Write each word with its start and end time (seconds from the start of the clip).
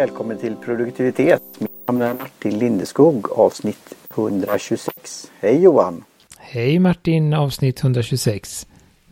välkommen 0.00 0.38
till 0.38 0.56
produktivitet. 0.56 1.42
Mitt 1.58 1.70
namn 1.88 2.02
är 2.02 2.14
Martin 2.14 2.58
Lindeskog 2.58 3.30
avsnitt 3.32 3.94
126. 4.14 5.30
Hej 5.40 5.62
Johan! 5.62 6.04
Hej 6.38 6.78
Martin, 6.78 7.34
avsnitt 7.34 7.82
126. 7.82 8.66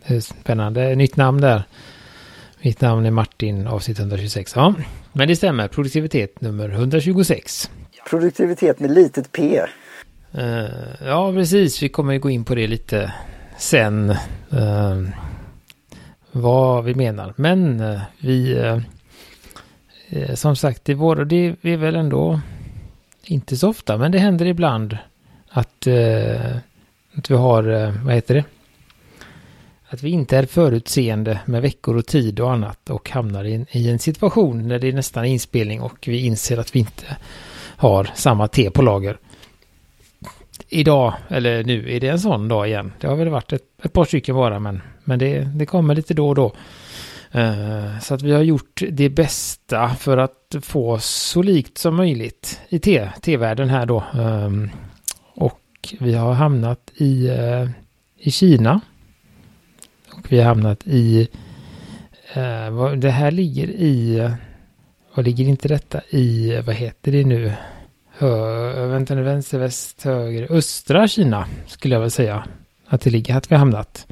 Det 0.07 0.15
är 0.15 0.19
spännande, 0.19 0.95
nytt 0.95 1.15
namn 1.15 1.41
där. 1.41 1.63
Mitt 2.61 2.81
namn 2.81 3.05
är 3.05 3.11
Martin, 3.11 3.67
avsnitt 3.67 3.99
126. 3.99 4.55
Ja, 4.55 4.73
men 5.13 5.27
det 5.27 5.35
stämmer. 5.35 5.67
Produktivitet 5.67 6.41
nummer 6.41 6.69
126. 6.69 7.71
Produktivitet 8.09 8.79
med 8.79 8.91
litet 8.91 9.31
p. 9.31 9.61
Uh, 10.37 10.65
ja, 11.05 11.31
precis. 11.33 11.83
Vi 11.83 11.89
kommer 11.89 12.17
gå 12.17 12.29
in 12.29 12.43
på 12.43 12.55
det 12.55 12.67
lite 12.67 13.13
sen. 13.57 14.09
Uh, 14.53 15.09
vad 16.31 16.83
vi 16.83 16.95
menar. 16.95 17.33
Men 17.37 17.79
uh, 17.79 18.01
vi... 18.19 18.55
Eh, 20.09 20.35
som 20.35 20.55
sagt, 20.55 20.85
det, 20.85 20.93
vår, 20.93 21.15
det 21.15 21.55
är 21.61 21.77
väl 21.77 21.95
ändå 21.95 22.39
inte 23.23 23.57
så 23.57 23.69
ofta, 23.69 23.97
men 23.97 24.11
det 24.11 24.19
händer 24.19 24.45
ibland 24.45 24.97
att, 25.49 25.87
eh, 25.87 26.55
att 27.13 27.31
vi 27.31 27.35
har, 27.35 27.69
eh, 27.69 27.93
vad 28.05 28.13
heter 28.13 28.35
det? 28.35 28.43
Att 29.89 30.03
vi 30.03 30.09
inte 30.09 30.37
är 30.37 30.45
förutseende 30.45 31.39
med 31.45 31.61
veckor 31.61 31.97
och 31.97 32.05
tid 32.05 32.39
och 32.39 32.51
annat 32.51 32.89
och 32.89 33.09
hamnar 33.09 33.43
i 33.43 33.53
en, 33.53 33.65
i 33.71 33.89
en 33.89 33.99
situation 33.99 34.67
när 34.67 34.79
det 34.79 34.87
är 34.87 34.93
nästan 34.93 35.25
inspelning 35.25 35.81
och 35.81 36.07
vi 36.07 36.25
inser 36.25 36.57
att 36.57 36.75
vi 36.75 36.79
inte 36.79 37.17
har 37.77 38.09
samma 38.15 38.47
te 38.47 38.71
på 38.71 38.81
lager. 38.81 39.17
Idag, 40.69 41.13
eller 41.27 41.63
nu, 41.63 41.95
är 41.95 41.99
det 41.99 42.07
en 42.07 42.19
sån 42.19 42.47
dag 42.47 42.67
igen. 42.67 42.91
Det 42.99 43.07
har 43.07 43.15
väl 43.15 43.29
varit 43.29 43.53
ett, 43.53 43.63
ett 43.83 43.93
par 43.93 44.05
stycken 44.05 44.35
bara, 44.35 44.59
men, 44.59 44.81
men 45.03 45.19
det, 45.19 45.39
det 45.39 45.65
kommer 45.65 45.95
lite 45.95 46.13
då 46.13 46.29
och 46.29 46.35
då. 46.35 46.53
Uh, 47.35 47.99
så 47.99 48.13
att 48.13 48.21
vi 48.21 48.31
har 48.31 48.41
gjort 48.41 48.83
det 48.91 49.09
bästa 49.09 49.89
för 49.89 50.17
att 50.17 50.55
få 50.61 50.99
så 50.99 51.41
likt 51.41 51.77
som 51.77 51.95
möjligt 51.95 52.61
i 52.69 52.79
te-världen 53.21 53.69
här 53.69 53.85
då. 53.85 54.03
Um, 54.13 54.69
och 55.35 55.95
vi 55.99 56.13
har 56.13 56.33
hamnat 56.33 56.91
i, 56.95 57.29
uh, 57.29 57.69
i 58.17 58.31
Kina 58.31 58.81
och 60.19 60.31
vi 60.31 60.37
har 60.37 60.45
hamnat 60.45 60.87
i... 60.87 61.29
Eh, 62.33 62.93
det 62.93 63.09
här 63.09 63.31
ligger 63.31 63.67
i... 63.67 64.29
Vad 65.15 65.25
ligger 65.25 65.45
inte 65.45 65.67
detta 65.67 66.01
i? 66.09 66.61
Vad 66.65 66.75
heter 66.75 67.11
det 67.11 67.23
nu? 67.23 67.53
Hö, 68.17 68.87
vänta 68.87 69.15
nu, 69.15 69.23
vänster, 69.23 69.59
väst, 69.59 70.03
höger. 70.03 70.51
Östra 70.51 71.07
Kina 71.07 71.47
skulle 71.67 71.95
jag 71.95 72.01
väl 72.01 72.11
säga. 72.11 72.43
Att 72.85 73.01
det 73.01 73.09
ligger, 73.09 73.35
att 73.35 73.51
vi 73.51 73.55
har 73.55 73.59
hamnat. 73.59 74.07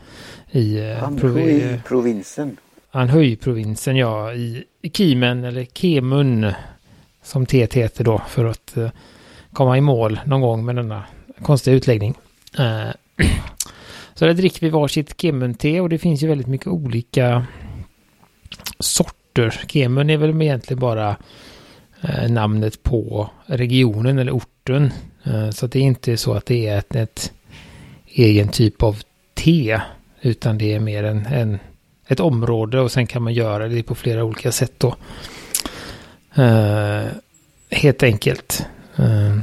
I... 0.51 0.77
Eh, 0.77 1.03
Anhui-provinsen. 1.03 2.57
Anhui-provinsen, 2.97 3.95
ja. 3.95 4.33
I, 4.33 4.63
Kimen, 4.93 5.43
eller 5.43 5.65
Kemun. 5.65 6.51
Som 7.23 7.45
TT 7.45 7.79
heter 7.79 8.03
då. 8.03 8.21
För 8.27 8.45
att 8.45 8.77
eh, 8.77 8.89
komma 9.53 9.77
i 9.77 9.81
mål 9.81 10.19
någon 10.25 10.41
gång 10.41 10.65
med 10.65 10.75
denna 10.75 11.03
konstiga 11.41 11.75
utläggning. 11.75 12.15
Eh, 12.59 12.89
så 14.13 14.25
där 14.25 14.33
dricker 14.33 14.61
vi 14.61 14.69
varsitt 14.69 15.21
Kemun-te 15.21 15.81
och 15.81 15.89
det 15.89 15.97
finns 15.97 16.23
ju 16.23 16.27
väldigt 16.27 16.47
mycket 16.47 16.67
olika 16.67 17.45
sorter. 18.79 19.61
Kemun 19.67 20.09
är 20.09 20.17
väl 20.17 20.41
egentligen 20.41 20.79
bara 20.79 21.15
eh, 22.01 22.29
namnet 22.29 22.83
på 22.83 23.29
regionen 23.45 24.19
eller 24.19 24.31
orten. 24.31 24.91
Eh, 25.23 25.49
så 25.49 25.67
det 25.67 25.79
är 25.79 25.83
inte 25.83 26.17
så 26.17 26.33
att 26.33 26.45
det 26.45 26.67
är 26.67 26.77
ett, 26.77 26.95
ett 26.95 27.33
egen 28.05 28.49
typ 28.49 28.83
av 28.83 28.97
te. 29.33 29.81
Utan 30.21 30.57
det 30.57 30.73
är 30.73 30.79
mer 30.79 31.03
en, 31.03 31.25
en, 31.25 31.59
ett 32.07 32.19
område 32.19 32.79
och 32.79 32.91
sen 32.91 33.07
kan 33.07 33.23
man 33.23 33.33
göra 33.33 33.67
det 33.67 33.83
på 33.83 33.95
flera 33.95 34.23
olika 34.23 34.51
sätt 34.51 34.73
då. 34.77 34.95
Uh, 36.37 37.07
helt 37.71 38.03
enkelt. 38.03 38.65
Uh, 38.99 39.39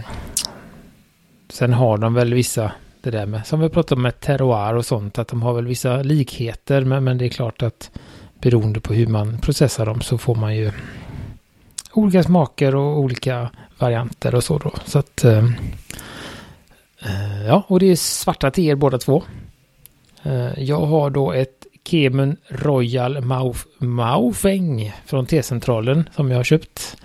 sen 1.49 1.73
har 1.73 1.99
de 1.99 2.15
väl 2.15 2.35
vissa 2.35 2.73
det 3.01 3.11
där 3.11 3.27
med, 3.27 3.47
som 3.47 3.61
vi 3.61 3.69
pratade 3.69 3.99
om 3.99 4.03
med 4.03 4.21
terroir 4.21 4.75
och 4.75 4.87
sånt, 4.87 5.19
att 5.19 5.29
de 5.29 5.43
har 5.43 5.55
väl 5.55 5.67
vissa 5.67 6.03
likheter, 6.03 6.85
men, 6.85 7.05
men 7.05 7.19
det 7.19 7.25
är 7.25 7.29
klart 7.29 7.63
att 7.63 7.91
beroende 8.41 8.81
på 8.81 8.95
hur 8.95 9.07
man 9.07 9.39
processar 9.39 9.87
dem 9.87 10.01
så 10.01 10.19
får 10.19 10.35
man 10.35 10.57
ju 10.57 10.73
olika 11.93 12.23
smaker 12.23 12.75
och 12.75 12.99
olika 12.99 13.51
varianter 13.79 14.35
och 14.35 14.45
så 14.45 14.59
då. 14.59 14.73
Så 14.85 14.99
att, 14.99 15.25
äh, 15.25 15.49
ja, 17.47 17.65
och 17.67 17.81
det 17.81 17.87
är 17.87 17.97
svarta 17.97 18.51
teer 18.51 18.75
båda 18.75 18.99
två. 18.99 19.23
Jag 20.57 20.81
har 20.81 21.11
då 21.11 21.33
ett 21.33 21.67
Kemun 21.89 22.37
Royal 22.49 23.21
Mauf, 23.21 23.67
Maufeng 23.79 24.93
från 25.07 25.27
T-centralen 25.27 26.09
som 26.17 26.31
jag 26.31 26.39
har 26.39 26.45
köpt. 26.45 26.97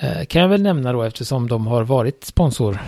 Eh, 0.00 0.24
kan 0.24 0.42
jag 0.42 0.48
väl 0.48 0.62
nämna 0.62 0.92
då 0.92 1.02
eftersom 1.02 1.48
de 1.48 1.66
har 1.66 1.84
varit 1.84 2.24
sponsor 2.24 2.78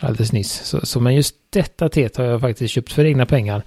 alldeles 0.00 0.32
nyss. 0.32 0.52
Så, 0.52 0.86
så 0.86 1.00
men 1.00 1.14
just 1.14 1.34
detta 1.50 1.88
teet 1.88 2.16
har 2.16 2.24
jag 2.24 2.40
faktiskt 2.40 2.74
köpt 2.74 2.92
för 2.92 3.04
egna 3.04 3.26
pengar. 3.26 3.62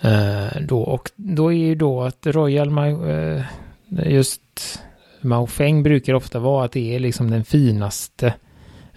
Eh, 0.00 0.60
då, 0.60 0.80
och 0.80 1.10
då 1.16 1.52
är 1.52 1.56
ju 1.56 1.74
då 1.74 2.02
att 2.02 2.26
Royal 2.26 2.78
uh, 2.78 3.42
just 3.88 4.80
Maofeng 5.20 5.82
brukar 5.82 6.14
ofta 6.14 6.38
vara 6.38 6.64
att 6.64 6.72
det 6.72 6.94
är 6.94 6.98
liksom 6.98 7.30
den 7.30 7.44
finaste 7.44 8.34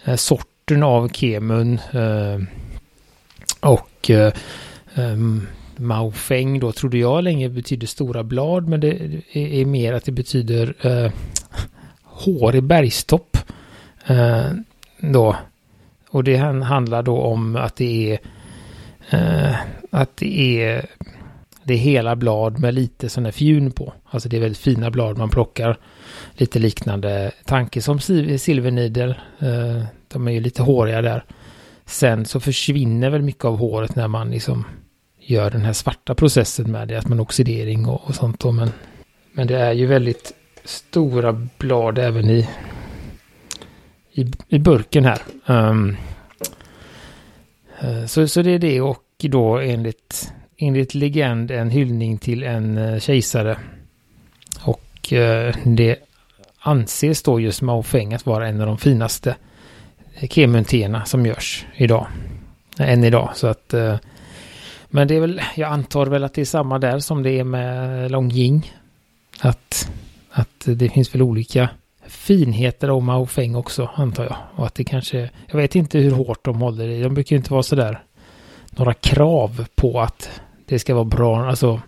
eh, 0.04 0.16
sorten 0.16 0.82
av 0.82 1.08
kemun. 1.08 1.78
Eh, 1.92 2.40
och 3.60 4.10
ehm, 4.94 5.46
Maofeng 5.82 6.60
då 6.60 6.72
trodde 6.72 6.98
jag 6.98 7.24
länge 7.24 7.48
betydde 7.48 7.86
stora 7.86 8.22
blad 8.22 8.68
men 8.68 8.80
det 8.80 9.22
är, 9.32 9.64
mer 9.64 9.92
att 9.92 10.04
det 10.04 10.12
betyder 10.12 10.74
eh, 10.80 11.12
hår 12.02 12.54
i 12.54 12.60
bergstopp. 12.60 13.36
Eh, 14.06 14.46
då 14.98 15.36
och 16.10 16.24
det 16.24 16.36
handlar 16.36 17.02
då 17.02 17.18
om 17.18 17.56
att 17.56 17.76
det 17.76 18.12
är 18.12 18.18
eh, 19.10 19.54
att 19.90 20.16
det 20.16 20.62
är 20.62 20.86
det 21.64 21.74
är 21.74 21.78
hela 21.78 22.16
blad 22.16 22.58
med 22.58 22.74
lite 22.74 23.08
sån 23.08 23.24
här 23.24 23.32
fjun 23.32 23.70
på. 23.70 23.92
Alltså 24.04 24.28
det 24.28 24.36
är 24.36 24.40
väldigt 24.40 24.58
fina 24.58 24.90
blad 24.90 25.18
man 25.18 25.30
plockar. 25.30 25.76
Lite 26.32 26.58
liknande 26.58 27.32
tanke 27.44 27.82
som 27.82 28.00
silvernidel. 28.00 29.10
Eh, 29.38 29.84
de 30.08 30.28
är 30.28 30.32
ju 30.32 30.40
lite 30.40 30.62
håriga 30.62 31.02
där. 31.02 31.24
Sen 31.84 32.24
så 32.24 32.40
försvinner 32.40 33.10
väl 33.10 33.22
mycket 33.22 33.44
av 33.44 33.56
håret 33.56 33.96
när 33.96 34.08
man 34.08 34.30
liksom 34.30 34.64
gör 35.26 35.50
den 35.50 35.64
här 35.64 35.72
svarta 35.72 36.14
processen 36.14 36.72
med 36.72 36.88
det. 36.88 36.98
Att 36.98 37.08
man 37.08 37.20
oxidering 37.20 37.86
och, 37.86 38.08
och 38.08 38.14
sånt 38.14 38.40
då. 38.40 38.52
Men, 38.52 38.70
men 39.32 39.46
det 39.46 39.58
är 39.58 39.72
ju 39.72 39.86
väldigt 39.86 40.32
stora 40.64 41.32
blad 41.58 41.98
även 41.98 42.30
i 42.30 42.48
i, 44.12 44.32
i 44.48 44.58
burken 44.58 45.04
här. 45.04 45.22
Um, 45.46 45.96
så, 48.06 48.28
så 48.28 48.42
det 48.42 48.50
är 48.50 48.58
det 48.58 48.80
och 48.80 49.04
då 49.18 49.58
enligt, 49.58 50.32
enligt 50.56 50.94
legend 50.94 51.50
en 51.50 51.70
hyllning 51.70 52.18
till 52.18 52.42
en 52.42 52.78
eh, 52.78 52.98
kejsare. 52.98 53.56
Och 54.64 55.12
uh, 55.12 55.54
det 55.64 55.96
anses 56.58 57.22
då 57.22 57.40
just 57.40 57.62
Mao 57.62 57.82
Feng 57.82 58.14
att 58.14 58.26
vara 58.26 58.48
en 58.48 58.60
av 58.60 58.66
de 58.66 58.78
finaste 58.78 59.36
kemunterna 60.30 61.04
som 61.04 61.26
görs 61.26 61.66
idag. 61.74 62.06
Än 62.78 63.04
idag. 63.04 63.30
Så 63.34 63.46
att 63.46 63.74
uh, 63.74 63.96
men 64.94 65.08
det 65.08 65.16
är 65.16 65.20
väl, 65.20 65.40
jag 65.56 65.72
antar 65.72 66.06
väl 66.06 66.24
att 66.24 66.34
det 66.34 66.40
är 66.40 66.44
samma 66.44 66.78
där 66.78 66.98
som 66.98 67.22
det 67.22 67.38
är 67.38 67.44
med 67.44 68.10
Longjing. 68.10 68.72
Att, 69.40 69.90
att 70.30 70.64
det 70.64 70.88
finns 70.88 71.14
väl 71.14 71.22
olika 71.22 71.68
finheter 72.06 72.90
om 72.90 73.04
Mao 73.04 73.26
Feng 73.26 73.54
också, 73.54 73.90
antar 73.94 74.24
jag. 74.24 74.36
Och 74.54 74.66
att 74.66 74.74
det 74.74 74.84
kanske, 74.84 75.30
jag 75.46 75.56
vet 75.56 75.74
inte 75.74 75.98
hur 75.98 76.10
hårt 76.10 76.44
de 76.44 76.60
håller 76.60 76.88
i. 76.88 77.02
De 77.02 77.14
brukar 77.14 77.36
ju 77.36 77.38
inte 77.38 77.52
vara 77.52 77.62
sådär 77.62 78.02
några 78.70 78.94
krav 78.94 79.66
på 79.74 80.00
att 80.00 80.40
det 80.66 80.78
ska 80.78 80.94
vara 80.94 81.04
bra. 81.04 81.48
Alltså, 81.48 81.80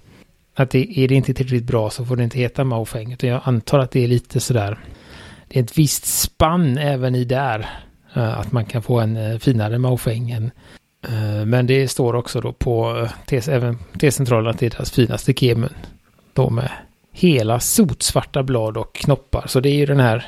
att 0.55 0.71
det, 0.71 0.99
är 0.99 1.09
det 1.09 1.15
inte 1.15 1.35
tillräckligt 1.35 1.65
bra 1.65 1.91
så 1.91 2.05
får 2.05 2.17
det 2.17 2.25
inte 2.25 2.39
heta 2.39 2.65
Mao 2.65 2.85
Feng. 2.85 3.13
Utan 3.13 3.31
jag 3.31 3.41
antar 3.45 3.79
att 3.79 3.91
det 3.91 4.05
är 4.05 4.09
lite 4.09 4.41
sådär, 4.41 4.79
det 5.49 5.59
är 5.59 5.63
ett 5.63 5.79
visst 5.79 6.05
spann 6.05 6.79
även 6.79 7.15
i 7.15 7.25
där. 7.25 7.67
Eh, 8.15 8.39
att 8.39 8.53
man 8.53 8.65
kan 8.65 8.83
få 8.83 9.01
en 9.01 9.17
eh, 9.17 9.39
finare 9.39 9.79
Mao 9.79 9.97
Feng 9.97 10.31
än 10.31 10.51
Eh, 11.09 11.47
men 11.47 11.67
det 11.67 11.89
står 11.89 12.15
också 12.15 12.41
då 12.41 12.53
på 12.53 12.99
eh, 12.99 13.11
T-centralen 14.01 14.51
att 14.51 14.59
det 14.59 14.67
är 14.67 14.71
deras 14.71 14.91
finaste 14.91 15.33
kemun. 15.35 15.75
Då 16.33 16.51
med 16.51 16.71
hela 17.13 17.61
sotsvarta 17.61 18.43
blad 18.43 18.77
och 18.77 18.95
knoppar. 18.95 19.45
Så 19.47 19.61
det 19.61 19.69
är 19.69 19.77
ju 19.77 19.87
den 19.87 20.01
här 20.01 20.27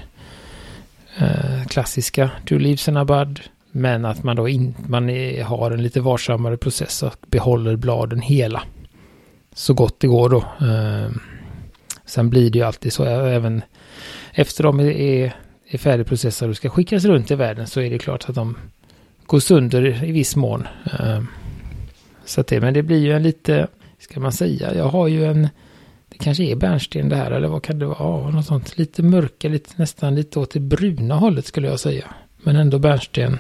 eh, 1.18 1.66
klassiska 1.66 2.30
Two 2.48 2.58
Leaves 2.58 2.88
and 2.88 2.98
a 2.98 3.04
Bud. 3.04 3.40
Men 3.70 4.04
att 4.04 4.22
man 4.22 4.36
då 4.36 4.48
in, 4.48 4.74
man 4.88 5.10
är, 5.10 5.44
har 5.44 5.70
en 5.70 5.82
lite 5.82 6.00
varsammare 6.00 6.56
process 6.56 7.02
och 7.02 7.14
behåller 7.26 7.76
bladen 7.76 8.20
hela. 8.20 8.62
Så 9.54 9.74
gott 9.74 10.00
det 10.00 10.06
går 10.06 10.28
då. 10.28 10.38
Eh, 10.66 11.10
sen 12.04 12.30
blir 12.30 12.50
det 12.50 12.58
ju 12.58 12.64
alltid 12.64 12.92
så 12.92 13.04
även 13.04 13.62
efter 14.32 14.64
de 14.64 14.80
är, 14.80 15.34
är 15.68 15.78
färdigprocessade 15.78 16.50
och 16.50 16.56
ska 16.56 16.70
skickas 16.70 17.04
runt 17.04 17.30
i 17.30 17.34
världen 17.34 17.66
så 17.66 17.80
är 17.80 17.90
det 17.90 17.98
klart 17.98 18.28
att 18.28 18.34
de 18.34 18.56
går 19.26 19.40
sönder 19.40 20.04
i 20.04 20.12
viss 20.12 20.36
mån. 20.36 20.66
Eh, 20.84 21.22
så 22.24 22.40
att 22.40 22.46
det, 22.46 22.60
men 22.60 22.74
det 22.74 22.82
blir 22.82 22.98
ju 22.98 23.12
en 23.12 23.22
lite, 23.22 23.66
ska 23.98 24.20
man 24.20 24.32
säga, 24.32 24.74
jag 24.74 24.88
har 24.88 25.08
ju 25.08 25.24
en 25.24 25.48
det 26.08 26.24
kanske 26.24 26.44
är 26.44 26.56
bärnsten 26.56 27.08
det 27.08 27.16
här 27.16 27.30
eller 27.30 27.48
vad 27.48 27.62
kan 27.62 27.78
det 27.78 27.86
vara? 27.86 27.96
Ja, 27.98 28.30
något 28.30 28.46
sånt. 28.46 28.78
Lite 28.78 29.02
mörka, 29.02 29.48
lite, 29.48 29.70
nästan 29.76 30.14
lite 30.14 30.38
åt 30.38 30.50
det 30.50 30.60
bruna 30.60 31.14
hållet 31.14 31.46
skulle 31.46 31.68
jag 31.68 31.80
säga. 31.80 32.04
Men 32.36 32.56
ändå 32.56 32.78
bärnsten. 32.78 33.38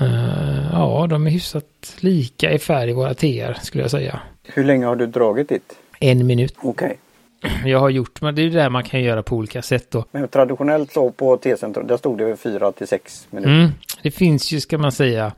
Uh, 0.00 0.68
ja, 0.72 1.06
de 1.10 1.26
är 1.26 1.30
hyfsat 1.30 1.96
lika 2.00 2.52
i 2.52 2.58
färg 2.58 2.92
våra 2.92 3.14
teer 3.14 3.58
skulle 3.62 3.84
jag 3.84 3.90
säga. 3.90 4.20
Hur 4.44 4.64
länge 4.64 4.86
har 4.86 4.96
du 4.96 5.06
dragit 5.06 5.48
ditt? 5.48 5.72
En 6.00 6.26
minut. 6.26 6.54
Okej. 6.58 6.86
Okay. 6.86 6.96
Jag 7.64 7.78
har 7.78 7.90
gjort, 7.90 8.20
men 8.20 8.34
det 8.34 8.42
är 8.42 8.44
ju 8.44 8.50
det 8.50 8.70
man 8.70 8.84
kan 8.84 9.02
göra 9.02 9.22
på 9.22 9.36
olika 9.36 9.62
sätt 9.62 9.90
då. 9.90 10.04
Men 10.10 10.28
traditionellt 10.28 10.92
så 10.92 11.10
på 11.10 11.36
T-centrum, 11.36 11.86
där 11.86 11.96
stod 11.96 12.18
det 12.18 12.36
fyra 12.36 12.72
till 12.72 12.88
sex 12.88 13.26
minuter. 13.30 13.54
Mm. 13.54 13.70
Det 14.02 14.10
finns 14.10 14.52
ju, 14.52 14.60
ska 14.60 14.78
man 14.78 14.92
säga, 14.92 15.32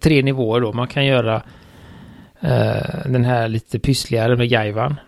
tre 0.00 0.22
nivåer 0.22 0.60
då. 0.60 0.72
Man 0.72 0.88
kan 0.88 1.06
göra 1.06 1.36
uh, 2.44 3.06
den 3.06 3.24
här 3.24 3.48
lite 3.48 3.78
pyssligare 3.78 4.36
med 4.36 4.48
gaivan. 4.48 5.00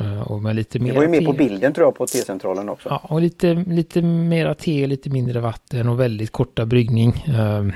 Uh, 0.00 0.32
och 0.32 0.42
med 0.42 0.56
lite 0.56 0.78
mer 0.78 0.88
Det 0.88 0.96
var 0.96 1.02
ju 1.02 1.08
med 1.08 1.24
på 1.24 1.32
bilden 1.32 1.72
tror 1.72 1.86
jag 1.86 1.94
på 1.94 2.06
T-centralen 2.06 2.68
också. 2.68 2.88
Ja, 2.88 3.00
och 3.02 3.20
lite, 3.20 3.54
lite 3.54 4.02
mera 4.02 4.54
te, 4.54 4.86
lite 4.86 5.10
mindre 5.10 5.40
vatten 5.40 5.88
och 5.88 6.00
väldigt 6.00 6.32
korta 6.32 6.66
bryggning. 6.66 7.24
Uh, 7.28 7.72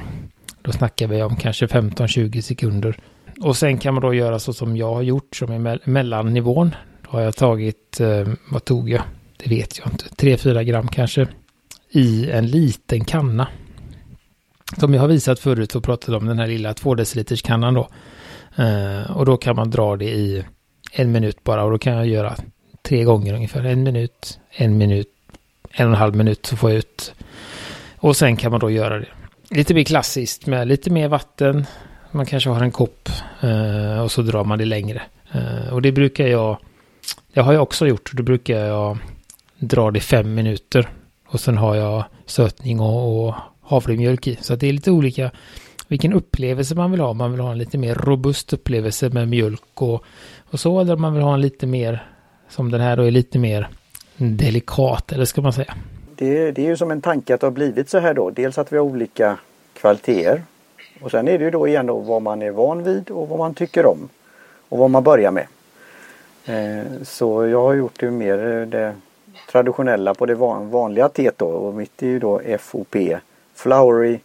då 0.63 0.73
snackar 0.73 1.07
vi 1.07 1.23
om 1.23 1.37
kanske 1.37 1.67
15-20 1.67 2.41
sekunder. 2.41 2.97
Och 3.41 3.57
sen 3.57 3.79
kan 3.79 3.95
man 3.95 4.03
då 4.03 4.15
göra 4.15 4.39
så 4.39 4.53
som 4.53 4.77
jag 4.77 4.95
har 4.95 5.03
gjort, 5.03 5.37
som 5.37 5.53
är 5.53 5.59
me 5.59 5.79
mellannivån. 5.85 6.75
Då 7.11 7.17
har 7.17 7.25
jag 7.25 7.37
tagit, 7.37 8.01
eh, 8.01 8.29
vad 8.51 8.65
tog 8.65 8.91
jag? 8.91 9.03
Det 9.37 9.51
vet 9.51 9.79
jag 9.79 9.87
inte. 9.93 10.05
3-4 10.17 10.63
gram 10.65 10.89
kanske. 10.89 11.27
I 11.91 12.31
en 12.31 12.47
liten 12.47 13.05
kanna. 13.05 13.49
Som 14.79 14.95
jag 14.95 15.01
har 15.01 15.09
visat 15.09 15.39
förut 15.39 15.75
och 15.75 15.85
pratat 15.85 16.15
om 16.15 16.27
den 16.27 16.39
här 16.39 16.47
lilla 16.47 16.75
2 16.75 16.95
deciliters 16.95 17.43
kannan 17.43 17.75
då. 17.75 17.89
Eh, 18.57 19.11
och 19.11 19.27
då 19.27 19.37
kan 19.37 19.57
man 19.57 19.71
dra 19.71 19.97
det 19.97 20.11
i 20.11 20.45
en 20.93 21.13
minut 21.13 21.45
bara 21.45 21.65
och 21.65 21.71
då 21.71 21.79
kan 21.79 21.93
jag 21.93 22.07
göra 22.07 22.37
tre 22.83 23.05
gånger 23.05 23.35
ungefär. 23.35 23.65
En 23.65 23.83
minut, 23.83 24.39
en 24.51 24.79
minut, 24.79 25.09
en 25.71 25.87
och 25.87 25.93
en 25.93 25.99
halv 25.99 26.17
minut 26.17 26.47
så 26.47 26.57
får 26.57 26.71
jag 26.71 26.79
ut. 26.79 27.15
Och 27.97 28.17
sen 28.17 28.37
kan 28.37 28.51
man 28.51 28.61
då 28.61 28.71
göra 28.71 28.99
det 28.99 29.09
lite 29.51 29.75
mer 29.75 29.85
klassiskt 29.85 30.47
med 30.47 30.69
lite 30.69 30.91
mer 30.91 31.09
vatten. 31.09 31.67
Man 32.11 32.27
kanske 32.27 32.51
har 32.51 32.63
en 32.63 32.71
kopp 32.71 33.09
eh, 33.41 34.01
och 34.01 34.13
så 34.13 34.23
drar 34.23 34.45
man 34.45 34.59
det 34.59 34.65
längre. 34.65 35.03
Eh, 35.33 35.73
och 35.73 35.83
det 35.83 35.93
brukar 35.93 36.27
jag, 36.27 36.59
det 37.33 37.41
har 37.41 37.53
jag 37.53 37.63
också 37.63 37.87
gjort. 37.87 38.11
Då 38.13 38.23
brukar 38.23 38.59
jag 38.59 38.99
dra 39.59 39.91
det 39.91 39.99
i 39.99 40.01
fem 40.01 40.35
minuter. 40.35 40.89
Och 41.29 41.41
sen 41.41 41.57
har 41.57 41.77
jag 41.77 42.05
sötning 42.27 42.81
och, 42.81 43.29
och 43.29 43.35
havremjölk 43.61 44.27
i. 44.27 44.39
Så 44.41 44.57
det 44.57 44.69
är 44.69 44.73
lite 44.73 44.91
olika 44.91 45.31
vilken 45.89 46.13
upplevelse 46.13 46.75
man 46.75 46.91
vill 46.91 47.01
ha. 47.01 47.13
Man 47.13 47.33
vill 47.33 47.41
ha 47.41 47.53
en 47.53 47.59
lite 47.59 47.79
mer 47.79 47.95
robust 47.95 48.53
upplevelse 48.53 49.09
med 49.09 49.29
mjölk 49.29 49.83
och, 49.83 50.05
och 50.51 50.61
så. 50.61 50.81
Eller 50.81 50.97
man 50.97 51.15
vill 51.15 51.23
ha 51.23 51.35
en 51.35 51.41
lite 51.41 51.67
mer, 51.67 52.07
som 52.49 52.71
den 52.71 52.81
här 52.81 52.97
då 52.97 53.03
är 53.03 53.11
lite 53.11 53.39
mer 53.39 53.69
delikat, 54.17 55.13
eller 55.13 55.25
ska 55.25 55.43
man 55.43 55.53
säga 55.53 55.75
det, 56.21 56.53
det 56.53 56.63
är 56.63 56.67
ju 56.67 56.77
som 56.77 56.91
en 56.91 57.01
tanke 57.01 57.35
att 57.35 57.41
det 57.41 57.47
har 57.47 57.53
blivit 57.53 57.91
så 57.91 57.99
här 57.99 58.15
då. 58.15 58.31
Dels 58.31 58.59
att 58.59 58.73
vi 58.73 58.77
har 58.77 58.85
olika 58.85 59.39
kvaliteter. 59.73 60.43
Och 61.01 61.11
sen 61.11 61.29
är 61.29 61.39
det 61.39 61.45
ju 61.45 61.51
då 61.51 61.69
igen 61.69 61.87
då 61.87 61.99
vad 61.99 62.23
man 62.23 62.43
är 62.43 62.51
van 62.51 62.83
vid 62.83 63.11
och 63.11 63.29
vad 63.29 63.39
man 63.39 63.55
tycker 63.55 63.87
om. 63.87 64.09
Och 64.69 64.79
vad 64.79 64.91
man 64.91 65.03
börjar 65.03 65.31
med. 65.31 65.47
Eh, 66.51 67.03
så 67.03 67.47
jag 67.47 67.63
har 67.63 67.75
gjort 67.75 68.01
det 68.01 68.11
mer 68.11 68.39
eh, 68.39 68.67
det 68.67 68.95
traditionella 69.51 70.15
på 70.15 70.27
det 70.27 70.35
vanliga 70.35 71.09
teet 71.09 71.39
då. 71.39 71.47
Och 71.47 71.75
mitt 71.75 72.03
är 72.03 72.07
ju 72.07 72.19
då 72.19 72.41
FOP. 72.59 72.97
Flowery 73.55 74.19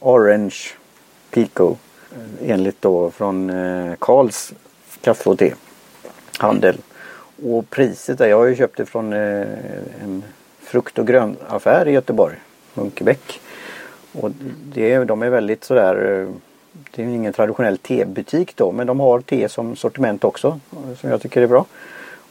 Orange 0.00 0.56
Pico. 1.30 1.76
Eh, 2.12 2.50
enligt 2.50 2.82
då 2.82 3.10
från 3.10 3.52
Karls 3.98 4.52
kaffe 5.00 5.30
och 5.30 5.38
te. 5.38 5.54
Handel. 6.38 6.76
Och 7.44 7.70
priset 7.70 8.18
där, 8.18 8.26
jag 8.26 8.38
har 8.38 8.46
ju 8.46 8.56
köpt 8.56 8.76
det 8.76 8.86
från 8.86 9.12
en 9.12 10.24
frukt 10.60 10.98
och 10.98 11.06
grönaffär 11.06 11.88
i 11.88 11.90
Göteborg, 11.92 12.36
Munkebäck. 12.74 13.40
Och 14.12 14.30
det, 14.74 15.04
de 15.04 15.22
är 15.22 15.30
väldigt 15.30 15.64
sådär, 15.64 16.26
det 16.94 17.02
är 17.02 17.06
ingen 17.06 17.32
traditionell 17.32 17.78
tebutik 17.78 18.56
då 18.56 18.72
men 18.72 18.86
de 18.86 19.00
har 19.00 19.20
te 19.20 19.48
som 19.48 19.76
sortiment 19.76 20.24
också 20.24 20.60
som 21.00 21.10
jag 21.10 21.22
tycker 21.22 21.42
är 21.42 21.46
bra. 21.46 21.66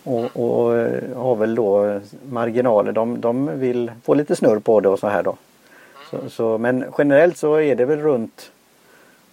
Och, 0.04 0.26
och 0.34 0.78
eh, 0.78 1.18
har 1.18 1.36
väl 1.36 1.56
då 1.56 2.00
marginaler, 2.30 2.92
de, 2.92 3.22
de 3.22 3.60
vill 3.60 3.92
få 4.04 4.14
lite 4.14 4.36
snurr 4.36 4.60
på 4.60 4.80
det 4.80 4.90
och 4.90 5.00
så 5.00 5.08
här 5.08 5.24
då. 5.24 5.38
Så, 6.12 6.30
så, 6.30 6.58
men 6.58 6.86
generellt 6.98 7.38
så 7.38 7.56
är 7.56 7.76
det 7.76 7.86
väl 7.86 8.00
runt, 8.00 8.52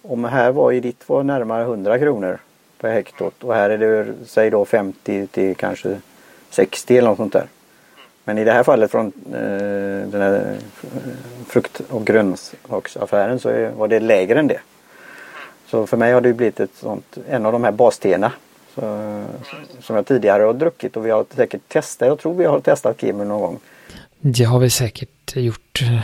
om 0.01 0.23
här 0.23 0.51
var 0.51 0.71
i 0.71 0.79
ditt 0.79 1.09
var 1.09 1.23
närmare 1.23 1.63
100 1.63 1.99
kronor 1.99 2.37
per 2.81 2.91
hektot 2.91 3.43
och 3.43 3.53
här 3.53 3.69
är 3.69 3.77
det 3.77 4.13
säg 4.25 4.49
då 4.49 4.65
50 4.65 5.27
till 5.27 5.55
kanske 5.55 5.97
60 6.49 6.97
eller 6.97 7.07
något 7.07 7.17
sånt 7.17 7.33
där. 7.33 7.47
Men 8.23 8.37
i 8.37 8.43
det 8.43 8.51
här 8.51 8.63
fallet 8.63 8.91
från 8.91 9.05
eh, 9.27 10.09
den 10.09 10.21
här 10.21 10.57
frukt 11.47 11.81
och 11.89 12.05
grönsaksaffären 12.05 13.39
så 13.39 13.49
är, 13.49 13.69
var 13.69 13.87
det 13.87 13.99
lägre 13.99 14.39
än 14.39 14.47
det. 14.47 14.59
Så 15.67 15.87
för 15.87 15.97
mig 15.97 16.13
har 16.13 16.21
det 16.21 16.33
blivit 16.33 16.59
ett 16.59 16.75
sånt, 16.75 17.17
en 17.29 17.45
av 17.45 17.51
de 17.51 17.63
här 17.63 17.71
basteerna 17.71 18.31
som 19.81 19.95
jag 19.95 20.05
tidigare 20.05 20.43
har 20.43 20.53
druckit 20.53 20.97
och 20.97 21.05
vi 21.05 21.11
har 21.11 21.25
säkert 21.35 21.61
testat. 21.67 22.07
Jag 22.07 22.19
tror 22.19 22.33
vi 22.33 22.45
har 22.45 22.59
testat 22.59 23.01
Kimu 23.01 23.25
någon 23.25 23.41
gång. 23.41 23.59
Det 24.19 24.43
har 24.43 24.59
vi 24.59 24.69
säkert 24.69 25.35
gjort 25.35 25.81
eh, 25.81 25.99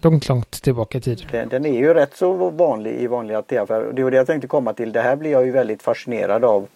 långt, 0.00 0.28
långt 0.28 0.50
tillbaka 0.50 0.98
i 0.98 1.00
tiden. 1.00 1.26
Den, 1.30 1.48
den, 1.48 1.66
är 1.66 1.78
ju 1.78 1.94
rätt 1.94 2.16
så 2.16 2.50
vanlig 2.50 2.92
i 2.92 3.06
vanliga 3.06 3.42
teaffärer. 3.42 3.92
Det 3.92 4.04
var 4.04 4.10
det 4.10 4.16
jag 4.16 4.26
tänkte 4.26 4.48
komma 4.48 4.72
till. 4.72 4.92
Det 4.92 5.00
här 5.00 5.16
blir 5.16 5.30
jag 5.30 5.44
ju 5.46 5.50
väldigt 5.50 5.82
fascinerad 5.82 6.44
av 6.44 6.66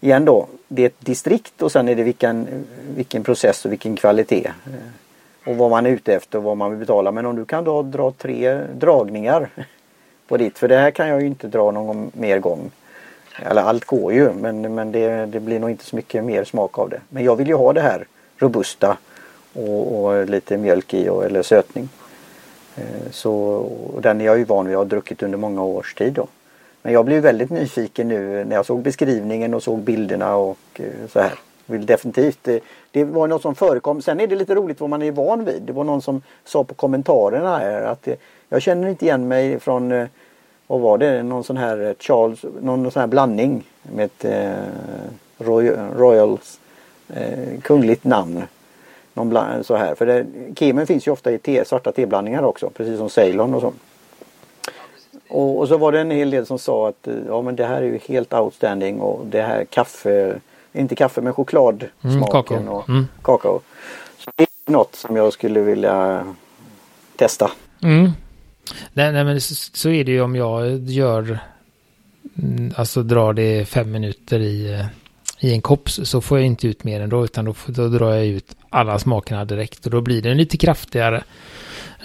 igen 0.00 0.24
då, 0.24 0.46
det 0.68 0.82
är 0.82 0.86
ett 0.86 1.00
distrikt 1.00 1.62
och 1.62 1.72
sen 1.72 1.88
är 1.88 1.94
det 1.94 2.02
vilken, 2.02 2.64
vilken 2.96 3.24
process 3.24 3.64
och 3.64 3.72
vilken 3.72 3.96
kvalitet. 3.96 4.46
Eh, 4.66 5.50
och 5.50 5.56
vad 5.56 5.70
man 5.70 5.86
är 5.86 5.90
ute 5.90 6.14
efter 6.14 6.38
och 6.38 6.44
vad 6.44 6.56
man 6.56 6.70
vill 6.70 6.78
betala. 6.78 7.12
Men 7.12 7.26
om 7.26 7.36
du 7.36 7.44
kan 7.44 7.64
då 7.64 7.82
dra 7.82 8.10
tre 8.10 8.60
dragningar 8.74 9.48
på 10.26 10.36
ditt, 10.36 10.58
för 10.58 10.68
det 10.68 10.76
här 10.76 10.90
kan 10.90 11.08
jag 11.08 11.20
ju 11.20 11.26
inte 11.26 11.48
dra 11.48 11.70
någon 11.70 12.10
mer 12.14 12.38
gång. 12.38 12.70
Eller 13.42 13.62
allt 13.62 13.84
går 13.84 14.12
ju 14.12 14.32
men, 14.32 14.74
men 14.74 14.92
det, 14.92 15.26
det 15.26 15.40
blir 15.40 15.60
nog 15.60 15.70
inte 15.70 15.84
så 15.84 15.96
mycket 15.96 16.24
mer 16.24 16.44
smak 16.44 16.78
av 16.78 16.88
det. 16.90 17.00
Men 17.08 17.24
jag 17.24 17.36
vill 17.36 17.48
ju 17.48 17.54
ha 17.54 17.72
det 17.72 17.80
här 17.80 18.06
robusta 18.38 18.96
och, 19.52 20.04
och 20.04 20.28
lite 20.28 20.56
mjölk 20.56 20.94
i 20.94 21.08
och, 21.08 21.24
eller 21.24 21.42
sötning. 21.42 21.88
Eh, 22.76 23.10
så, 23.10 23.32
och 23.94 24.02
den 24.02 24.20
är 24.20 24.24
jag 24.24 24.38
ju 24.38 24.44
van 24.44 24.66
vid 24.66 24.74
att 24.74 24.80
ha 24.80 24.84
druckit 24.84 25.22
under 25.22 25.38
många 25.38 25.62
års 25.62 25.94
tid 25.94 26.12
då. 26.12 26.26
Men 26.82 26.92
jag 26.92 27.04
blev 27.04 27.22
väldigt 27.22 27.50
nyfiken 27.50 28.08
nu 28.08 28.44
när 28.44 28.56
jag 28.56 28.66
såg 28.66 28.82
beskrivningen 28.82 29.54
och 29.54 29.62
såg 29.62 29.78
bilderna 29.78 30.36
och 30.36 30.58
eh, 30.74 31.08
så 31.12 31.20
här. 31.20 31.32
Vill 31.66 31.86
definitivt. 31.86 32.38
Det, 32.42 32.60
det 32.90 33.04
var 33.04 33.26
något 33.26 33.42
som 33.42 33.54
förekom. 33.54 34.02
Sen 34.02 34.20
är 34.20 34.26
det 34.26 34.36
lite 34.36 34.54
roligt 34.54 34.80
vad 34.80 34.90
man 34.90 35.02
är 35.02 35.12
van 35.12 35.44
vid. 35.44 35.62
Det 35.62 35.72
var 35.72 35.84
någon 35.84 36.02
som 36.02 36.22
sa 36.44 36.64
på 36.64 36.74
kommentarerna 36.74 37.58
här 37.58 37.82
att 37.82 38.08
eh, 38.08 38.14
jag 38.48 38.62
känner 38.62 38.88
inte 38.88 39.04
igen 39.04 39.28
mig 39.28 39.60
från 39.60 39.92
eh, 39.92 40.06
vad 40.66 40.80
var 40.80 40.98
det? 40.98 41.22
Någon 41.22 41.44
sån 41.44 41.56
här 41.56 41.86
eh, 41.86 41.94
Charles, 41.98 42.44
någon 42.60 42.90
sån 42.90 43.00
här 43.00 43.06
blandning 43.06 43.64
med 43.82 44.04
ett 44.04 44.24
eh, 44.24 44.52
Royals 45.96 46.60
eh, 47.08 47.60
kungligt 47.62 48.04
namn. 48.04 48.42
Någon 49.14 49.28
bland, 49.28 49.66
så 49.66 49.76
här. 49.76 49.94
För 49.94 50.06
det, 50.06 50.26
kemen 50.56 50.86
finns 50.86 51.06
ju 51.06 51.10
ofta 51.10 51.32
i 51.32 51.38
te, 51.38 51.64
svarta 51.64 51.92
teblandningar 51.92 52.42
också, 52.42 52.70
precis 52.70 52.98
som 52.98 53.10
Ceylon 53.10 53.54
och 53.54 53.60
så. 53.60 53.72
Och, 55.28 55.58
och, 55.58 55.68
så 55.68 55.76
var 55.76 55.92
det 55.92 56.00
en 56.00 56.10
hel 56.10 56.30
del 56.30 56.46
som 56.46 56.58
sa 56.58 56.88
att 56.88 57.08
ja 57.28 57.42
men 57.42 57.56
det 57.56 57.64
här 57.64 57.82
är 57.82 57.86
ju 57.86 57.98
helt 57.98 58.34
outstanding 58.34 59.00
och 59.00 59.26
det 59.26 59.42
här 59.42 59.64
kaffe, 59.64 60.40
inte 60.76 60.96
kaffe 60.96 61.20
men 61.20 61.34
chokladsmaken 61.34 62.56
mm, 62.56 62.68
och 62.68 62.88
mm. 62.88 63.06
kakao. 63.22 63.60
Så 64.18 64.30
det 64.36 64.42
är 64.42 64.72
något 64.72 64.94
som 64.94 65.16
jag 65.16 65.32
skulle 65.32 65.60
vilja 65.60 66.26
testa. 67.16 67.50
Mm. 67.82 68.10
Nej, 68.92 69.12
nej 69.12 69.24
men 69.24 69.40
så, 69.40 69.88
är 69.88 70.04
det 70.04 70.12
ju 70.12 70.20
om 70.20 70.36
jag 70.36 70.78
gör, 70.78 71.38
mm, 72.38 72.72
alltså 72.76 73.02
drar 73.02 73.32
det 73.32 73.68
fem 73.68 73.90
minuter 73.90 74.40
i, 74.40 74.84
i 75.40 75.52
en 75.52 75.62
kopp 75.62 75.90
så 75.90 76.20
får 76.20 76.38
jag 76.38 76.46
inte 76.46 76.68
ut 76.68 76.84
mer 76.84 77.00
än 77.00 77.08
då 77.08 77.24
utan 77.24 77.44
då, 77.44 77.54
då 77.66 77.88
drar 77.88 78.14
jag 78.14 78.26
ut 78.26 78.56
alla 78.70 78.98
smakerna 78.98 79.44
direkt 79.44 79.84
och 79.84 79.90
då 79.90 80.00
blir 80.00 80.22
den 80.22 80.36
lite 80.36 80.56
kraftigare. 80.56 81.24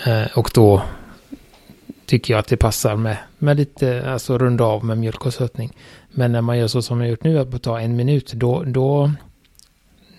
Eh, 0.06 0.38
och 0.38 0.51
då 0.54 0.82
tycker 2.12 2.34
jag 2.34 2.39
att 2.39 2.48
det 2.48 2.58
passar 2.58 2.96
med, 2.96 3.18
med 3.38 3.58
lite, 3.58 4.12
alltså 4.12 4.38
runda 4.38 4.63
av 4.63 4.86
med 4.86 4.98
mjölk 4.98 5.25
och 5.25 5.34
sötning. 5.34 5.72
Men 6.12 6.32
när 6.32 6.41
man 6.41 6.58
gör 6.58 6.68
så 6.68 6.82
som 6.82 7.01
jag 7.01 7.10
gjort 7.10 7.24
nu, 7.24 7.39
att 7.39 7.63
ta 7.63 7.80
en 7.80 7.96
minut, 7.96 8.34
då, 8.34 8.63
då, 8.63 9.12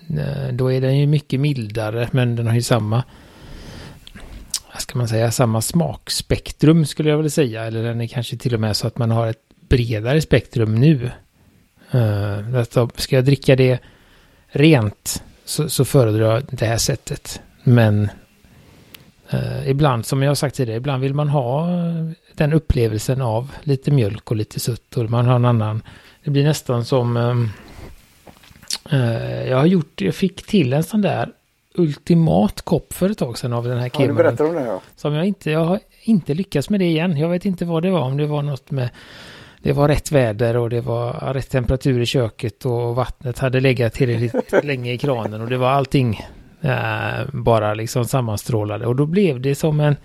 eh, 0.09 0.53
då 0.53 0.71
är 0.71 0.81
den 0.81 0.97
ju 0.97 1.07
mycket 1.07 1.39
mildare, 1.39 2.09
men 2.11 2.35
den 2.35 2.47
har 2.47 2.53
ju 2.53 2.61
samma, 2.61 3.03
vad 4.73 4.81
ska 4.81 4.97
man 4.97 5.07
säga, 5.07 5.31
samma 5.31 5.61
smakspektrum 5.61 6.85
skulle 6.85 7.09
jag 7.09 7.17
vilja 7.17 7.29
säga. 7.29 7.63
Eller 7.63 7.83
den 7.83 8.01
är 8.01 8.07
kanske 8.07 8.37
till 8.37 8.53
och 8.53 8.59
med 8.59 8.77
så 8.77 8.87
att 8.87 8.97
man 8.97 9.11
har 9.11 9.27
ett 9.27 9.43
bredare 9.69 10.21
spektrum 10.21 10.75
nu. 10.75 11.11
Uh, 11.95 12.89
ska 12.95 13.15
jag 13.15 13.25
dricka 13.25 13.55
det 13.55 13.79
rent 14.47 15.23
så, 15.45 15.69
så 15.69 15.85
föredrar 15.85 16.33
jag 16.33 16.43
det 16.49 16.65
här 16.65 16.77
sättet. 16.77 17.41
Men 17.63 18.09
Eh, 19.33 19.69
ibland, 19.69 20.05
som 20.05 20.21
jag 20.21 20.29
har 20.29 20.35
sagt 20.35 20.55
tidigare, 20.55 20.77
ibland 20.77 21.01
vill 21.01 21.13
man 21.13 21.29
ha 21.29 21.67
den 22.33 22.53
upplevelsen 22.53 23.21
av 23.21 23.51
lite 23.63 23.91
mjölk 23.91 24.31
och 24.31 24.37
lite 24.37 24.59
sött 24.59 24.97
och 24.97 25.09
man 25.09 25.25
har 25.25 25.35
en 25.35 25.45
annan. 25.45 25.81
Det 26.23 26.31
blir 26.31 26.43
nästan 26.43 26.85
som, 26.85 27.17
eh, 27.17 27.63
Eh, 28.89 29.49
jag 29.49 29.57
har 29.57 29.65
gjort, 29.65 30.01
jag 30.01 30.15
fick 30.15 30.47
till 30.47 30.73
en 30.73 30.83
sån 30.83 31.01
där 31.01 31.29
ultimat 31.75 32.61
kopp 32.61 32.93
för 32.93 33.09
ett 33.09 33.17
tag 33.17 33.37
sedan 33.37 33.53
av 33.53 33.63
den 33.63 33.77
här 33.77 33.91
Ja, 33.99 34.07
du 34.07 34.13
berättar 34.13 34.45
om 34.45 34.55
det 34.55 34.65
ja. 34.65 34.81
Som 34.95 35.13
jag 35.13 35.25
inte, 35.25 35.51
jag 35.51 35.65
har 35.65 35.79
inte 36.01 36.33
lyckats 36.33 36.69
med 36.69 36.79
det 36.79 36.85
igen. 36.85 37.17
Jag 37.17 37.29
vet 37.29 37.45
inte 37.45 37.65
vad 37.65 37.83
det 37.83 37.91
var, 37.91 38.01
om 38.01 38.17
det 38.17 38.25
var 38.25 38.41
något 38.41 38.71
med 38.71 38.89
det 39.61 39.73
var 39.73 39.87
rätt 39.87 40.11
väder 40.11 40.57
och 40.57 40.69
det 40.69 40.81
var 40.81 41.33
rätt 41.33 41.49
temperatur 41.49 42.01
i 42.01 42.05
köket 42.05 42.65
och 42.65 42.95
vattnet 42.95 43.39
hade 43.39 43.59
legat 43.59 43.93
tillräckligt 43.93 44.53
länge 44.63 44.93
i 44.93 44.97
kranen 44.97 45.41
och 45.41 45.49
det 45.49 45.57
var 45.57 45.69
allting 45.69 46.21
eh, 46.63 47.25
bara 47.33 47.73
liksom 47.73 48.05
sammanstrålade 48.05 48.85
och 48.85 48.95
då 48.95 49.05
blev 49.05 49.41
det 49.41 49.55
som 49.55 49.79
en 49.79 49.95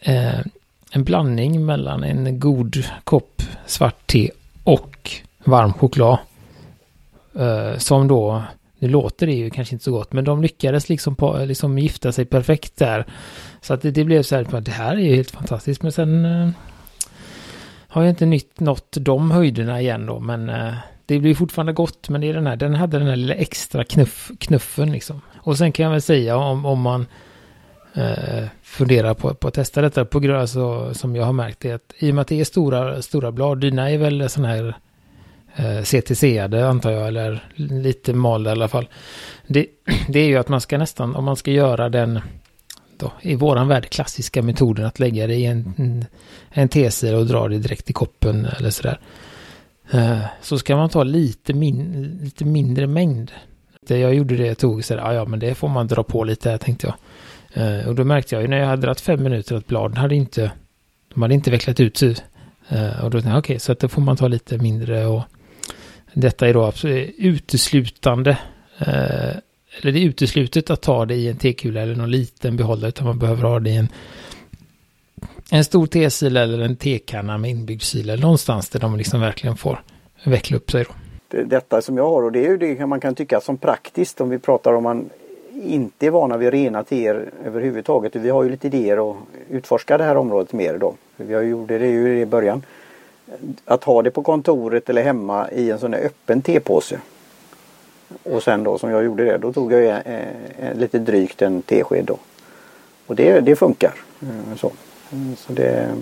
eh, 0.00 0.40
en 0.94 1.04
blandning 1.04 1.66
mellan 1.66 2.04
en 2.04 2.40
god 2.40 2.84
kopp 3.04 3.42
svart 3.66 4.06
te 4.06 4.30
och 4.64 5.10
varm 5.44 5.72
choklad. 5.72 6.18
Eh, 7.38 7.78
som 7.78 8.08
då, 8.08 8.42
nu 8.78 8.88
låter 8.88 9.26
det 9.26 9.32
ju 9.32 9.50
kanske 9.50 9.74
inte 9.74 9.84
så 9.84 9.92
gott, 9.92 10.12
men 10.12 10.24
de 10.24 10.42
lyckades 10.42 10.88
liksom, 10.88 11.16
på, 11.16 11.38
liksom 11.44 11.78
gifta 11.78 12.12
sig 12.12 12.24
perfekt 12.24 12.76
där. 12.76 13.04
Så 13.60 13.74
att 13.74 13.82
det, 13.82 13.90
det 13.90 14.04
blev 14.04 14.22
så 14.22 14.36
här, 14.36 14.60
det 14.60 14.70
här 14.70 14.96
är 14.96 15.00
ju 15.00 15.14
helt 15.14 15.30
fantastiskt, 15.30 15.82
men 15.82 15.92
sen 15.92 16.24
eh, 16.24 16.48
har 17.88 18.02
jag 18.02 18.10
inte 18.10 18.26
nytt, 18.26 18.60
nått 18.60 18.96
de 19.00 19.30
höjderna 19.30 19.80
igen 19.80 20.06
då, 20.06 20.20
men 20.20 20.48
eh, 20.48 20.74
det 21.06 21.18
blir 21.18 21.34
fortfarande 21.34 21.72
gott, 21.72 22.08
men 22.08 22.20
det 22.20 22.28
är 22.28 22.34
den 22.34 22.46
här, 22.46 22.56
den 22.56 22.74
hade 22.74 22.98
den 22.98 23.08
här 23.08 23.16
lilla 23.16 23.34
extra 23.34 23.84
knuff, 23.84 24.30
knuffen 24.38 24.92
liksom. 24.92 25.20
Och 25.44 25.58
sen 25.58 25.72
kan 25.72 25.84
jag 25.84 25.90
väl 25.90 26.02
säga 26.02 26.36
om, 26.36 26.66
om 26.66 26.80
man 26.80 27.06
eh, 27.94 28.44
funderar 28.62 29.14
på, 29.14 29.34
på 29.34 29.48
att 29.48 29.54
testa 29.54 29.80
detta 29.80 30.04
på 30.04 30.20
grund 30.20 30.40
alltså, 30.40 30.94
som 30.94 31.16
jag 31.16 31.24
har 31.24 31.32
märkt 31.32 31.60
det 31.60 31.72
att 31.72 31.94
i 31.98 32.10
och 32.10 32.14
med 32.14 32.22
att 32.22 32.28
det 32.28 32.40
är 32.40 32.44
stora, 32.44 33.02
stora 33.02 33.32
blad, 33.32 33.60
dina 33.60 33.90
är 33.90 33.98
väl 33.98 34.30
sådana 34.30 34.48
här 34.54 34.76
eh, 35.56 35.82
CTC-ade 35.82 36.68
antar 36.68 36.90
jag, 36.90 37.08
eller 37.08 37.48
lite 37.54 38.12
malda 38.12 38.50
i 38.50 38.52
alla 38.52 38.68
fall. 38.68 38.88
Det, 39.46 39.66
det 40.08 40.20
är 40.20 40.26
ju 40.26 40.36
att 40.36 40.48
man 40.48 40.60
ska 40.60 40.78
nästan, 40.78 41.16
om 41.16 41.24
man 41.24 41.36
ska 41.36 41.50
göra 41.50 41.88
den 41.88 42.20
då, 42.96 43.12
i 43.20 43.34
våran 43.34 43.68
värld 43.68 43.90
klassiska 43.90 44.42
metoden 44.42 44.86
att 44.86 44.98
lägga 44.98 45.26
det 45.26 45.34
i 45.34 45.44
en, 45.44 46.04
en 46.50 46.68
tesir 46.68 47.14
och 47.14 47.26
dra 47.26 47.48
det 47.48 47.58
direkt 47.58 47.90
i 47.90 47.92
koppen 47.92 48.46
eller 48.46 48.70
sådär. 48.70 49.00
Eh, 49.90 50.20
så 50.42 50.58
ska 50.58 50.76
man 50.76 50.88
ta 50.88 51.02
lite, 51.02 51.54
min, 51.54 52.18
lite 52.22 52.44
mindre 52.44 52.86
mängd. 52.86 53.30
Eh, 53.90 53.98
jag 53.98 54.14
gjorde 54.14 54.36
det, 54.36 54.46
jag 54.46 54.58
tog 54.58 54.84
sådär, 54.84 55.02
ah, 55.02 55.14
ja 55.14 55.24
men 55.24 55.38
det 55.38 55.54
får 55.54 55.68
man 55.68 55.86
dra 55.86 56.02
på 56.02 56.24
lite 56.24 56.50
här 56.50 56.58
tänkte 56.58 56.86
jag. 56.86 56.94
Eh, 57.54 57.88
och 57.88 57.94
då 57.94 58.04
märkte 58.04 58.34
jag 58.34 58.42
ju 58.42 58.48
när 58.48 58.56
jag 58.56 58.66
hade 58.66 58.82
dragit 58.82 59.00
fem 59.00 59.22
minuter 59.22 59.56
att 59.56 59.66
bladen 59.66 59.96
hade 59.96 60.14
inte, 60.14 60.50
de 61.14 61.22
hade 61.22 61.34
inte 61.34 61.50
vecklat 61.50 61.80
ut 61.80 61.96
sig. 61.96 62.16
Eh, 62.68 63.04
och 63.04 63.10
då 63.10 63.18
tänkte 63.18 63.28
jag, 63.28 63.38
okej, 63.38 63.54
okay, 63.54 63.58
så 63.58 63.72
att 63.72 63.80
då 63.80 63.88
får 63.88 64.02
man 64.02 64.16
ta 64.16 64.28
lite 64.28 64.58
mindre 64.58 65.06
och 65.06 65.22
detta 66.14 66.48
är 66.48 66.54
då 66.54 66.64
absolut 66.64 67.14
eh, 67.18 67.26
uteslutande, 67.26 68.30
eh, 68.78 69.36
eller 69.80 69.92
det 69.92 69.98
är 69.98 70.04
uteslutet 70.04 70.70
att 70.70 70.82
ta 70.82 71.06
det 71.06 71.14
i 71.14 71.28
en 71.28 71.36
tekula 71.36 71.80
eller 71.80 71.96
någon 71.96 72.10
liten 72.10 72.56
behållare, 72.56 72.88
utan 72.88 73.06
man 73.06 73.18
behöver 73.18 73.42
ha 73.42 73.60
det 73.60 73.70
i 73.70 73.76
en, 73.76 73.88
en 75.50 75.64
stor 75.64 75.86
tesil 75.86 76.36
eller 76.36 76.58
en 76.58 76.76
tekanna 76.76 77.38
med 77.38 77.50
inbyggd 77.50 77.82
sil 77.90 78.06
eller 78.10 78.22
någonstans 78.22 78.68
där 78.68 78.80
de 78.80 78.96
liksom 78.96 79.20
verkligen 79.20 79.56
får 79.56 79.82
veckla 80.24 80.56
upp 80.56 80.70
sig 80.70 80.84
då 80.84 80.94
detta 81.46 81.82
som 81.82 81.96
jag 81.96 82.08
har 82.08 82.22
och 82.22 82.32
det 82.32 82.46
är 82.46 82.48
ju 82.48 82.56
det 82.56 82.86
man 82.86 83.00
kan 83.00 83.14
tycka 83.14 83.40
som 83.40 83.56
praktiskt 83.56 84.20
om 84.20 84.28
vi 84.30 84.38
pratar 84.38 84.72
om 84.72 84.82
man 84.82 85.10
inte 85.62 86.06
är 86.06 86.10
vana 86.10 86.36
vid 86.36 86.50
rena 86.50 86.84
teer 86.84 87.30
överhuvudtaget. 87.44 88.16
Vi 88.16 88.30
har 88.30 88.42
ju 88.42 88.50
lite 88.50 88.66
idéer 88.66 89.10
att 89.10 89.16
utforska 89.50 89.98
det 89.98 90.04
här 90.04 90.16
området 90.16 90.52
mer 90.52 90.78
då. 90.78 90.94
Vi 91.16 91.34
har 91.34 91.42
gjort 91.42 91.68
det 91.68 91.78
ju 91.78 92.20
i 92.20 92.26
början. 92.26 92.62
Att 93.64 93.84
ha 93.84 94.02
det 94.02 94.10
på 94.10 94.22
kontoret 94.22 94.90
eller 94.90 95.02
hemma 95.02 95.50
i 95.50 95.70
en 95.70 95.78
sån 95.78 95.92
här 95.92 96.00
öppen 96.00 96.42
tepåse. 96.42 96.98
Och 98.22 98.42
sen 98.42 98.64
då 98.64 98.78
som 98.78 98.90
jag 98.90 99.04
gjorde 99.04 99.24
det, 99.24 99.38
då 99.38 99.52
tog 99.52 99.72
jag 99.72 99.82
eh, 99.84 99.98
eh, 100.04 100.74
lite 100.74 100.98
drygt 100.98 101.42
en 101.42 101.62
tesked 101.62 102.04
då. 102.04 102.16
Och 103.06 103.16
det, 103.16 103.40
det 103.40 103.56
funkar. 103.56 103.94
Mm, 104.22 104.56
så. 104.56 104.72
Mm, 105.12 105.36
så 105.36 105.52
det, 105.52 105.94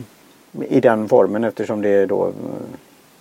I 0.68 0.80
den 0.80 1.08
formen 1.08 1.44
eftersom 1.44 1.82
det 1.82 1.88
är 1.88 2.06
då 2.06 2.26
eh, 2.26 2.32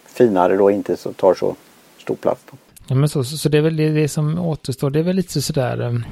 finare 0.06 0.58
då 0.58 0.72
inte 0.72 0.98
så 0.98 1.13
tar 1.13 1.34
så 1.34 1.56
stor 2.01 2.15
plats. 2.15 2.41
Då. 2.51 2.58
Ja, 2.88 2.96
men 2.96 3.10
så, 3.10 3.24
så, 3.24 3.38
så 3.38 3.50
det 3.50 3.58
är 3.58 3.62
väl 3.62 3.75
det, 3.75 3.89
det, 3.89 4.08
som 4.08 4.39
återstår. 4.39 4.89
Det 4.89 5.00
är 5.00 5.03
väl 5.03 5.15
lite 5.15 5.41
sådär. 5.41 6.03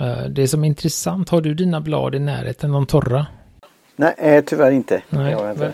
Uh, 0.00 0.28
det 0.28 0.48
som 0.48 0.64
är 0.64 0.68
intressant. 0.68 1.28
Har 1.28 1.40
du 1.40 1.54
dina 1.54 1.80
blad 1.80 2.14
i 2.14 2.18
närheten, 2.18 2.72
de 2.72 2.86
torra? 2.86 3.26
Nej, 3.96 4.14
eh, 4.18 4.44
tyvärr 4.44 4.70
inte. 4.70 5.02
Nej, 5.08 5.50
inte. 5.50 5.72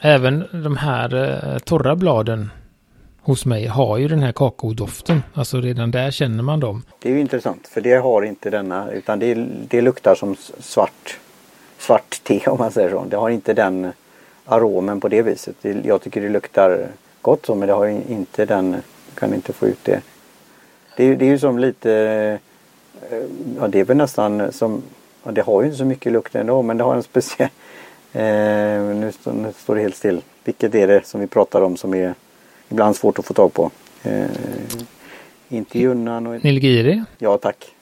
Även 0.00 0.44
de 0.52 0.76
här 0.76 1.14
uh, 1.14 1.58
torra 1.58 1.96
bladen 1.96 2.50
hos 3.26 3.46
mig 3.46 3.66
har 3.66 3.98
ju 3.98 4.08
den 4.08 4.22
här 4.22 4.32
kakaodoften. 4.32 5.22
Alltså 5.34 5.60
redan 5.60 5.90
där 5.90 6.10
känner 6.10 6.42
man 6.42 6.60
dem. 6.60 6.82
Det 7.02 7.08
är 7.08 7.12
ju 7.12 7.20
intressant 7.20 7.68
för 7.68 7.80
det 7.80 7.94
har 7.94 8.22
inte 8.22 8.50
denna 8.50 8.90
utan 8.90 9.18
det, 9.18 9.34
det 9.68 9.80
luktar 9.80 10.14
som 10.14 10.36
svart, 10.60 11.18
svart 11.78 12.20
te 12.22 12.46
om 12.46 12.58
man 12.58 12.70
säger 12.70 12.90
så. 12.90 13.04
Det 13.04 13.16
har 13.16 13.30
inte 13.30 13.54
den 13.54 13.92
aromen 14.44 15.00
på 15.00 15.08
det 15.08 15.22
viset. 15.22 15.56
Det, 15.62 15.84
jag 15.84 16.02
tycker 16.02 16.20
det 16.20 16.28
luktar 16.28 16.88
gott 17.26 17.46
så 17.46 17.54
men 17.54 17.68
det 17.68 17.74
har 17.74 17.86
inte 17.86 18.44
den 18.44 18.76
kan 19.14 19.34
inte 19.34 19.52
få 19.52 19.66
ut 19.66 19.84
det. 19.84 20.00
Det, 20.96 21.04
är, 21.04 21.16
det 21.16 21.24
är 21.24 21.28
ju 21.28 21.38
som 21.38 21.58
lite, 21.58 21.92
eh, 23.10 23.18
ja 23.58 23.68
det 23.68 23.80
är 23.80 23.84
väl 23.84 23.96
nästan 23.96 24.52
som, 24.52 24.82
ja, 25.24 25.30
det 25.30 25.40
har 25.40 25.62
ju 25.62 25.66
inte 25.66 25.78
så 25.78 25.84
mycket 25.84 26.12
lukt 26.12 26.34
ändå 26.34 26.62
men 26.62 26.78
det 26.78 26.84
har 26.84 26.94
en 26.94 27.02
speciell, 27.02 27.48
eh, 28.12 28.22
nu, 28.22 29.12
nu, 29.24 29.52
står 29.56 29.74
det 29.74 29.80
helt 29.80 29.96
still. 29.96 30.20
Vilket 30.44 30.74
är 30.74 30.88
det 30.88 31.06
som 31.06 31.20
vi 31.20 31.26
pratar 31.26 31.62
om 31.62 31.76
som 31.76 31.94
är 31.94 32.14
ibland 32.68 32.96
svårt 32.96 33.18
att 33.18 33.24
få 33.24 33.34
tag 33.34 33.52
på? 33.52 33.70
Eh, 34.02 34.26
inte 35.48 35.78
Junnan 35.78 36.26
och... 36.26 36.44
Nilgiri? 36.44 37.04
Ja 37.18 37.38
tack. 37.38 37.74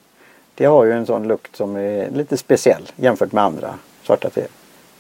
Det 0.54 0.64
har 0.64 0.84
ju 0.84 0.92
en 0.92 1.06
sån 1.06 1.28
lukt 1.28 1.56
som 1.56 1.76
är 1.76 2.10
lite 2.10 2.36
speciell 2.36 2.82
jämfört 2.96 3.32
med 3.32 3.44
andra 3.44 3.74
svarta 4.02 4.30
te. 4.30 4.46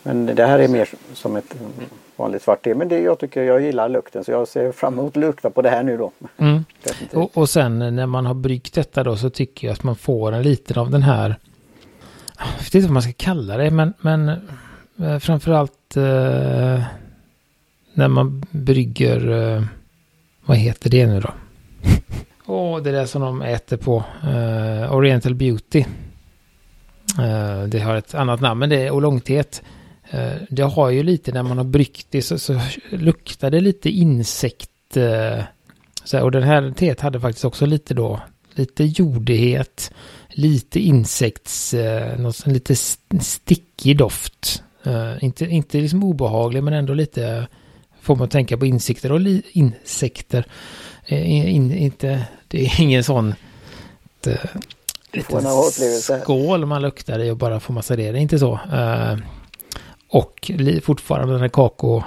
Men 0.02 0.26
det 0.26 0.46
här 0.46 0.58
är 0.58 0.68
mer 0.68 0.88
som 1.14 1.36
ett 1.36 1.54
vanligt 2.16 2.42
svart 2.42 2.64
te. 2.64 2.74
Men 2.74 2.88
det, 2.88 3.00
jag 3.00 3.18
tycker 3.18 3.42
jag 3.42 3.62
gillar 3.62 3.88
lukten 3.88 4.24
så 4.24 4.30
jag 4.30 4.48
ser 4.48 4.72
fram 4.72 4.98
emot 4.98 5.16
att 5.16 5.20
lukta 5.20 5.50
på 5.50 5.62
det 5.62 5.70
här 5.70 5.82
nu 5.82 5.96
då. 5.96 6.12
Mm. 6.38 6.64
Och, 7.12 7.36
och, 7.36 7.48
sen 7.48 7.78
när 7.78 8.06
man 8.06 8.26
har 8.26 8.34
bryggt 8.34 8.74
detta 8.74 9.04
då 9.04 9.16
så 9.16 9.30
tycker 9.30 9.66
jag 9.66 9.74
att 9.74 9.82
man 9.82 9.96
får 9.96 10.32
en 10.32 10.42
liten 10.42 10.78
av 10.78 10.90
den 10.90 11.02
här. 11.02 11.36
Jag 12.38 12.64
vet 12.64 12.74
inte 12.74 12.86
vad 12.86 12.94
man 12.94 13.02
ska 13.02 13.12
kalla 13.16 13.56
det 13.56 13.70
men, 13.70 13.94
men 14.00 14.28
eh, 14.98 15.18
framförallt 15.18 15.96
eh, 15.96 16.82
när 17.92 18.08
man 18.08 18.44
brygger. 18.50 19.30
Eh, 19.30 19.62
vad 20.44 20.56
heter 20.56 20.90
det 20.90 21.06
nu 21.06 21.20
då? 21.20 21.30
Åh, 22.46 22.78
oh, 22.78 22.82
det 22.82 22.90
där 22.90 23.06
som 23.06 23.22
de 23.22 23.42
äter 23.42 23.76
på. 23.76 24.04
Eh, 24.22 24.94
Oriental 24.94 25.34
Beauty. 25.34 25.84
Eh, 27.18 27.62
det 27.68 27.80
har 27.80 27.96
ett 27.96 28.14
annat 28.14 28.40
namn 28.40 28.60
men 28.60 28.70
det 28.70 28.86
är 28.86 28.90
olongteet. 28.90 29.62
Eh, 30.14 30.36
det 30.48 30.62
har 30.62 30.90
ju 30.90 31.02
lite 31.02 31.32
när 31.32 31.42
man 31.42 31.58
har 31.58 31.64
bryggt 31.64 32.06
det 32.10 32.22
så, 32.22 32.38
så 32.38 32.60
luktar 32.90 33.50
det 33.50 33.60
lite 33.60 33.90
insekt. 33.90 34.96
Eh, 34.96 35.42
så 36.04 36.22
och 36.22 36.30
den 36.30 36.42
här 36.42 36.74
teet 36.76 37.00
hade 37.00 37.20
faktiskt 37.20 37.44
också 37.44 37.66
lite 37.66 37.94
då, 37.94 38.20
lite 38.54 38.84
jordighet, 38.84 39.92
lite 40.28 40.80
insekts, 40.80 41.74
eh, 41.74 42.18
något, 42.18 42.46
lite 42.46 42.76
stickig 43.20 43.98
doft. 43.98 44.62
Inte, 45.20 45.44
inte 45.44 45.78
liksom 45.78 46.04
obehaglig 46.04 46.62
men 46.62 46.74
ändå 46.74 46.94
lite 46.94 47.46
får 48.00 48.16
man 48.16 48.28
tänka 48.28 48.56
på 48.56 48.66
insekter 48.66 49.12
och 49.12 49.20
li, 49.20 49.42
insekter. 49.52 50.46
In, 51.06 51.72
inte, 51.72 52.26
det 52.48 52.64
är 52.64 52.80
ingen 52.80 53.04
sån 53.04 53.34
liten 55.12 55.42
skål 56.22 56.66
man 56.66 56.82
luktar 56.82 57.18
i 57.18 57.30
och 57.30 57.36
bara 57.36 57.60
får 57.60 57.74
massa 57.74 57.96
det. 57.96 58.12
Det 58.12 58.18
är 58.18 58.22
inte 58.22 58.38
så. 58.38 58.60
Och 60.14 60.50
fortfarande 60.82 61.32
den 61.32 61.40
här 61.40 61.48
kakao, 61.48 62.02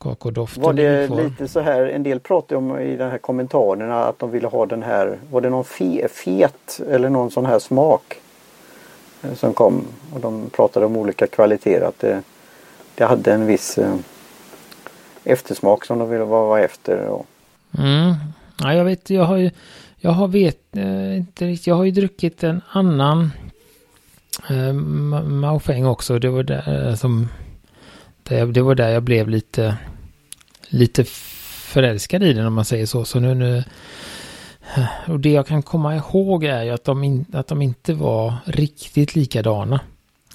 kakaodoften. 0.00 0.62
Var 0.62 0.72
det 0.72 1.08
lite 1.08 1.48
så 1.48 1.60
här, 1.60 1.86
en 1.86 2.02
del 2.02 2.20
pratade 2.20 2.56
om 2.56 2.78
i 2.78 2.96
de 2.96 3.04
här 3.04 3.18
kommentarerna 3.18 4.04
att 4.04 4.18
de 4.18 4.30
ville 4.30 4.48
ha 4.48 4.66
den 4.66 4.82
här, 4.82 5.18
var 5.30 5.40
det 5.40 5.50
någon 5.50 5.64
fe, 5.64 6.08
fet 6.08 6.80
eller 6.90 7.08
någon 7.08 7.30
sån 7.30 7.46
här 7.46 7.58
smak 7.58 8.20
eh, 9.22 9.34
som 9.34 9.54
kom 9.54 9.84
och 10.14 10.20
de 10.20 10.50
pratade 10.50 10.86
om 10.86 10.96
olika 10.96 11.26
kvaliteter. 11.26 11.88
Att 11.88 11.98
det, 11.98 12.22
det 12.94 13.04
hade 13.04 13.32
en 13.32 13.46
viss 13.46 13.78
eh, 13.78 13.94
eftersmak 15.24 15.84
som 15.84 15.98
de 15.98 16.10
ville 16.10 16.24
vara 16.24 16.60
efter. 16.60 17.06
Och... 17.06 17.26
Mm. 17.78 18.14
Ja, 18.62 18.74
jag 18.74 18.84
vet, 18.84 19.10
jag 19.10 19.24
har 19.24 19.36
ju, 19.36 19.50
jag 19.96 20.10
har 20.10 20.28
vet 20.28 20.76
eh, 20.76 21.16
inte 21.16 21.46
riktigt, 21.46 21.66
jag 21.66 21.74
har 21.74 21.84
ju 21.84 21.90
druckit 21.90 22.44
en 22.44 22.60
annan 22.72 23.30
eh, 24.50 24.72
Maofeng 25.22 25.86
också. 25.86 26.18
Det 26.18 26.28
var 26.28 26.42
där 26.42 26.88
eh, 26.88 26.94
som 26.94 27.28
det, 28.22 28.38
eh, 28.38 28.48
det 28.48 28.62
var 28.62 28.74
där 28.74 28.88
jag 28.88 29.02
blev 29.02 29.28
lite, 29.28 29.76
lite 30.68 31.04
förälskad 31.72 32.22
i 32.22 32.32
den 32.32 32.46
om 32.46 32.54
man 32.54 32.64
säger 32.64 32.86
så. 32.86 33.04
Så 33.04 33.20
nu, 33.20 33.34
nu 33.34 33.64
eh, 34.76 35.10
och 35.10 35.20
det 35.20 35.30
jag 35.30 35.46
kan 35.46 35.62
komma 35.62 35.96
ihåg 35.96 36.44
är 36.44 36.62
ju 36.62 36.70
att 36.70 36.84
de, 36.84 37.04
in, 37.04 37.26
att 37.32 37.46
de 37.46 37.62
inte 37.62 37.94
var 37.94 38.34
riktigt 38.44 39.14
likadana. 39.14 39.80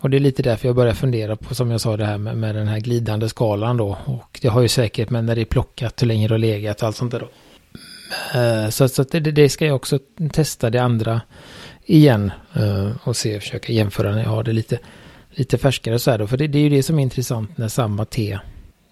Och 0.02 0.10
det 0.10 0.18
är 0.18 0.20
lite 0.20 0.44
därför 0.44 0.68
jag 0.68 0.76
börjar 0.76 0.94
fundera 0.94 1.36
på, 1.36 1.56
som 1.56 1.72
jag 1.72 1.82
sa, 1.82 1.98
det 1.98 2.06
här 2.06 2.18
med, 2.18 2.38
med 2.38 2.56
den 2.56 2.68
här 2.68 2.80
glidande 2.80 3.30
skalan 3.30 3.78
då. 3.78 3.98
Och 4.06 4.40
det 4.42 4.48
har 4.48 4.62
ju 4.62 4.68
säkert 4.68 5.10
med 5.10 5.26
när 5.26 5.36
det 5.36 5.42
är 5.42 5.46
plockat, 5.46 6.02
hur 6.02 6.08
länge 6.08 6.28
det 6.28 6.34
har 6.34 6.40
legat 6.40 6.82
och 6.82 6.88
allt 6.88 6.96
sånt 6.96 7.12
där 7.12 7.20
då. 7.20 7.30
Eh, 8.40 8.70
så 8.70 8.88
så 8.88 9.04
det, 9.04 9.20
det, 9.20 9.50
ska 9.50 9.66
jag 9.66 9.76
också 9.76 10.00
testa 10.32 10.70
det 10.70 10.80
andra 10.80 11.22
igen 11.86 12.32
och 13.04 13.16
se, 13.16 13.40
försöka 13.40 13.74
jämföra 13.74 14.12
när 14.12 14.24
jag 14.24 14.30
har 14.30 14.44
det 14.44 14.54
lite, 14.54 14.80
lite 15.38 15.58
färskare 15.58 16.00
så 16.00 16.12
här 16.12 16.18
då. 16.18 16.28
För 16.28 16.38
det, 16.38 16.48
det 16.48 16.58
är 16.58 16.64
ju 16.64 16.70
det 16.70 16.84
som 16.84 17.00
är 17.00 17.04
intressant 17.04 17.58
när 17.58 17.68
samma 17.68 18.06
te, 18.06 18.40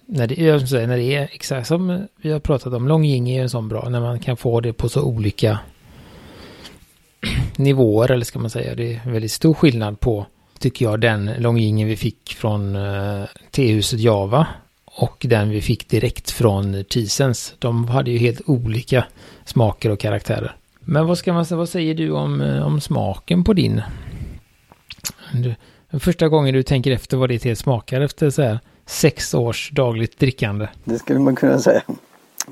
när 0.05 0.27
det, 0.27 0.35
jag 0.35 0.69
säga, 0.69 0.87
när 0.87 0.97
det 0.97 1.15
är 1.15 1.29
exakt 1.33 1.67
som 1.67 2.07
vi 2.21 2.31
har 2.31 2.39
pratat 2.39 2.73
om, 2.73 2.87
Longjing 2.87 3.29
är 3.29 3.35
ju 3.35 3.41
en 3.41 3.49
sån 3.49 3.69
bra, 3.69 3.89
när 3.89 4.01
man 4.01 4.19
kan 4.19 4.37
få 4.37 4.61
det 4.61 4.73
på 4.73 4.89
så 4.89 5.01
olika 5.01 5.59
nivåer, 7.55 8.11
eller 8.11 8.25
ska 8.25 8.39
man 8.39 8.49
säga. 8.49 8.75
Det 8.75 8.93
är 8.93 9.11
väldigt 9.11 9.31
stor 9.31 9.53
skillnad 9.53 9.99
på, 9.99 10.25
tycker 10.59 10.85
jag, 10.85 11.01
den 11.01 11.31
Longjingen 11.37 11.87
vi 11.87 11.95
fick 11.95 12.35
från 12.37 12.75
uh, 12.75 13.25
tehuset 13.51 13.99
Java 13.99 14.47
och 14.85 15.25
den 15.29 15.49
vi 15.49 15.61
fick 15.61 15.89
direkt 15.89 16.31
från 16.31 16.83
Tisens. 16.83 17.53
De 17.59 17.87
hade 17.87 18.11
ju 18.11 18.17
helt 18.17 18.41
olika 18.45 19.05
smaker 19.45 19.89
och 19.89 19.99
karaktärer. 19.99 20.55
Men 20.79 21.07
vad 21.07 21.17
ska 21.17 21.33
man 21.33 21.45
säga, 21.45 21.57
vad 21.57 21.69
säger 21.69 21.95
du 21.95 22.11
om, 22.11 22.41
eh, 22.41 22.67
om 22.67 22.81
smaken 22.81 23.43
på 23.43 23.53
din? 23.53 23.81
Du, 25.33 25.55
första 25.99 26.27
gången 26.27 26.53
du 26.53 26.63
tänker 26.63 26.91
efter 26.91 27.17
vad 27.17 27.29
ditt 27.29 27.43
helt 27.43 27.59
smakar 27.59 28.01
efter 28.01 28.29
så 28.29 28.41
här 28.41 28.59
sex 28.85 29.33
års 29.33 29.71
dagligt 29.71 30.19
drickande. 30.19 30.67
Det 30.83 30.99
skulle 30.99 31.19
man 31.19 31.35
kunna 31.35 31.59
säga. 31.59 31.81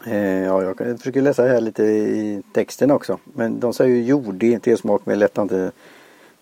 Eh, 0.08 0.18
ja, 0.18 0.64
jag 0.64 1.00
försöker 1.00 1.22
läsa 1.22 1.44
här 1.44 1.62
lite 1.62 1.84
i 1.84 2.42
texten 2.54 2.92
också. 2.92 3.20
Men 3.24 3.60
de 3.60 3.74
säger 3.74 3.96
ju 3.96 4.04
jordig 4.04 4.62
tesmak 4.62 5.06
med 5.06 5.18
lättande 5.18 5.72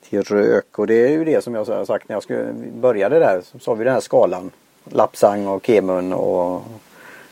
till 0.10 0.22
rök. 0.22 0.79
Och 0.79 0.88
det 0.88 1.08
är 1.08 1.10
ju 1.10 1.25
det 1.25 1.43
som 1.43 1.55
jag 1.55 1.65
har 1.65 1.86
sagt 1.86 2.10
när 2.10 2.15
jag 2.15 2.24
skulle, 2.24 2.53
började 2.81 3.20
där. 3.20 3.41
Så 3.51 3.60
sa 3.60 3.74
vi 3.74 3.84
den 3.84 3.93
här 3.93 4.01
skalan. 4.01 4.51
Lapsang 4.84 5.48
och 5.48 5.65
Kemun 5.65 6.13
och 6.13 6.63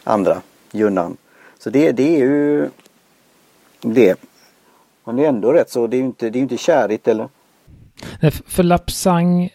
andra. 0.03 0.41
Junnan. 0.71 1.17
Så 1.59 1.69
det, 1.69 1.91
det 1.91 2.15
är 2.15 2.19
ju 2.19 2.69
det. 3.81 4.19
Men 5.03 5.15
det 5.15 5.25
är 5.25 5.29
ändå 5.29 5.53
rätt 5.53 5.69
så 5.69 5.87
det 5.87 5.97
är 5.97 5.99
ju 5.99 6.05
inte, 6.05 6.29
det 6.29 6.39
är 6.39 6.41
inte 6.41 6.57
kärigt 6.57 7.07
eller? 7.07 7.29
Nej, 8.19 8.31
för 8.31 8.63
Lapsang, 8.63 9.49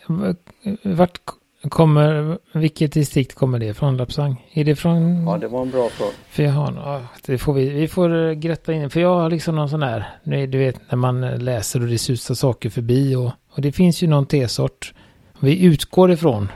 vart 0.82 1.20
kommer, 1.68 2.38
vilket 2.52 2.92
distrikt 2.92 3.34
kommer 3.34 3.58
det 3.58 3.74
från 3.74 3.96
Lapsang? 3.96 4.46
Är 4.52 4.64
det 4.64 4.76
från? 4.76 5.26
Ja, 5.26 5.38
det 5.38 5.48
var 5.48 5.62
en 5.62 5.70
bra 5.70 5.88
fråga. 5.88 6.10
För 6.28 6.42
jag 6.42 6.52
har, 6.52 7.06
det 7.26 7.38
får 7.38 7.52
vi, 7.52 7.68
vi 7.68 7.88
får 7.88 8.32
grätta 8.32 8.72
in, 8.72 8.90
för 8.90 9.00
jag 9.00 9.14
har 9.14 9.30
liksom 9.30 9.56
någon 9.56 9.68
sån 9.68 9.82
här, 9.82 10.06
du 10.24 10.58
vet 10.58 10.90
när 10.90 10.96
man 10.96 11.20
läser 11.20 11.82
och 11.82 11.88
det 11.88 11.98
susar 11.98 12.34
saker 12.34 12.70
förbi 12.70 13.14
och, 13.14 13.30
och 13.50 13.62
det 13.62 13.72
finns 13.72 14.02
ju 14.02 14.06
någon 14.06 14.26
tesort 14.26 14.94
vi 15.40 15.64
utgår 15.64 16.10
ifrån 16.12 16.48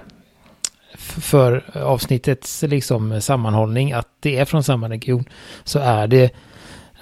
för 0.99 1.79
avsnittets 1.79 2.63
liksom 2.63 3.21
sammanhållning 3.21 3.93
att 3.93 4.09
det 4.21 4.37
är 4.37 4.45
från 4.45 4.65
samma 4.65 4.89
region 4.89 5.25
så 5.65 5.79
är 5.79 6.07
det 6.07 6.31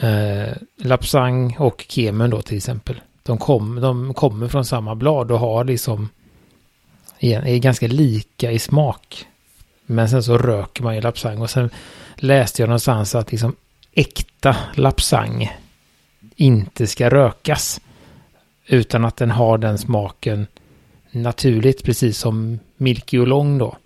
eh, 0.00 0.57
Lapsang 0.76 1.57
och 1.59 1.85
Kemen 1.88 2.31
då 2.31 2.43
till 2.43 2.57
exempel. 2.57 3.00
De, 3.26 3.38
kom, 3.38 3.80
de 3.80 4.14
kommer 4.14 4.49
från 4.49 4.64
samma 4.64 4.95
blad 4.95 5.30
och 5.30 5.38
har 5.38 5.64
liksom 5.64 6.09
är 7.21 7.59
ganska 7.59 7.87
lika 7.87 8.52
i 8.52 8.59
smak. 8.59 9.26
Men 9.87 10.09
sen 10.09 10.23
så 10.23 10.38
röker 10.38 10.83
man 10.83 10.95
ju 10.95 11.00
Lapsang 11.00 11.40
och 11.40 11.50
sen 11.50 11.71
läste 12.16 12.62
jag 12.62 12.68
någonstans 12.68 13.14
att 13.14 13.30
liksom 13.30 13.56
äkta 13.92 14.56
Lapsang 14.75 15.52
inte 16.37 16.87
ska 16.87 17.11
rökas. 17.11 17.80
Utan 18.66 19.04
att 19.04 19.16
den 19.16 19.30
har 19.30 19.59
den 19.59 19.78
smaken 19.78 20.47
naturligt, 21.11 21.85
precis 21.85 22.18
som 22.18 22.59
Milky 22.76 23.18
och 23.18 23.26
long 23.26 23.59
då. 23.59 23.76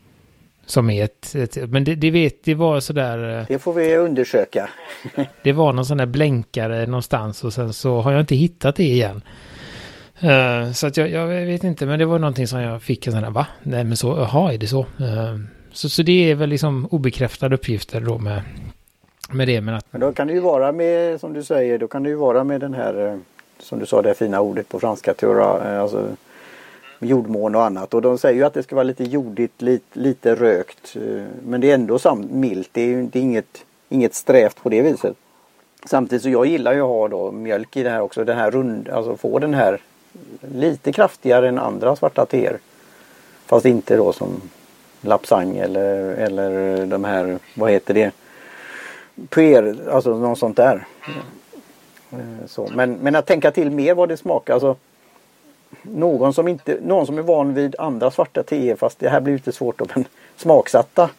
Som 0.70 0.90
är 0.90 1.04
ett, 1.04 1.34
ett 1.34 1.70
men 1.70 1.84
det, 1.84 1.94
det, 1.94 2.10
vet, 2.10 2.44
det 2.44 2.54
var 2.54 2.80
sådär. 2.80 3.38
Eh, 3.38 3.44
det 3.48 3.58
får 3.58 3.72
vi 3.72 3.96
undersöka. 3.96 4.68
det 5.42 5.52
var 5.52 5.72
någon 5.72 5.86
sån 5.86 5.98
där 5.98 6.06
blänkare 6.06 6.86
någonstans 6.86 7.44
och 7.44 7.52
sen 7.52 7.72
så 7.72 8.00
har 8.00 8.12
jag 8.12 8.20
inte 8.20 8.34
hittat 8.34 8.76
det 8.76 8.84
igen. 8.84 9.22
Uh, 10.24 10.72
så 10.72 10.86
att 10.86 10.96
jag, 10.96 11.10
jag, 11.10 11.26
vet 11.26 11.64
inte, 11.64 11.86
men 11.86 11.98
det 11.98 12.04
var 12.04 12.18
någonting 12.18 12.46
som 12.46 12.60
jag 12.60 12.82
fick 12.82 13.06
en 13.06 13.12
sån 13.12 13.24
här, 13.24 13.30
va? 13.30 13.46
Nej 13.62 13.84
men 13.84 13.96
så, 13.96 14.08
jaha, 14.08 14.52
är 14.52 14.58
det 14.58 14.66
så? 14.66 14.80
Uh, 14.80 15.38
så? 15.72 15.88
Så 15.88 16.02
det 16.02 16.30
är 16.30 16.34
väl 16.34 16.48
liksom 16.48 16.86
obekräftade 16.86 17.54
uppgifter 17.54 18.00
då 18.00 18.18
med, 18.18 18.42
med 19.30 19.48
det. 19.48 19.60
Men, 19.60 19.74
att... 19.74 19.86
men 19.90 20.00
då 20.00 20.12
kan 20.12 20.26
det 20.26 20.32
ju 20.32 20.40
vara 20.40 20.72
med, 20.72 21.20
som 21.20 21.32
du 21.32 21.42
säger, 21.42 21.78
då 21.78 21.88
kan 21.88 22.02
det 22.02 22.08
ju 22.08 22.14
vara 22.14 22.44
med 22.44 22.60
den 22.60 22.74
här, 22.74 23.18
som 23.58 23.78
du 23.78 23.86
sa 23.86 24.02
det 24.02 24.14
fina 24.14 24.40
ordet 24.40 24.68
på 24.68 24.80
franska, 24.80 25.14
teora, 25.14 25.80
alltså 25.80 26.08
jordmån 27.00 27.54
och 27.54 27.64
annat. 27.64 27.94
Och 27.94 28.02
de 28.02 28.18
säger 28.18 28.36
ju 28.36 28.44
att 28.44 28.54
det 28.54 28.62
ska 28.62 28.74
vara 28.74 28.82
lite 28.82 29.04
jordigt, 29.04 29.62
lite, 29.62 29.98
lite 29.98 30.34
rökt. 30.34 30.96
Eh, 30.96 31.24
men 31.46 31.60
det 31.60 31.70
är 31.70 31.74
ändå 31.74 31.98
samt 31.98 32.30
milt. 32.30 32.68
Det 32.72 32.80
är 32.82 32.86
ju 32.86 33.04
är 33.04 33.16
inget, 33.16 33.64
inget 33.88 34.14
strävt 34.14 34.62
på 34.62 34.68
det 34.68 34.82
viset. 34.82 35.16
Samtidigt 35.84 36.22
så 36.22 36.28
jag 36.28 36.46
gillar 36.46 36.72
ju 36.72 36.80
att 36.80 36.86
ha 36.86 37.08
då 37.08 37.32
mjölk 37.32 37.76
i 37.76 37.82
det 37.82 37.90
här 37.90 38.00
också. 38.00 38.24
Den 38.24 38.38
här 38.38 38.50
rund, 38.50 38.88
alltså 38.88 39.16
få 39.16 39.38
den 39.38 39.54
här 39.54 39.80
lite 40.40 40.92
kraftigare 40.92 41.48
än 41.48 41.58
andra 41.58 41.96
svarta 41.96 42.26
teer. 42.26 42.58
Fast 43.46 43.66
inte 43.66 43.96
då 43.96 44.12
som 44.12 44.40
Lapsang 45.00 45.56
eller, 45.56 46.14
eller 46.14 46.86
de 46.86 47.04
här, 47.04 47.38
vad 47.54 47.70
heter 47.70 47.94
det? 47.94 48.12
Puer, 49.28 49.76
alltså 49.90 50.16
något 50.16 50.38
sånt 50.38 50.56
där. 50.56 50.86
Eh, 52.12 52.46
så. 52.46 52.68
Men, 52.74 52.92
men 52.92 53.16
att 53.16 53.26
tänka 53.26 53.50
till 53.50 53.70
mer 53.70 53.94
vad 53.94 54.08
det 54.08 54.16
smakar. 54.16 54.54
Alltså, 54.54 54.76
någon 55.82 56.34
som, 56.34 56.48
inte, 56.48 56.78
någon 56.82 57.06
som 57.06 57.18
är 57.18 57.22
van 57.22 57.54
vid 57.54 57.74
andra 57.78 58.10
svarta 58.10 58.42
teer 58.42 58.76
fast 58.76 58.98
det 58.98 59.08
här 59.08 59.20
blir 59.20 59.34
lite 59.34 59.52
svårt 59.52 59.78
då, 59.78 59.86
men 59.94 60.04
smaksatta 60.36 61.10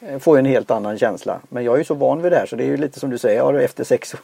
eh, 0.00 0.18
får 0.18 0.38
en 0.38 0.46
helt 0.46 0.70
annan 0.70 0.98
känsla. 0.98 1.40
Men 1.48 1.64
jag 1.64 1.74
är 1.74 1.78
ju 1.78 1.84
så 1.84 1.94
van 1.94 2.22
vid 2.22 2.32
det 2.32 2.36
här 2.36 2.46
så 2.46 2.56
det 2.56 2.64
är 2.64 2.68
ju 2.68 2.76
lite 2.76 3.00
som 3.00 3.10
du 3.10 3.18
säger, 3.18 3.38
ja, 3.38 3.60
efter 3.60 3.84
sex. 3.84 4.14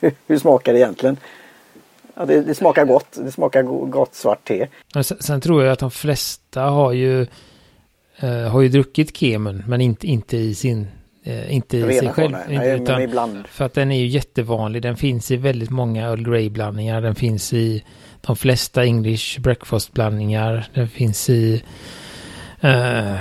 Hur 0.26 0.38
smakar 0.38 0.72
det 0.72 0.78
egentligen? 0.78 1.16
Ja, 2.14 2.24
det, 2.24 2.42
det, 2.42 2.54
smakar 2.54 2.84
gott. 2.84 3.18
Det 3.24 3.32
smakar 3.32 3.62
gott 3.86 4.14
svart 4.14 4.44
te. 4.44 4.68
Sen, 4.92 5.04
sen 5.04 5.40
tror 5.40 5.64
jag 5.64 5.72
att 5.72 5.78
de 5.78 5.90
flesta 5.90 6.62
har 6.62 6.92
ju 6.92 7.26
eh, 8.16 8.48
har 8.50 8.60
ju 8.60 8.68
druckit 8.68 9.16
kemen 9.16 9.64
men 9.66 9.80
inte, 9.80 10.06
inte 10.06 10.36
i 10.36 10.54
sin 10.54 10.86
eh, 11.22 11.54
inte 11.54 11.76
i 11.76 11.98
sig 11.98 12.08
själv. 12.08 12.36
Nej, 12.48 12.80
utan, 12.80 13.02
ibland. 13.02 13.46
För 13.46 13.64
att 13.64 13.74
den 13.74 13.90
är 13.90 13.98
ju 13.98 14.06
jättevanlig. 14.06 14.82
Den 14.82 14.96
finns 14.96 15.30
i 15.30 15.36
väldigt 15.36 15.70
många 15.70 16.06
Earl 16.06 16.30
Grey 16.30 16.50
blandningar. 16.50 17.00
Den 17.00 17.14
finns 17.14 17.52
i 17.52 17.84
de 18.26 18.36
flesta 18.36 18.84
English 18.84 19.40
breakfast-blandningar. 19.40 20.68
Den 20.74 20.88
finns 20.88 21.30
i 21.30 21.64
uh, 22.64 23.20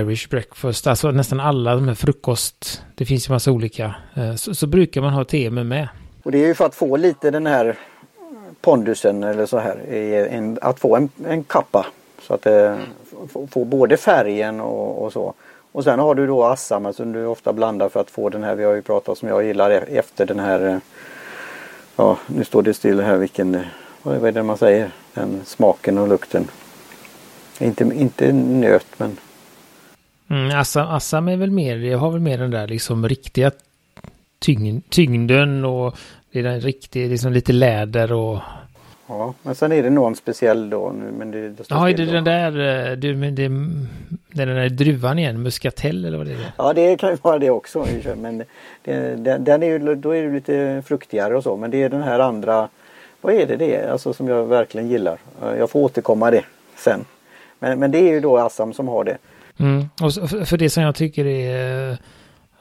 Irish 0.00 0.28
breakfast, 0.28 0.86
alltså 0.86 1.10
nästan 1.10 1.40
alla 1.40 1.74
de 1.74 1.88
här 1.88 1.94
frukost. 1.94 2.82
Det 2.94 3.04
finns 3.04 3.28
ju 3.28 3.32
massa 3.32 3.50
olika. 3.50 3.94
Uh, 4.18 4.34
så, 4.34 4.54
så, 4.54 4.66
brukar 4.66 5.00
man 5.00 5.12
ha 5.12 5.24
te 5.24 5.50
med 5.50 5.66
med. 5.66 5.88
Och 6.22 6.32
det 6.32 6.38
är 6.38 6.46
ju 6.46 6.54
för 6.54 6.66
att 6.66 6.74
få 6.74 6.96
lite 6.96 7.30
den 7.30 7.46
här 7.46 7.76
pondusen 8.60 9.22
eller 9.22 9.46
så 9.46 9.58
här. 9.58 9.92
En, 10.30 10.58
att 10.62 10.80
få 10.80 10.96
en, 10.96 11.08
en 11.26 11.44
kappa. 11.44 11.86
Så 12.22 12.34
att 12.34 12.46
eh, 12.46 12.52
det 12.52 13.46
får 13.50 13.64
både 13.64 13.96
färgen 13.96 14.60
och, 14.60 15.04
och, 15.04 15.12
så. 15.12 15.34
Och 15.72 15.84
sen 15.84 15.98
har 15.98 16.14
du 16.14 16.26
då 16.26 16.44
Assam 16.44 16.92
som 16.92 17.12
du 17.12 17.26
ofta 17.26 17.52
blandar 17.52 17.88
för 17.88 18.00
att 18.00 18.10
få 18.10 18.28
den 18.28 18.42
här, 18.42 18.54
vi 18.54 18.64
har 18.64 18.74
ju 18.74 18.82
pratat 18.82 19.18
som 19.18 19.28
jag 19.28 19.44
gillar 19.44 19.70
e-, 19.70 19.84
efter 19.88 20.26
den 20.26 20.40
här 20.40 20.80
Ja, 21.96 22.18
nu 22.26 22.44
står 22.44 22.62
det 22.62 22.74
still 22.74 23.00
här 23.00 23.16
vilken 23.16 23.60
vad 24.02 24.24
är 24.24 24.32
det 24.32 24.42
man 24.42 24.58
säger? 24.58 24.90
Den 25.14 25.40
smaken 25.44 25.98
och 25.98 26.08
lukten. 26.08 26.48
Inte, 27.60 27.84
inte 27.84 28.32
nöt 28.32 28.86
men. 28.96 29.16
Mm, 30.30 30.60
Assam, 30.60 30.88
Assam 30.88 31.28
är 31.28 31.36
väl 31.36 31.50
mer, 31.50 31.76
jag 31.76 31.98
har 31.98 32.10
väl 32.10 32.20
mer 32.20 32.38
den 32.38 32.50
där 32.50 32.68
liksom 32.68 33.08
riktiga 33.08 33.50
tyngd, 34.38 34.90
tyngden 34.90 35.64
och 35.64 35.96
det 36.32 36.38
är 36.38 36.42
den 36.42 36.60
riktiga, 36.60 37.08
liksom 37.08 37.32
lite 37.32 37.52
läder 37.52 38.12
och 38.12 38.38
Ja, 39.06 39.34
men 39.42 39.54
sen 39.54 39.72
är 39.72 39.82
det 39.82 39.90
någon 39.90 40.16
speciell 40.16 40.70
då. 40.70 40.92
Nu, 40.98 41.12
men 41.18 41.30
det, 41.30 41.48
det 41.48 41.64
ja, 41.68 41.90
är 41.90 41.96
det 41.96 42.04
den 42.04 42.24
där, 42.24 42.88
eh, 42.90 42.96
du, 42.96 43.16
men 43.16 43.34
det, 43.34 43.48
den 44.44 44.56
där 44.56 44.68
druvan 44.68 45.18
igen, 45.18 45.42
muskatell 45.42 46.04
eller 46.04 46.18
vad 46.18 46.26
det 46.26 46.32
är? 46.32 46.52
Ja, 46.58 46.72
det 46.72 46.96
kan 46.96 47.10
ju 47.10 47.16
vara 47.22 47.38
det 47.38 47.50
också. 47.50 47.86
Men 48.16 48.44
det, 48.82 49.16
den, 49.16 49.44
den 49.44 49.62
är 49.62 49.66
ju, 49.66 49.94
då 49.94 50.10
är 50.10 50.22
det 50.22 50.32
lite 50.32 50.82
fruktigare 50.86 51.36
och 51.36 51.42
så. 51.42 51.56
Men 51.56 51.70
det 51.70 51.82
är 51.82 51.88
den 51.88 52.02
här 52.02 52.18
andra 52.18 52.68
vad 53.22 53.34
är 53.34 53.46
det 53.46 53.56
det 53.56 53.76
är 53.76 53.90
alltså, 53.90 54.12
som 54.12 54.28
jag 54.28 54.44
verkligen 54.44 54.88
gillar? 54.88 55.18
Jag 55.40 55.70
får 55.70 55.80
återkomma 55.80 56.30
det 56.30 56.44
sen. 56.76 57.04
Men, 57.58 57.78
men 57.78 57.90
det 57.90 57.98
är 57.98 58.12
ju 58.12 58.20
då 58.20 58.38
Assam 58.38 58.72
som 58.72 58.88
har 58.88 59.04
det. 59.04 59.18
Mm. 59.58 59.88
Och 60.00 60.14
för 60.48 60.56
det 60.56 60.70
som 60.70 60.82
jag 60.82 60.94
tycker 60.94 61.26
är 61.26 61.98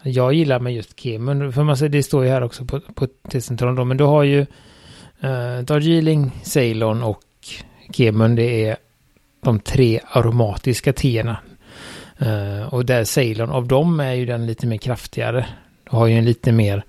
jag 0.04 0.34
gillar 0.34 0.60
med 0.60 0.74
just 0.74 1.00
Kemun, 1.00 1.54
för 1.54 1.64
man 1.64 1.78
säger, 1.78 1.90
det 1.90 2.04
står 2.04 2.24
ju 2.24 2.30
här 2.30 2.44
också 2.44 2.66
på, 2.66 2.80
på 2.80 3.08
testcentralen 3.08 3.76
då, 3.76 3.86
men 3.86 3.98
du 3.98 4.04
har 4.04 4.24
ju 4.24 4.40
eh, 5.22 5.60
Darjeeling, 5.64 6.32
Ceylon 6.44 7.04
och 7.04 7.24
Kemun, 7.94 8.36
det 8.36 8.66
är 8.66 8.78
de 9.44 9.60
tre 9.60 10.00
aromatiska 10.12 10.94
teerna. 10.94 11.38
Eh, 12.18 12.74
och 12.74 12.86
där 12.86 13.04
Ceylon, 13.04 13.50
av 13.52 13.68
dem 13.68 14.00
är 14.00 14.14
ju 14.14 14.26
den 14.26 14.46
lite 14.46 14.68
mer 14.68 14.78
kraftigare. 14.78 15.46
Du 15.84 15.98
har 15.98 16.08
ju 16.08 16.18
en 16.18 16.26
lite 16.26 16.52
mer, 16.52 16.84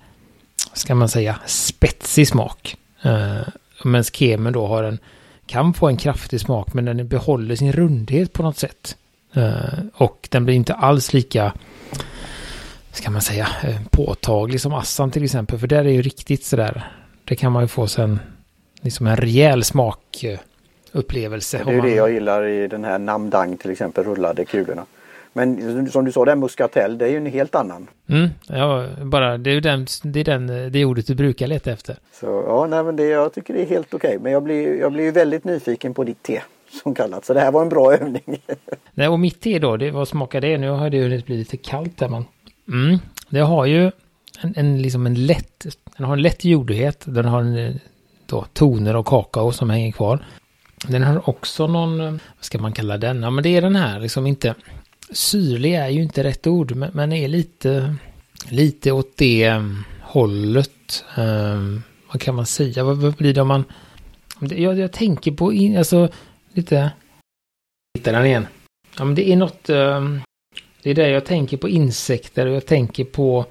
ska 0.73 0.95
man 0.95 1.09
säga, 1.09 1.39
spetsig 1.45 2.27
smak. 2.27 2.77
Eh, 3.01 3.47
Medan 3.83 4.03
kemen 4.03 4.53
då 4.53 4.67
har 4.67 4.83
en, 4.83 4.99
kan 5.45 5.73
få 5.73 5.87
en 5.87 5.97
kraftig 5.97 6.41
smak 6.41 6.73
men 6.73 6.85
den 6.85 7.07
behåller 7.07 7.55
sin 7.55 7.71
rundhet 7.71 8.33
på 8.33 8.43
något 8.43 8.57
sätt. 8.57 8.97
Uh, 9.37 9.79
och 9.93 10.27
den 10.31 10.45
blir 10.45 10.55
inte 10.55 10.73
alls 10.73 11.13
lika 11.13 11.53
ska 12.93 13.11
man 13.11 13.21
säga, 13.21 13.47
eh, 13.63 13.75
påtaglig 13.89 14.61
som 14.61 14.73
Assam 14.73 15.11
till 15.11 15.23
exempel. 15.23 15.59
För 15.59 15.67
där 15.67 15.85
är 15.85 15.89
ju 15.89 16.01
riktigt 16.01 16.45
sådär, 16.45 16.91
det 17.25 17.35
kan 17.35 17.51
man 17.51 17.63
ju 17.63 17.67
få 17.67 17.87
sen 17.87 18.19
liksom 18.81 19.07
en 19.07 19.17
rejäl 19.17 19.63
smakupplevelse. 19.63 21.61
Det 21.65 21.71
är 21.71 21.75
ju 21.75 21.81
det 21.81 21.95
jag 21.95 22.11
gillar 22.11 22.45
i 22.45 22.67
den 22.67 22.83
här 22.83 22.99
Namdang 22.99 23.57
till 23.57 23.71
exempel, 23.71 24.03
rullade 24.03 24.45
kulorna. 24.45 24.85
Men 25.33 25.91
som 25.91 26.05
du 26.05 26.11
sa, 26.11 26.25
den 26.25 26.39
Muscatel, 26.39 26.97
det 26.97 27.05
är 27.05 27.09
ju 27.09 27.17
en 27.17 27.25
helt 27.25 27.55
annan. 27.55 27.87
Mm, 28.07 28.29
ja, 28.47 28.87
bara 29.01 29.37
det 29.37 29.51
är 29.51 29.61
den, 29.61 29.87
det 30.03 30.19
är 30.19 30.23
den, 30.23 30.71
det 30.71 30.85
ordet 30.85 31.07
du 31.07 31.15
brukar 31.15 31.47
leta 31.47 31.71
efter. 31.71 31.97
Så 32.11 32.43
ja, 32.47 32.67
nej 32.69 32.83
men 32.83 32.95
det, 32.95 33.03
jag 33.03 33.33
tycker 33.33 33.53
det 33.53 33.61
är 33.61 33.65
helt 33.65 33.93
okej. 33.93 34.17
Men 34.21 34.31
jag 34.31 34.43
blir, 34.43 34.79
jag 34.79 34.91
blir 34.91 35.03
ju 35.03 35.11
väldigt 35.11 35.43
nyfiken 35.43 35.93
på 35.93 36.03
ditt 36.03 36.23
te 36.23 36.41
som 36.83 36.95
kallat. 36.95 37.25
Så 37.25 37.33
det 37.33 37.39
här 37.39 37.51
var 37.51 37.61
en 37.61 37.69
bra 37.69 37.93
övning. 37.93 38.41
nej, 38.93 39.07
och 39.07 39.19
mitt 39.19 39.41
te 39.41 39.59
då, 39.59 39.77
det, 39.77 39.91
vad 39.91 40.07
smakar 40.07 40.41
det? 40.41 40.57
Nu 40.57 40.69
har 40.69 40.89
det 40.89 40.97
ju 40.97 41.07
blivit 41.07 41.29
lite 41.29 41.57
kallt 41.57 41.97
där 41.97 42.09
men. 42.09 42.25
Mm, 42.67 42.99
det 43.29 43.39
har 43.39 43.65
ju 43.65 43.91
en, 44.41 44.53
en, 44.55 44.81
liksom 44.81 45.05
en 45.05 45.25
lätt, 45.25 45.65
den 45.97 46.05
har 46.05 46.13
en 46.13 46.21
lätt 46.21 46.45
jordighet. 46.45 47.03
Den 47.05 47.25
har 47.25 47.41
en, 47.41 47.79
då, 48.25 48.45
toner 48.53 48.95
och 48.95 49.05
kakao 49.05 49.51
som 49.51 49.69
hänger 49.69 49.91
kvar. 49.91 50.25
Den 50.87 51.03
har 51.03 51.29
också 51.29 51.67
någon, 51.67 51.99
vad 52.11 52.19
ska 52.39 52.57
man 52.57 52.73
kalla 52.73 52.97
den? 52.97 53.23
Ja 53.23 53.29
men 53.29 53.43
det 53.43 53.49
är 53.49 53.61
den 53.61 53.75
här 53.75 53.99
liksom 53.99 54.27
inte 54.27 54.55
syrlig 55.13 55.73
är 55.73 55.89
ju 55.89 56.01
inte 56.01 56.23
rätt 56.23 56.47
ord, 56.47 56.75
men, 56.75 56.91
men 56.93 57.13
är 57.13 57.27
lite, 57.27 57.95
lite 58.49 58.91
åt 58.91 59.17
det 59.17 59.49
um, 59.49 59.83
hållet. 60.01 61.03
Um, 61.17 61.83
vad 62.11 62.21
kan 62.21 62.35
man 62.35 62.45
säga? 62.45 62.83
Vad, 62.83 62.97
vad 62.97 63.13
blir 63.13 63.33
det 63.33 63.41
om 63.41 63.47
man... 63.47 63.63
Jag, 64.39 64.79
jag 64.79 64.91
tänker 64.91 65.31
på, 65.31 65.53
in, 65.53 65.77
alltså 65.77 66.09
lite... 66.53 66.91
Hittar 67.97 68.13
den 68.13 68.25
igen. 68.25 68.47
Ja, 68.97 69.05
men 69.05 69.15
det 69.15 69.29
är 69.29 69.35
något... 69.35 69.69
Um, 69.69 70.21
det 70.83 70.89
är 70.89 70.95
där 70.95 71.09
jag 71.09 71.25
tänker 71.25 71.57
på 71.57 71.69
insekter 71.69 72.45
och 72.45 72.55
jag 72.55 72.65
tänker 72.65 73.03
på 73.03 73.45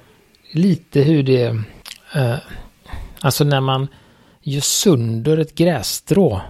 lite 0.51 1.01
hur 1.01 1.23
det... 1.23 1.49
Uh, 2.15 2.37
alltså 3.19 3.43
när 3.43 3.61
man 3.61 3.87
gör 4.41 4.61
sönder 4.61 5.37
ett 5.37 5.55
grässtrå. 5.55 6.41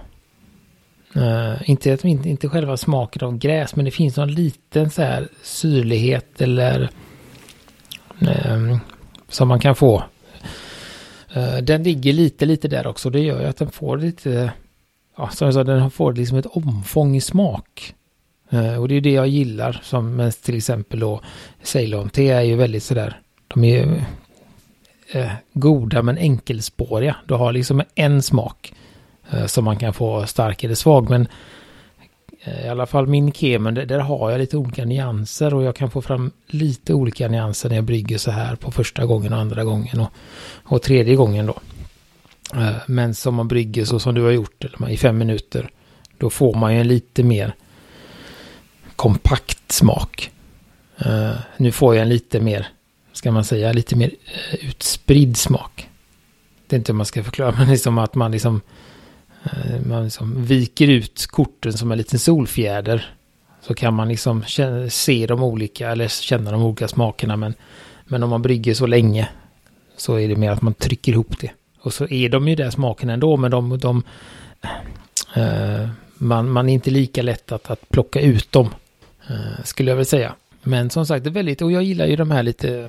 Uh, 1.16 1.70
inte, 1.70 1.98
inte, 2.02 2.28
inte 2.28 2.48
själva 2.48 2.76
smaken 2.76 3.26
av 3.26 3.38
gräs, 3.38 3.76
men 3.76 3.84
det 3.84 3.90
finns 3.90 4.16
någon 4.16 4.32
liten 4.34 4.90
så 4.90 5.02
här 5.02 5.28
syrlighet 5.42 6.40
eller 6.40 6.90
um, 8.48 8.78
som 9.28 9.48
man 9.48 9.60
kan 9.60 9.74
få. 9.74 10.04
Uh, 11.36 11.56
den 11.56 11.82
ligger 11.82 12.12
lite, 12.12 12.46
lite 12.46 12.68
där 12.68 12.86
också. 12.86 13.10
Det 13.10 13.20
gör 13.20 13.40
ju 13.40 13.46
att 13.46 13.56
den 13.56 13.70
får 13.70 13.98
lite, 13.98 14.52
ja, 15.16 15.28
som 15.28 15.44
jag 15.44 15.54
sa, 15.54 15.64
den 15.64 15.90
får 15.90 16.12
liksom 16.12 16.38
ett 16.38 16.46
omfång 16.46 17.16
i 17.16 17.20
smak. 17.20 17.94
och 18.80 18.88
det 18.88 18.94
är 18.94 19.00
det 19.00 19.12
jag 19.12 19.28
gillar, 19.28 19.80
som 19.82 20.16
med 20.16 20.42
till 20.42 20.56
exempel 20.56 21.00
då 21.00 21.20
Ceylon-te 21.62 22.28
är 22.28 22.42
ju 22.42 22.56
väldigt 22.56 22.82
sådär, 22.82 23.20
de 23.48 23.64
är 23.64 23.76
ju 23.76 24.00
goda 25.52 26.02
men 26.02 26.18
enkelspåriga. 26.18 27.16
Du 27.26 27.34
har 27.34 27.52
liksom 27.52 27.82
en 27.94 28.22
smak. 28.22 28.72
Eh, 29.30 29.46
som 29.46 29.64
man 29.64 29.78
kan 29.78 29.94
få 29.94 30.26
stark 30.26 30.64
eller 30.64 30.74
svag. 30.74 31.10
Men 31.10 31.28
eh, 32.40 32.66
i 32.66 32.68
alla 32.68 32.86
fall 32.86 33.06
min 33.06 33.32
kemen, 33.32 33.74
där 33.74 33.98
har 33.98 34.30
jag 34.30 34.38
lite 34.38 34.56
olika 34.56 34.84
nyanser 34.84 35.54
och 35.54 35.62
jag 35.62 35.76
kan 35.76 35.90
få 35.90 36.02
fram 36.02 36.30
lite 36.46 36.94
olika 36.94 37.28
nyanser 37.28 37.68
när 37.68 37.76
jag 37.76 37.84
brygger 37.84 38.18
så 38.18 38.30
här 38.30 38.56
på 38.56 38.70
första 38.70 39.06
gången 39.06 39.32
och 39.32 39.38
andra 39.38 39.64
gången 39.64 40.00
och, 40.00 40.08
och 40.64 40.82
tredje 40.82 41.14
gången 41.14 41.46
då. 41.46 41.58
Eh, 42.60 42.76
men 42.86 43.14
som 43.14 43.34
man 43.34 43.48
brygger 43.48 43.84
så 43.84 43.98
som 43.98 44.14
du 44.14 44.22
har 44.22 44.30
gjort 44.30 44.64
i 44.88 44.96
fem 44.96 45.18
minuter, 45.18 45.70
då 46.18 46.30
får 46.30 46.54
man 46.54 46.74
ju 46.74 46.80
en 46.80 46.88
lite 46.88 47.22
mer 47.22 47.54
kompakt 48.96 49.72
smak. 49.72 50.30
Nu 51.56 51.72
får 51.72 51.94
jag 51.94 52.02
en 52.02 52.08
lite 52.08 52.40
mer, 52.40 52.68
ska 53.12 53.32
man 53.32 53.44
säga, 53.44 53.72
lite 53.72 53.96
mer 53.96 54.10
utspridd 54.60 55.36
smak. 55.36 55.88
Det 56.66 56.76
är 56.76 56.78
inte 56.78 56.92
hur 56.92 56.96
man 56.96 57.06
ska 57.06 57.24
förklara, 57.24 57.54
men 57.58 57.70
liksom 57.70 57.98
att 57.98 58.14
man 58.14 58.30
liksom 58.30 58.60
Eh, 59.44 59.80
man 59.86 60.04
liksom 60.04 60.44
viker 60.44 60.88
ut 60.88 61.26
korten 61.26 61.72
som 61.72 61.92
en 61.92 61.98
liten 61.98 62.18
solfjäder. 62.18 63.14
Så 63.60 63.74
kan 63.74 63.94
man 63.94 64.08
liksom 64.08 64.44
se 64.90 65.26
de 65.26 65.42
olika 65.42 65.90
eller 65.90 66.08
känna 66.08 66.50
de 66.50 66.62
olika 66.62 66.88
smakerna. 66.88 67.36
Men, 67.36 67.54
men 68.04 68.22
om 68.22 68.30
man 68.30 68.42
brygger 68.42 68.74
så 68.74 68.86
länge 68.86 69.28
så 69.96 70.18
är 70.18 70.28
det 70.28 70.36
mer 70.36 70.50
att 70.50 70.62
man 70.62 70.74
trycker 70.74 71.12
ihop 71.12 71.38
det. 71.40 71.50
Och 71.80 71.94
så 71.94 72.08
är 72.08 72.28
de 72.28 72.48
ju 72.48 72.54
där 72.54 72.70
smakerna 72.70 73.12
ändå, 73.12 73.36
men 73.36 73.50
de, 73.50 73.78
de 73.78 74.02
uh, 75.36 75.88
man, 76.14 76.50
man 76.50 76.68
är 76.68 76.74
inte 76.74 76.90
lika 76.90 77.22
lätt 77.22 77.52
att, 77.52 77.70
att 77.70 77.88
plocka 77.88 78.20
ut 78.20 78.52
dem, 78.52 78.74
uh, 79.30 79.64
skulle 79.64 79.90
jag 79.90 79.96
väl 79.96 80.06
säga. 80.06 80.34
Men 80.62 80.90
som 80.90 81.06
sagt, 81.06 81.24
det 81.24 81.30
är 81.30 81.32
väldigt, 81.32 81.62
och 81.62 81.72
jag 81.72 81.82
gillar 81.82 82.06
ju 82.06 82.16
de 82.16 82.30
här 82.30 82.42
lite, 82.42 82.88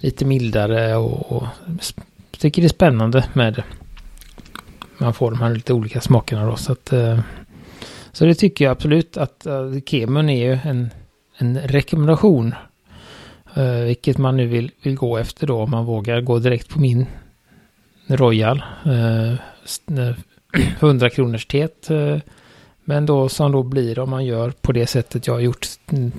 lite 0.00 0.24
mildare 0.24 0.96
och, 0.96 1.32
och 1.32 1.46
tycker 2.38 2.62
det 2.62 2.66
är 2.66 2.68
spännande 2.68 3.24
med 3.32 3.62
man 4.98 5.14
får 5.14 5.30
de 5.30 5.40
här 5.40 5.54
lite 5.54 5.72
olika 5.72 6.00
smakerna 6.00 6.46
då. 6.46 6.56
Så, 6.56 6.72
att, 6.72 6.92
eh, 6.92 7.20
så 8.12 8.24
det 8.24 8.34
tycker 8.34 8.64
jag 8.64 8.72
absolut 8.72 9.16
att 9.16 9.46
uh, 9.46 9.80
Kemun 9.86 10.28
är 10.28 10.46
ju 10.46 10.58
en, 10.64 10.90
en 11.36 11.58
rekommendation. 11.58 12.54
Eh, 13.54 13.80
vilket 13.80 14.18
man 14.18 14.36
nu 14.36 14.46
vill, 14.46 14.70
vill 14.82 14.96
gå 14.96 15.16
efter 15.18 15.46
då 15.46 15.56
om 15.62 15.70
man 15.70 15.84
vågar 15.84 16.20
gå 16.20 16.38
direkt 16.38 16.68
på 16.68 16.80
min 16.80 17.06
Royal. 18.06 18.62
100 20.80 21.10
kronors 21.14 21.46
tet. 21.46 21.88
Men 22.84 23.06
då 23.06 23.28
som 23.28 23.52
då 23.52 23.62
blir 23.62 23.98
om 23.98 24.10
man 24.10 24.24
gör 24.24 24.50
på 24.50 24.72
det 24.72 24.86
sättet 24.86 25.26
jag 25.26 25.34
har 25.34 25.40
gjort 25.40 25.66
mm, 25.92 26.12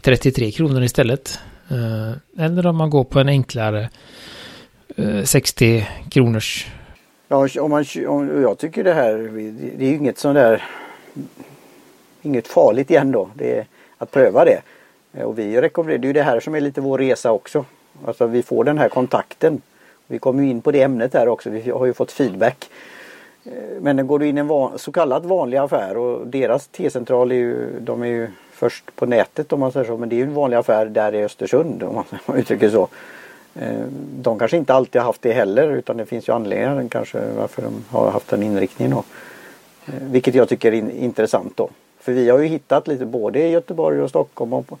33 0.00 0.50
kronor 0.50 0.82
istället. 0.82 1.38
Eller 2.38 2.66
om 2.66 2.76
man 2.76 2.90
går 2.90 3.04
på 3.04 3.20
en 3.20 3.28
enklare 3.28 3.90
60 5.24 5.86
kronors 6.10 6.66
Ja, 7.32 7.48
om 7.60 7.70
man, 7.70 7.84
om, 8.06 8.42
jag 8.42 8.58
tycker 8.58 8.84
det 8.84 8.92
här, 8.92 9.12
det 9.78 9.84
är 9.84 9.88
ju 9.88 9.96
inget 9.96 10.18
sånt 10.18 10.34
där, 10.34 10.64
inget 12.22 12.48
farligt 12.48 12.90
igen 12.90 13.12
då. 13.12 13.30
Det 13.34 13.58
är 13.58 13.66
att 13.98 14.10
pröva 14.10 14.44
det. 14.44 14.62
Eh, 15.12 15.22
och 15.22 15.38
vi 15.38 15.60
rekommenderar, 15.60 15.98
det 15.98 16.06
är 16.06 16.08
ju 16.08 16.12
det 16.12 16.22
här 16.22 16.40
som 16.40 16.54
är 16.54 16.60
lite 16.60 16.80
vår 16.80 16.98
resa 16.98 17.32
också. 17.32 17.64
Alltså 18.04 18.26
vi 18.26 18.42
får 18.42 18.64
den 18.64 18.78
här 18.78 18.88
kontakten. 18.88 19.62
Vi 20.06 20.18
kommer 20.18 20.42
ju 20.42 20.50
in 20.50 20.62
på 20.62 20.70
det 20.70 20.82
ämnet 20.82 21.14
här 21.14 21.28
också, 21.28 21.50
vi 21.50 21.70
har 21.70 21.86
ju 21.86 21.92
fått 21.92 22.12
feedback. 22.12 22.70
Eh, 23.44 23.52
men 23.80 24.06
går 24.06 24.18
du 24.18 24.26
in 24.26 24.36
i 24.36 24.40
en 24.40 24.46
van, 24.46 24.78
så 24.78 24.92
kallad 24.92 25.24
vanlig 25.24 25.58
affär 25.58 25.96
och 25.96 26.26
deras 26.26 26.66
T-central 26.66 27.32
är 27.32 27.36
ju, 27.36 27.80
de 27.80 28.02
är 28.02 28.06
ju 28.06 28.28
först 28.52 28.96
på 28.96 29.06
nätet 29.06 29.52
om 29.52 29.60
man 29.60 29.72
säger 29.72 29.86
så, 29.86 29.96
men 29.96 30.08
det 30.08 30.14
är 30.14 30.18
ju 30.18 30.24
en 30.24 30.34
vanlig 30.34 30.56
affär 30.56 30.86
där 30.86 31.14
i 31.14 31.24
Östersund 31.24 31.82
om 31.82 31.94
man 31.94 32.04
uttrycker 32.38 32.70
så. 32.70 32.88
Eh, 33.54 33.84
de 34.22 34.38
kanske 34.38 34.56
inte 34.56 34.74
alltid 34.74 35.00
har 35.00 35.06
haft 35.06 35.22
det 35.22 35.32
heller 35.32 35.68
utan 35.70 35.96
det 35.96 36.06
finns 36.06 36.28
ju 36.28 36.32
anledningar 36.32 36.88
kanske 36.88 37.20
varför 37.36 37.62
de 37.62 37.84
har 37.88 38.10
haft 38.10 38.28
den 38.28 38.42
inriktningen. 38.42 38.94
Då. 38.94 39.04
Eh, 39.86 40.02
vilket 40.10 40.34
jag 40.34 40.48
tycker 40.48 40.72
är 40.72 40.90
intressant 40.90 41.56
då. 41.56 41.68
För 42.00 42.12
vi 42.12 42.30
har 42.30 42.38
ju 42.38 42.46
hittat 42.46 42.88
lite 42.88 43.06
både 43.06 43.38
i 43.38 43.50
Göteborg 43.50 44.00
och 44.00 44.10
Stockholm 44.10 44.52
och 44.52 44.66
på 44.66 44.78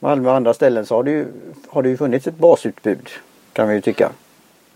Malmö 0.00 0.28
och 0.28 0.36
andra 0.36 0.54
ställen 0.54 0.86
så 0.86 0.94
har 0.94 1.02
det 1.02 1.10
ju, 1.10 1.26
har 1.68 1.82
det 1.82 1.88
ju 1.88 1.96
funnits 1.96 2.26
ett 2.26 2.38
basutbud 2.38 3.08
kan 3.52 3.68
vi 3.68 3.74
ju 3.74 3.80
tycka. 3.80 4.12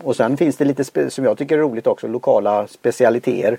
Och 0.03 0.15
sen 0.15 0.37
finns 0.37 0.57
det 0.57 0.65
lite 0.65 1.09
som 1.11 1.25
jag 1.25 1.37
tycker 1.37 1.57
är 1.57 1.61
roligt 1.61 1.87
också 1.87 2.07
lokala 2.07 2.67
specialiteter. 2.67 3.57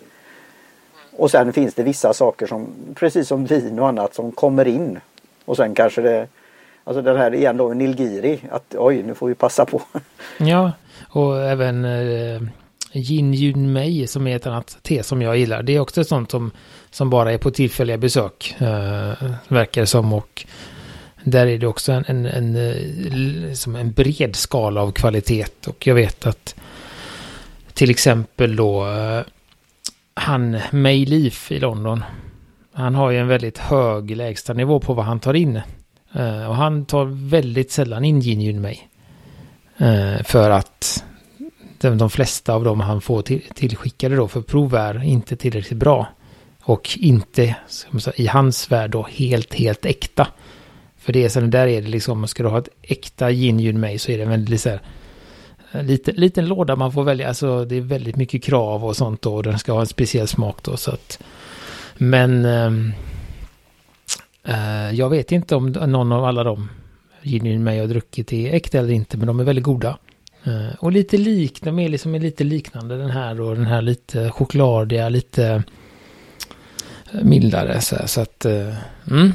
Och 1.17 1.31
sen 1.31 1.53
finns 1.53 1.75
det 1.75 1.83
vissa 1.83 2.13
saker 2.13 2.47
som 2.47 2.67
precis 2.95 3.29
som 3.29 3.47
vin 3.47 3.79
och 3.79 3.89
annat 3.89 4.15
som 4.15 4.33
kommer 4.33 4.69
in. 4.69 5.01
Och 5.45 5.57
sen 5.57 5.75
kanske 5.75 6.03
det 6.03 6.27
Alltså 6.91 7.03
den 7.03 7.17
här 7.17 7.35
igen 7.35 7.57
då 7.57 7.69
Nilgiri, 7.69 8.41
att 8.51 8.75
oj 8.79 9.03
nu 9.03 9.15
får 9.15 9.29
vi 9.29 9.35
passa 9.35 9.65
på. 9.65 9.83
Ja, 10.39 10.73
och 11.09 11.43
även 11.43 11.85
eh, 11.85 12.43
Jin 12.93 13.35
Yun 13.35 13.73
Mei 13.73 14.07
som 14.07 14.27
är 14.27 14.37
ett 14.37 14.47
annat 14.47 14.79
te 14.83 15.03
som 15.03 15.23
jag 15.23 15.37
gillar. 15.37 15.63
Det 15.63 15.77
är 15.77 15.81
också 15.81 16.01
ett 16.01 16.09
sånt 16.09 16.31
som, 16.31 16.51
som 16.91 17.11
bara 17.11 17.33
är 17.33 17.39
på 17.39 17.51
tillfälliga 17.51 17.99
besök, 17.99 18.55
eh, 18.59 19.31
verkar 19.49 19.81
det 19.81 19.87
som. 19.87 20.13
Och 20.13 20.47
där 21.25 21.47
är 21.47 21.59
det 21.59 21.67
också 21.67 21.93
en, 21.93 22.05
en, 22.07 22.27
en, 22.27 22.53
liksom 23.49 23.77
en 23.77 23.93
bred 23.93 24.37
skala 24.37 24.83
av 24.83 24.93
kvalitet. 24.93 25.69
Och 25.69 25.87
jag 25.87 25.95
vet 25.95 26.27
att 26.27 26.55
till 27.75 27.91
exempel 27.91 28.57
då 28.57 28.87
eh, 28.87 29.23
han 30.15 30.59
May 30.71 31.07
Leaf 31.07 31.53
i 31.53 31.59
London. 31.59 32.05
Han 32.73 32.95
har 32.95 33.11
ju 33.11 33.19
en 33.19 33.29
väldigt 33.29 33.59
hög 33.59 34.17
lägstanivå 34.17 34.81
på 34.81 34.95
vad 34.95 35.05
han 35.05 35.21
tar 35.21 35.35
in. 35.35 35.61
Uh, 36.17 36.49
och 36.49 36.57
han 36.57 36.85
tar 36.85 37.05
väldigt 37.29 37.73
sällan 37.73 38.05
in 38.05 38.21
Gin 38.21 38.61
mig. 38.61 38.89
Uh, 39.81 40.23
för 40.23 40.51
att 40.51 41.05
de, 41.81 41.99
de, 41.99 42.11
flesta 42.11 42.55
av 42.55 42.65
dem 42.65 42.81
han 42.81 43.01
får 43.01 43.23
till, 43.23 43.43
tillskickade 43.55 44.17
då 44.17 44.29
för 44.29 44.41
prov 44.41 44.75
är 44.75 45.05
inte 45.05 45.37
tillräckligt 45.37 45.79
bra. 45.79 46.07
Och 46.63 46.99
inte, 47.01 47.57
säga, 48.01 48.15
i 48.17 48.27
hans 48.27 48.73
värld 48.73 48.91
då, 48.91 49.07
helt, 49.11 49.55
helt 49.55 49.85
äkta. 49.85 50.27
För 50.99 51.13
det 51.13 51.25
är 51.25 51.29
sen 51.29 51.51
där 51.51 51.67
är 51.67 51.83
det 51.83 51.89
liksom, 51.89 52.29
ska 52.29 52.43
du 52.43 52.49
ha 52.49 52.59
ett 52.59 52.69
äkta 52.83 53.31
gin 53.31 53.81
mig 53.81 53.99
så 53.99 54.13
är 54.13 54.19
det 54.19 54.25
väldigt 54.25 54.61
så 54.61 54.69
här, 54.69 54.81
eh, 55.73 56.15
liten 56.15 56.49
låda 56.49 56.77
man 56.77 56.93
får 56.93 57.05
välja. 57.05 57.29
Alltså 57.29 57.65
det 57.65 57.77
är 57.77 57.81
väldigt 57.81 58.17
mycket 58.17 58.43
krav 58.43 58.85
och 58.85 58.97
sånt 58.97 59.23
då. 59.23 59.35
Och 59.35 59.43
den 59.43 59.59
ska 59.59 59.73
ha 59.73 59.81
en 59.81 59.87
speciell 59.87 60.29
smak 60.29 60.63
då. 60.63 60.77
Så 60.77 60.91
att, 60.91 61.23
men 61.97 62.45
um, 62.45 62.93
jag 64.93 65.11
vet 65.11 65.33
inte 65.33 65.57
om 65.57 65.67
någon 65.69 66.13
av 66.13 66.25
alla 66.25 66.45
dem 66.45 66.69
gin 67.23 67.65
mig 67.65 67.81
har 67.81 67.87
druckit 67.87 68.33
är 68.33 68.55
äkta 68.55 68.79
eller 68.79 68.93
inte, 68.93 69.17
men 69.17 69.27
de 69.27 69.41
är 69.41 69.45
väldigt 69.45 69.65
goda. 69.65 69.99
Eh, 70.45 70.75
och 70.79 70.93
lite 70.93 71.17
lik, 71.17 71.63
de 71.63 71.79
är 71.79 71.89
liksom 71.89 72.15
lite 72.15 72.45
liknande 72.45 72.97
den 72.97 73.11
här 73.11 73.41
och 73.41 73.57
den 73.57 73.67
här 73.67 73.83
lite 73.83 74.31
chokladiga, 74.31 75.09
lite 75.09 75.63
mildare 77.23 77.81
så, 77.81 77.97
så 78.07 78.21
att, 78.21 78.45
mm. 79.11 79.33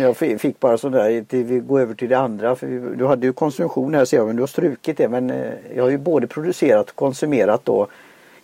Jag 0.00 0.16
fick 0.16 0.60
bara 0.60 0.78
sådär, 0.78 1.24
vi 1.42 1.60
går 1.60 1.80
över 1.80 1.94
till 1.94 2.08
det 2.08 2.18
andra. 2.18 2.56
För 2.56 2.96
du 2.96 3.06
hade 3.06 3.26
ju 3.26 3.32
konsumtion 3.32 3.94
här 3.94 4.04
ser 4.04 4.16
jag, 4.16 4.26
men 4.26 4.36
du 4.36 4.42
har 4.42 4.46
strukit 4.46 4.96
det. 4.96 5.08
Men 5.08 5.32
jag 5.74 5.82
har 5.82 5.90
ju 5.90 5.98
både 5.98 6.26
producerat 6.26 6.90
och 6.90 6.96
konsumerat 6.96 7.60
då 7.64 7.86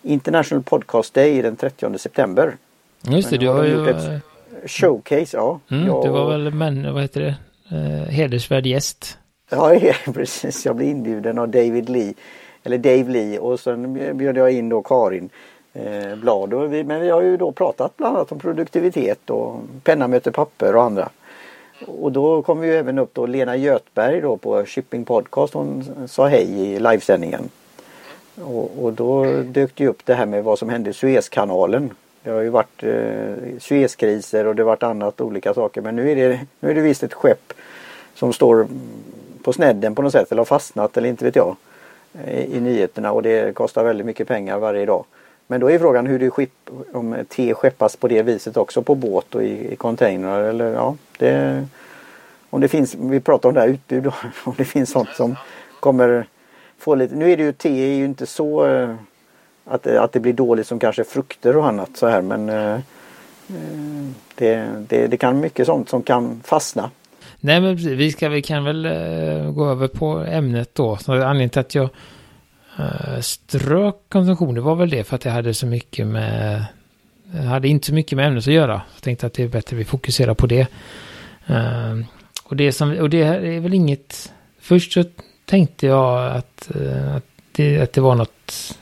International 0.03 0.63
Podcast 0.63 1.13
Day 1.13 1.41
den 1.41 1.55
30 1.55 1.97
september. 1.97 2.55
Just 3.01 3.29
det, 3.29 3.37
du 3.37 3.47
har 3.47 3.63
ju... 3.63 4.19
Showcase, 4.65 5.37
ja. 5.37 5.59
Mm, 5.71 5.87
jag... 5.87 6.05
Du 6.05 6.09
var 6.09 6.29
väl, 6.29 6.53
men, 6.53 6.93
vad 6.93 7.01
heter 7.01 7.21
det, 7.21 7.35
eh, 7.75 8.09
hedersvärd 8.09 8.65
gäst. 8.65 9.17
Ja, 9.49 9.79
precis. 10.13 10.65
Jag 10.65 10.75
blev 10.75 10.89
inbjuden 10.89 11.37
av 11.37 11.49
David 11.49 11.89
Lee. 11.89 12.13
Eller 12.63 12.77
Dave 12.77 13.11
Lee 13.11 13.39
och 13.39 13.59
sen 13.59 14.17
bjöd 14.17 14.37
jag 14.37 14.51
in 14.51 14.69
då 14.69 14.81
Karin 14.81 15.29
eh, 15.73 16.15
Blad. 16.15 16.53
Och 16.53 16.73
vi, 16.73 16.83
men 16.83 17.01
vi 17.01 17.09
har 17.09 17.21
ju 17.21 17.37
då 17.37 17.51
pratat 17.51 17.97
bland 17.97 18.15
annat 18.15 18.31
om 18.31 18.39
produktivitet 18.39 19.29
och 19.29 19.61
penna 19.83 20.07
möter 20.07 20.31
papper 20.31 20.75
och 20.75 20.83
andra. 20.83 21.09
Och 21.85 22.11
då 22.11 22.41
kom 22.41 22.59
vi 22.59 22.67
ju 22.67 22.73
även 22.73 22.99
upp 22.99 23.13
då 23.13 23.25
Lena 23.25 23.55
Götberg 23.55 24.21
då 24.21 24.37
på 24.37 24.65
Shipping 24.65 25.05
Podcast. 25.05 25.53
Hon 25.53 25.85
sa 26.07 26.27
hej 26.27 26.61
i 26.61 26.79
livesändningen. 26.79 27.49
Och, 28.41 28.83
och 28.83 28.93
då 28.93 29.25
dök 29.43 29.71
det 29.75 29.87
upp 29.87 30.05
det 30.05 30.13
här 30.13 30.25
med 30.25 30.43
vad 30.43 30.59
som 30.59 30.69
hände 30.69 30.89
i 30.89 30.93
Suezkanalen. 30.93 31.89
Det 32.27 32.33
har 32.33 32.41
ju 32.41 32.49
varit 32.49 32.83
eh, 32.83 33.59
Suezkriser 33.59 34.47
och 34.47 34.55
det 34.55 34.63
har 34.63 34.67
varit 34.67 34.83
annat 34.83 35.21
olika 35.21 35.53
saker 35.53 35.81
men 35.81 35.95
nu 35.95 36.11
är 36.11 36.15
det, 36.15 36.39
nu 36.59 36.69
är 36.69 36.75
det 36.75 36.81
visst 36.81 37.03
ett 37.03 37.13
skepp 37.13 37.53
som 38.13 38.33
står 38.33 38.67
på 39.43 39.53
snedden 39.53 39.95
på 39.95 40.01
något 40.01 40.11
sätt 40.11 40.31
eller 40.31 40.39
har 40.39 40.45
fastnat 40.45 40.97
eller 40.97 41.09
inte 41.09 41.25
vet 41.25 41.35
jag 41.35 41.55
i, 42.27 42.57
i 42.57 42.59
nyheterna 42.59 43.11
och 43.11 43.23
det 43.23 43.55
kostar 43.55 43.83
väldigt 43.83 44.05
mycket 44.05 44.27
pengar 44.27 44.59
varje 44.59 44.85
dag. 44.85 45.05
Men 45.47 45.61
då 45.61 45.71
är 45.71 45.79
frågan 45.79 46.07
hur 46.07 46.19
det 46.19 46.29
skip, 46.29 46.51
om 46.93 47.15
te 47.29 47.53
skeppas 47.53 47.95
på 47.95 48.07
det 48.07 48.23
viset 48.23 48.57
också 48.57 48.81
på 48.81 48.95
båt 48.95 49.35
och 49.35 49.43
i, 49.43 49.73
i 49.73 49.75
containrar 49.75 50.43
eller 50.43 50.73
ja 50.73 50.95
det 51.17 51.65
om 52.49 52.61
det 52.61 52.67
finns, 52.67 52.95
vi 52.95 53.19
pratar 53.19 53.49
om 53.49 53.55
det 53.55 53.61
här 53.61 53.67
utbud 53.67 54.07
om 54.43 54.53
det 54.57 54.65
finns 54.65 54.89
sånt 54.89 55.09
som 55.15 55.35
kommer 55.79 56.27
få 56.77 56.95
lite, 56.95 57.15
nu 57.15 57.31
är 57.31 57.37
det 57.37 57.43
ju 57.43 57.53
te 57.53 57.69
är 57.69 57.95
ju 57.95 58.05
inte 58.05 58.25
så 58.25 58.65
eh, 58.65 58.95
att, 59.69 59.87
eh, 59.87 60.01
att 60.01 60.11
det 60.11 60.19
blir 60.19 60.33
dåligt 60.33 60.67
som 60.67 60.79
kanske 60.79 61.03
frukter 61.03 61.57
och 61.57 61.67
annat 61.67 61.89
så 61.97 62.07
här 62.07 62.21
men 62.21 62.49
eh, 62.49 62.73
eh 62.73 62.81
det, 64.35 64.67
det, 64.87 65.07
det 65.07 65.17
kan 65.17 65.39
mycket 65.39 65.65
sånt 65.65 65.89
som 65.89 66.03
kan 66.03 66.41
fastna. 66.45 66.91
Nej 67.39 67.61
men 67.61 67.75
vi, 67.75 68.11
ska, 68.11 68.29
vi 68.29 68.41
kan 68.41 68.63
väl 68.63 68.85
eh, 68.85 69.51
gå 69.51 69.69
över 69.69 69.87
på 69.87 70.17
ämnet 70.17 70.75
då. 70.75 70.97
Så 70.97 71.11
anledningen 71.11 71.49
till 71.49 71.59
att 71.59 71.75
jag 71.75 71.89
strök 73.21 73.95
konsumtion 74.09 74.55
det 74.55 74.61
var 74.61 74.75
väl 74.75 74.89
det 74.89 75.03
för 75.03 75.15
att 75.15 75.25
jag 75.25 75.31
hade 75.31 75.53
så 75.53 75.65
mycket 75.65 76.07
med 76.07 76.65
jag 77.33 77.41
hade 77.41 77.67
inte 77.67 77.87
så 77.87 77.93
mycket 77.93 78.15
med 78.15 78.27
ämnet 78.27 78.47
att 78.47 78.53
göra. 78.53 78.81
Jag 78.93 79.01
tänkte 79.01 79.25
att 79.27 79.33
det 79.33 79.43
är 79.43 79.47
bättre 79.47 79.75
att 79.75 79.79
vi 79.79 79.85
fokuserar 79.85 80.33
på 80.33 80.47
det. 80.47 80.67
Uh, 81.49 82.05
och, 82.43 82.55
det 82.55 82.71
som, 82.71 82.97
och 82.99 83.09
det 83.09 83.21
är 83.21 83.59
väl 83.59 83.73
inget... 83.73 84.33
Först 84.59 84.91
så 84.91 85.03
tänkte 85.45 85.87
jag 85.87 86.35
att, 86.35 86.71
att, 87.15 87.25
det, 87.51 87.81
att 87.81 87.93
det 87.93 88.01
var 88.01 88.15
något 88.15 88.77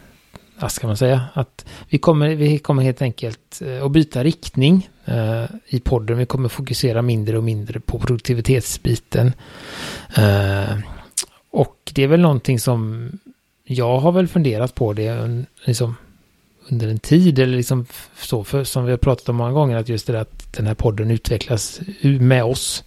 vad 0.66 0.72
ska 0.72 0.88
man 0.88 0.98
säga, 0.98 1.22
att 1.34 1.66
vi 1.90 1.98
kommer, 1.98 2.36
vi 2.36 2.60
kommer 2.60 2.84
helt 2.84 3.02
enkelt 3.02 3.62
eh, 3.62 3.86
att 3.86 3.92
byta 3.92 4.24
riktning 4.24 4.90
eh, 5.06 5.44
i 5.68 5.80
podden. 5.80 6.18
Vi 6.18 6.26
kommer 6.26 6.50
fokusera 6.50 7.02
mindre 7.02 7.38
och 7.38 7.44
mindre 7.44 7.80
på 7.80 8.00
produktivitetsbiten. 8.00 9.34
Eh, 10.18 10.78
och 11.52 11.92
det 11.94 12.04
är 12.04 12.08
väl 12.08 12.20
någonting 12.20 12.60
som 12.60 13.12
jag 13.64 14.00
har 14.00 14.12
väl 14.12 14.28
funderat 14.28 14.76
på 14.76 14.94
det 14.94 15.44
liksom, 15.66 15.96
under 16.70 16.88
en 16.88 17.00
tid 17.00 17.40
eller 17.40 17.58
liksom 17.58 17.86
så, 18.18 18.44
för, 18.44 18.64
som 18.64 18.86
vi 18.86 18.92
har 18.92 18.98
pratat 18.98 19.30
om 19.30 19.36
många 19.36 19.52
gånger, 19.52 19.78
att 19.78 19.90
just 19.90 20.08
det 20.08 20.14
där 20.14 20.22
att 20.22 20.54
den 20.54 20.68
här 20.68 20.76
podden 20.76 21.12
utvecklas 21.12 21.82
med 22.02 22.44
oss. 22.44 22.84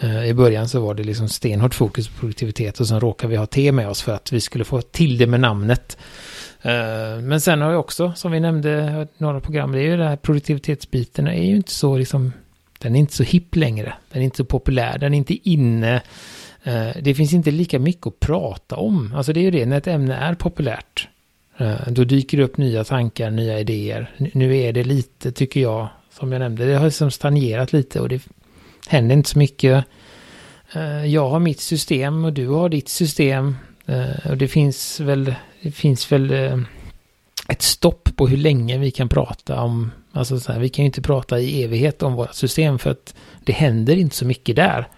Eh, 0.00 0.24
I 0.24 0.34
början 0.34 0.68
så 0.68 0.80
var 0.80 0.94
det 0.94 1.04
liksom 1.04 1.28
stenhårt 1.28 1.74
fokus 1.74 2.08
på 2.08 2.20
produktivitet 2.20 2.80
och 2.80 2.88
sen 2.88 3.00
råkade 3.00 3.30
vi 3.30 3.36
ha 3.36 3.46
T 3.46 3.72
med 3.72 3.88
oss 3.88 4.02
för 4.02 4.12
att 4.12 4.32
vi 4.32 4.40
skulle 4.40 4.64
få 4.64 4.80
till 4.80 5.18
det 5.18 5.26
med 5.26 5.40
namnet. 5.40 5.98
Eh, 6.62 7.20
men 7.22 7.40
sen 7.40 7.60
har 7.60 7.70
jag 7.70 7.80
också, 7.80 8.12
som 8.16 8.32
vi 8.32 8.40
nämnde 8.40 9.06
några 9.18 9.40
program, 9.40 9.72
det 9.72 9.78
är 9.78 9.82
ju 9.82 9.96
den 9.96 10.08
här 10.08 10.16
produktivitetsbiten 10.16 11.26
är 11.26 11.42
ju 11.42 11.56
inte 11.56 11.70
så 11.72 11.98
liksom, 11.98 12.32
den 12.78 12.94
är 12.94 13.00
inte 13.00 13.14
så 13.14 13.22
hipp 13.22 13.56
längre. 13.56 13.94
Den 14.12 14.20
är 14.20 14.24
inte 14.24 14.36
så 14.36 14.44
populär, 14.44 14.98
den 14.98 15.14
är 15.14 15.18
inte 15.18 15.48
inne. 15.48 16.02
Eh, 16.62 16.88
det 17.02 17.14
finns 17.14 17.32
inte 17.32 17.50
lika 17.50 17.78
mycket 17.78 18.06
att 18.06 18.20
prata 18.20 18.76
om. 18.76 19.14
Alltså 19.16 19.32
det 19.32 19.40
är 19.40 19.42
ju 19.42 19.50
det, 19.50 19.66
när 19.66 19.78
ett 19.78 19.86
ämne 19.86 20.14
är 20.14 20.34
populärt, 20.34 21.08
eh, 21.58 21.88
då 21.88 22.04
dyker 22.04 22.38
det 22.38 22.44
upp 22.44 22.56
nya 22.56 22.84
tankar, 22.84 23.30
nya 23.30 23.60
idéer. 23.60 24.10
Nu 24.16 24.56
är 24.56 24.72
det 24.72 24.84
lite, 24.84 25.32
tycker 25.32 25.60
jag, 25.60 25.88
som 26.10 26.32
jag 26.32 26.38
nämnde, 26.38 26.66
det 26.66 26.74
har 26.74 26.84
liksom 26.84 27.10
stagnerat 27.10 27.72
lite 27.72 28.00
och 28.00 28.08
det 28.08 28.22
händer 28.88 29.16
inte 29.16 29.30
så 29.30 29.38
mycket. 29.38 29.84
Jag 31.06 31.28
har 31.28 31.38
mitt 31.38 31.60
system 31.60 32.24
och 32.24 32.32
du 32.32 32.48
har 32.48 32.68
ditt 32.68 32.88
system. 32.88 33.56
Eh, 33.88 34.30
och 34.30 34.36
det 34.36 34.48
finns 34.48 35.00
väl 35.00 35.34
det 35.62 35.70
finns 35.70 36.12
väl 36.12 36.30
eh, 36.30 36.58
ett 37.48 37.62
stopp 37.62 38.08
på 38.16 38.28
hur 38.28 38.36
länge 38.36 38.78
vi 38.78 38.90
kan 38.90 39.08
prata 39.08 39.60
om, 39.60 39.90
alltså 40.12 40.40
så 40.40 40.52
här, 40.52 40.60
vi 40.60 40.68
kan 40.68 40.82
ju 40.82 40.86
inte 40.86 41.02
prata 41.02 41.40
i 41.40 41.62
evighet 41.62 42.02
om 42.02 42.14
vårt 42.14 42.34
system 42.34 42.78
för 42.78 42.90
att 42.90 43.14
det 43.44 43.52
händer 43.52 43.96
inte 43.96 44.16
så 44.16 44.24
mycket 44.24 44.56
där. 44.56 44.88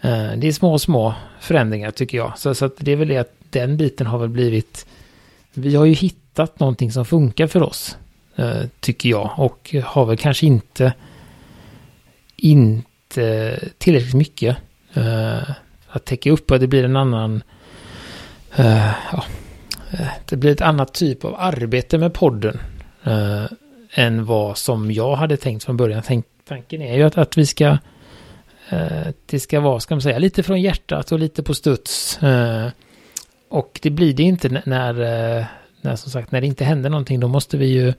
Eh, 0.00 0.32
det 0.36 0.48
är 0.48 0.52
små, 0.52 0.78
små 0.78 1.14
förändringar 1.40 1.90
tycker 1.90 2.18
jag. 2.18 2.38
Så, 2.38 2.54
så 2.54 2.64
att 2.64 2.76
det 2.76 2.92
är 2.92 2.96
väl 2.96 3.08
det 3.08 3.16
att 3.16 3.34
den 3.50 3.76
biten 3.76 4.06
har 4.06 4.18
väl 4.18 4.28
blivit, 4.28 4.86
vi 5.52 5.74
har 5.74 5.84
ju 5.84 5.92
hittat 5.92 6.60
någonting 6.60 6.92
som 6.92 7.04
funkar 7.04 7.46
för 7.46 7.62
oss, 7.62 7.96
eh, 8.36 8.62
tycker 8.80 9.08
jag, 9.08 9.30
och 9.36 9.74
har 9.84 10.04
väl 10.04 10.16
kanske 10.16 10.46
inte, 10.46 10.92
inte 12.36 13.60
tillräckligt 13.78 14.14
mycket 14.14 14.56
eh, 14.94 15.50
att 15.88 16.04
täcka 16.04 16.30
upp 16.30 16.50
och 16.50 16.60
det 16.60 16.66
blir 16.66 16.84
en 16.84 16.96
annan, 16.96 17.42
Eh, 18.56 18.92
ja, 19.12 19.24
eh, 19.90 20.08
det 20.28 20.36
blir 20.36 20.52
ett 20.52 20.60
annat 20.60 20.94
typ 20.94 21.24
av 21.24 21.34
arbete 21.38 21.98
med 21.98 22.14
podden 22.14 22.60
uh, 23.06 23.46
än 23.94 24.24
vad 24.24 24.58
som 24.58 24.90
jag 24.92 25.16
hade 25.16 25.36
tänkt 25.36 25.64
från 25.64 25.76
början. 25.76 26.02
Tänk, 26.06 26.26
tanken 26.48 26.82
är 26.82 26.96
ju 26.96 27.02
att, 27.02 27.18
att 27.18 27.38
vi 27.38 27.46
ska 27.46 27.70
uh, 28.72 29.06
det 29.26 29.40
ska 29.40 29.60
vara, 29.60 29.80
ska 29.80 29.94
man 29.94 30.02
säga, 30.02 30.18
lite 30.18 30.42
från 30.42 30.60
hjärtat 30.60 31.12
och 31.12 31.18
lite 31.18 31.42
på 31.42 31.54
studs. 31.54 32.18
Och 33.48 33.80
det 33.82 33.90
blir 33.90 34.14
det 34.14 34.22
inte 34.22 34.48
när, 34.48 34.92
när, 35.80 35.96
som 35.96 36.10
sagt, 36.10 36.32
när 36.32 36.40
det 36.40 36.46
inte 36.46 36.64
händer 36.64 36.90
någonting. 36.90 37.20
Då 37.20 37.28
måste 37.28 37.56
vi 37.56 37.66
ju 37.66 37.92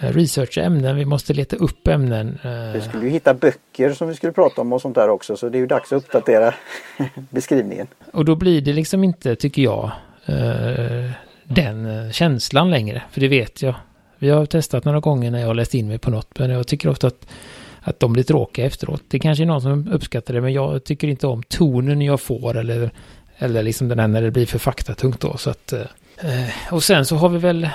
eh, 0.00 0.12
researcha 0.12 0.60
ämnen, 0.60 0.96
vi 0.96 1.04
måste 1.04 1.34
leta 1.34 1.56
upp 1.56 1.88
ämnen. 1.88 2.38
Vi 2.74 2.80
skulle 2.80 3.04
ju 3.04 3.10
hitta 3.10 3.34
böcker 3.34 3.92
som 3.92 4.08
vi 4.08 4.14
skulle 4.14 4.32
prata 4.32 4.60
om 4.60 4.72
och 4.72 4.80
sånt 4.80 4.94
där 4.94 5.08
också 5.08 5.36
så 5.36 5.48
det 5.48 5.58
är 5.58 5.60
ju 5.60 5.66
dags 5.66 5.92
att 5.92 6.04
uppdatera 6.04 6.54
beskrivningen. 7.30 7.86
Och 8.12 8.24
då 8.24 8.36
blir 8.36 8.60
det 8.60 8.72
liksom 8.72 9.04
inte, 9.04 9.36
tycker 9.36 9.62
jag, 9.62 9.92
Eh, 10.28 11.10
den 11.44 11.86
eh, 11.86 12.10
känslan 12.10 12.70
längre. 12.70 13.02
För 13.10 13.20
det 13.20 13.28
vet 13.28 13.62
jag. 13.62 13.74
Vi 14.18 14.30
har 14.30 14.46
testat 14.46 14.84
några 14.84 15.00
gånger 15.00 15.30
när 15.30 15.38
jag 15.38 15.46
har 15.46 15.54
läst 15.54 15.74
in 15.74 15.88
mig 15.88 15.98
på 15.98 16.10
något. 16.10 16.38
Men 16.38 16.50
jag 16.50 16.66
tycker 16.66 16.88
ofta 16.88 17.06
att, 17.06 17.26
att 17.80 18.00
de 18.00 18.12
blir 18.12 18.22
tråkiga 18.22 18.66
efteråt. 18.66 19.02
Det 19.08 19.18
kanske 19.18 19.44
är 19.44 19.46
någon 19.46 19.62
som 19.62 19.88
uppskattar 19.92 20.34
det. 20.34 20.40
Men 20.40 20.52
jag 20.52 20.84
tycker 20.84 21.08
inte 21.08 21.26
om 21.26 21.42
tonen 21.42 22.02
jag 22.02 22.20
får. 22.20 22.56
Eller, 22.56 22.90
eller 23.38 23.62
liksom 23.62 23.88
den 23.88 23.98
här 23.98 24.08
när 24.08 24.22
det 24.22 24.30
blir 24.30 24.46
för 24.46 24.58
faktatungt 24.58 25.20
då. 25.20 25.36
Så 25.36 25.50
att, 25.50 25.72
eh, 25.72 25.82
och 26.70 26.82
sen 26.82 27.04
så 27.04 27.16
har 27.16 27.28
vi 27.28 27.38
väl, 27.38 27.68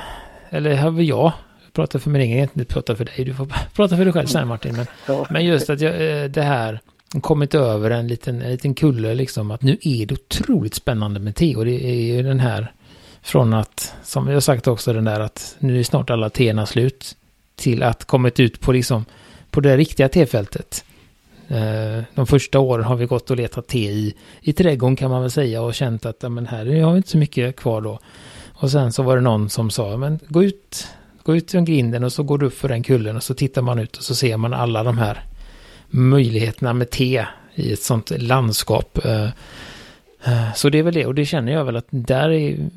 eller 0.50 0.76
har 0.76 0.92
vi 0.92 1.04
jag, 1.04 1.32
pratar 1.74 2.00
för 2.00 2.10
min 2.10 2.22
egen, 2.22 2.40
inte 2.40 2.66
pratar 2.66 2.96
för 2.96 3.06
dig. 3.06 3.26
Du 3.26 3.34
får 3.34 3.46
prata 3.74 3.98
för 3.98 4.04
dig 4.04 4.14
själv 4.14 4.28
sen 4.28 4.48
Martin. 4.48 4.76
Men, 4.76 4.86
ja. 5.08 5.28
men 5.30 5.46
just 5.46 5.70
att 5.70 5.82
jag, 5.82 6.32
det 6.32 6.42
här 6.42 6.80
kommit 7.22 7.56
över 7.56 7.92
en 7.92 8.08
liten, 8.08 8.42
en 8.42 8.52
liten 8.52 8.74
kulle 8.74 9.14
liksom 9.16 9.52
att 9.52 9.62
nu 9.62 9.78
är 9.82 10.06
det 10.06 10.14
otroligt 10.14 10.74
spännande 10.74 11.20
med 11.20 11.36
te 11.36 11.56
och 11.56 11.66
det 11.66 11.86
är 11.86 12.02
ju 12.02 12.24
den 12.24 12.40
här 12.40 12.72
från 13.22 13.54
att, 13.54 13.96
som 14.04 14.28
jag 14.28 14.44
sagt 14.44 14.68
också, 14.68 14.94
den 14.94 15.06
där 15.06 15.20
att 15.20 15.56
nu 15.60 15.80
är 15.80 15.84
snart 15.84 16.10
alla 16.10 16.30
teerna 16.30 16.66
slut 16.66 17.16
till 17.56 17.84
att 17.84 18.06
kommit 18.06 18.40
ut 18.40 18.60
på 18.60 18.72
liksom 18.72 19.06
på 19.52 19.62
det 19.62 19.78
riktiga 19.78 20.10
tefältet. 20.10 20.86
Eh, 21.48 22.04
de 22.16 22.28
första 22.28 22.60
åren 22.60 22.86
har 22.86 22.96
vi 22.96 23.06
gått 23.06 23.32
och 23.32 23.38
letat 23.38 23.68
te 23.68 23.92
i, 23.92 24.16
i 24.42 24.54
trädgården 24.54 24.96
kan 24.96 25.12
man 25.12 25.22
väl 25.22 25.32
säga 25.32 25.62
och 25.62 25.74
känt 25.74 26.06
att 26.06 26.22
men 26.22 26.48
här 26.48 26.82
har 26.82 26.92
vi 26.92 26.98
inte 26.98 27.10
så 27.10 27.18
mycket 27.18 27.56
kvar 27.56 27.82
då. 27.82 28.00
Och 28.54 28.72
sen 28.72 28.94
så 28.94 29.04
var 29.04 29.16
det 29.16 29.22
någon 29.22 29.50
som 29.50 29.70
sa, 29.70 29.98
men 29.98 30.20
gå 30.28 30.44
ut, 30.44 30.88
gå 31.24 31.36
ut 31.36 31.52
från 31.52 31.66
grinden 31.66 32.04
och 32.04 32.14
så 32.14 32.24
går 32.24 32.38
du 32.38 32.46
upp 32.46 32.58
för 32.58 32.70
den 32.70 32.84
kullen 32.84 33.16
och 33.16 33.24
så 33.24 33.34
tittar 33.34 33.62
man 33.62 33.80
ut 33.80 33.98
och 33.98 34.04
så 34.04 34.16
ser 34.16 34.38
man 34.38 34.54
alla 34.54 34.84
de 34.84 34.98
här 34.98 35.24
möjligheterna 35.90 36.74
med 36.74 36.90
te 36.90 37.26
i 37.56 37.74
ett 37.74 37.84
sånt 37.84 38.12
landskap. 38.22 39.06
Eh, 39.06 39.30
eh, 40.24 40.54
så 40.56 40.70
det 40.70 40.80
är 40.80 40.84
väl 40.84 40.94
det, 40.94 41.06
och 41.06 41.16
det 41.16 41.26
känner 41.26 41.52
jag 41.52 41.66
väl 41.66 41.76
att 41.76 41.88
där 41.90 42.30
är 42.30 42.70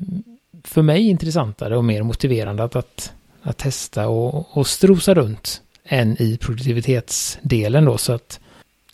för 0.63 0.81
mig 0.81 1.09
intressantare 1.09 1.77
och 1.77 1.85
mer 1.85 2.03
motiverande 2.03 2.63
att, 2.63 2.75
att, 2.75 3.13
att 3.41 3.57
testa 3.57 4.07
och, 4.07 4.57
och 4.57 4.67
strosa 4.67 5.13
runt 5.13 5.61
än 5.85 6.21
i 6.21 6.37
produktivitetsdelen 6.37 7.85
då. 7.85 7.97
Så 7.97 8.13
att 8.13 8.39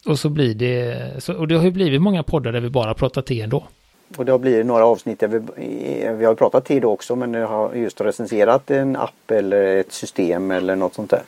och 0.05 0.19
så 0.19 0.29
blir 0.29 0.55
det, 0.55 1.29
och 1.29 1.47
det 1.47 1.55
har 1.55 1.63
ju 1.63 1.71
blivit 1.71 2.01
många 2.01 2.23
poddar 2.23 2.51
där 2.51 2.59
vi 2.59 2.69
bara 2.69 2.93
pratar 2.93 3.21
te 3.21 3.41
ändå. 3.41 3.67
Och 4.17 4.25
det 4.25 4.31
har 4.31 4.39
blivit 4.39 4.65
några 4.65 4.85
avsnitt 4.85 5.19
där 5.19 5.27
vi, 5.27 6.03
eh, 6.03 6.13
vi 6.13 6.25
har 6.25 6.35
pratat 6.35 6.65
tid 6.65 6.81
då 6.81 6.91
också 6.91 7.15
men 7.15 7.33
jag 7.33 7.47
har 7.47 7.73
just 7.73 8.01
recenserat 8.01 8.71
en 8.71 8.95
app 8.95 9.31
eller 9.31 9.77
ett 9.77 9.91
system 9.91 10.51
eller 10.51 10.75
något 10.75 10.93
sånt 10.93 11.09
där. 11.09 11.23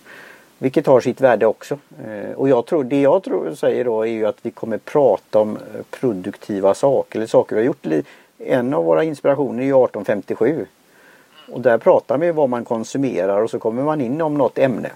Vilket 0.58 0.88
har 0.88 1.02
sitt 1.02 1.21
värde 1.21 1.45
också. 1.45 1.78
Eh, 2.06 2.32
och 2.36 2.50
jag 2.50 2.65
tror, 2.65 2.84
det 2.84 3.02
jag 3.02 3.24
tror 3.24 3.56
säger 3.56 3.86
då 3.86 4.02
är 4.02 4.12
ju 4.12 4.26
att 4.26 4.38
vi 4.41 4.52
kommer 4.52 4.78
prata 4.78 5.39
om 5.39 5.58
eh, 5.58 5.82
produktiva 6.00 6.74
saker 6.74 7.19
eller 7.19 7.28
saker 7.28 7.56
vi 7.56 7.62
har 7.62 7.65
gjort. 7.65 8.06
En 8.38 8.74
av 8.74 8.86
våra 8.86 9.04
inspirationer 9.04 9.63
är 9.63 9.65
ju 9.65 9.84
1857. 9.84 10.65
Och 11.52 11.62
där 11.62 11.78
pratar 11.78 12.17
vi 12.17 12.32
vad 12.32 12.50
man 12.50 12.65
konsumerar 12.65 13.41
och 13.41 13.50
så 13.50 13.60
kommer 13.60 13.84
man 13.84 14.02
in 14.02 14.21
om 14.21 14.34
något 14.34 14.58
ämne. 14.58 14.91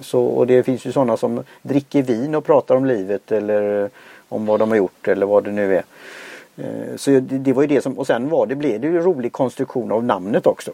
Så, 0.00 0.24
och 0.24 0.46
det 0.46 0.62
finns 0.62 0.86
ju 0.86 0.92
sådana 0.92 1.16
som 1.16 1.44
dricker 1.62 2.02
vin 2.02 2.34
och 2.34 2.44
pratar 2.44 2.74
om 2.74 2.84
livet 2.84 3.32
eller 3.32 3.90
om 4.28 4.46
vad 4.46 4.60
de 4.60 4.70
har 4.70 4.76
gjort 4.76 5.08
eller 5.08 5.26
vad 5.26 5.44
det 5.44 5.50
nu 5.50 5.76
är. 5.76 5.82
Eh, 6.56 6.96
så 6.96 7.10
det, 7.10 7.20
det 7.20 7.52
var 7.52 7.62
ju 7.62 7.68
det 7.68 7.80
som, 7.80 7.98
och 7.98 8.06
sen 8.06 8.28
var 8.28 8.46
det, 8.46 8.54
blev 8.54 8.80
det 8.80 8.86
ju 8.86 8.96
en 8.96 9.02
rolig 9.02 9.32
konstruktion 9.32 9.92
av 9.92 10.04
namnet 10.04 10.46
också. 10.46 10.70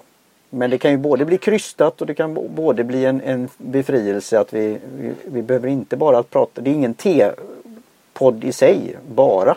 Men 0.50 0.70
det 0.70 0.78
kan 0.78 0.90
ju 0.90 0.96
både 0.96 1.24
bli 1.24 1.38
krystat 1.38 2.00
och 2.00 2.06
det 2.06 2.14
kan 2.14 2.54
både 2.54 2.84
bli 2.84 3.04
en, 3.04 3.20
en 3.20 3.48
befrielse 3.58 4.40
att 4.40 4.52
vi, 4.52 4.78
vi, 4.98 5.12
vi 5.24 5.42
behöver 5.42 5.68
inte 5.68 5.96
bara 5.96 6.22
prata, 6.22 6.60
det 6.60 6.70
är 6.70 6.74
ingen 6.74 6.94
T-podd 6.94 8.44
i 8.44 8.52
sig 8.52 8.96
bara. 9.08 9.56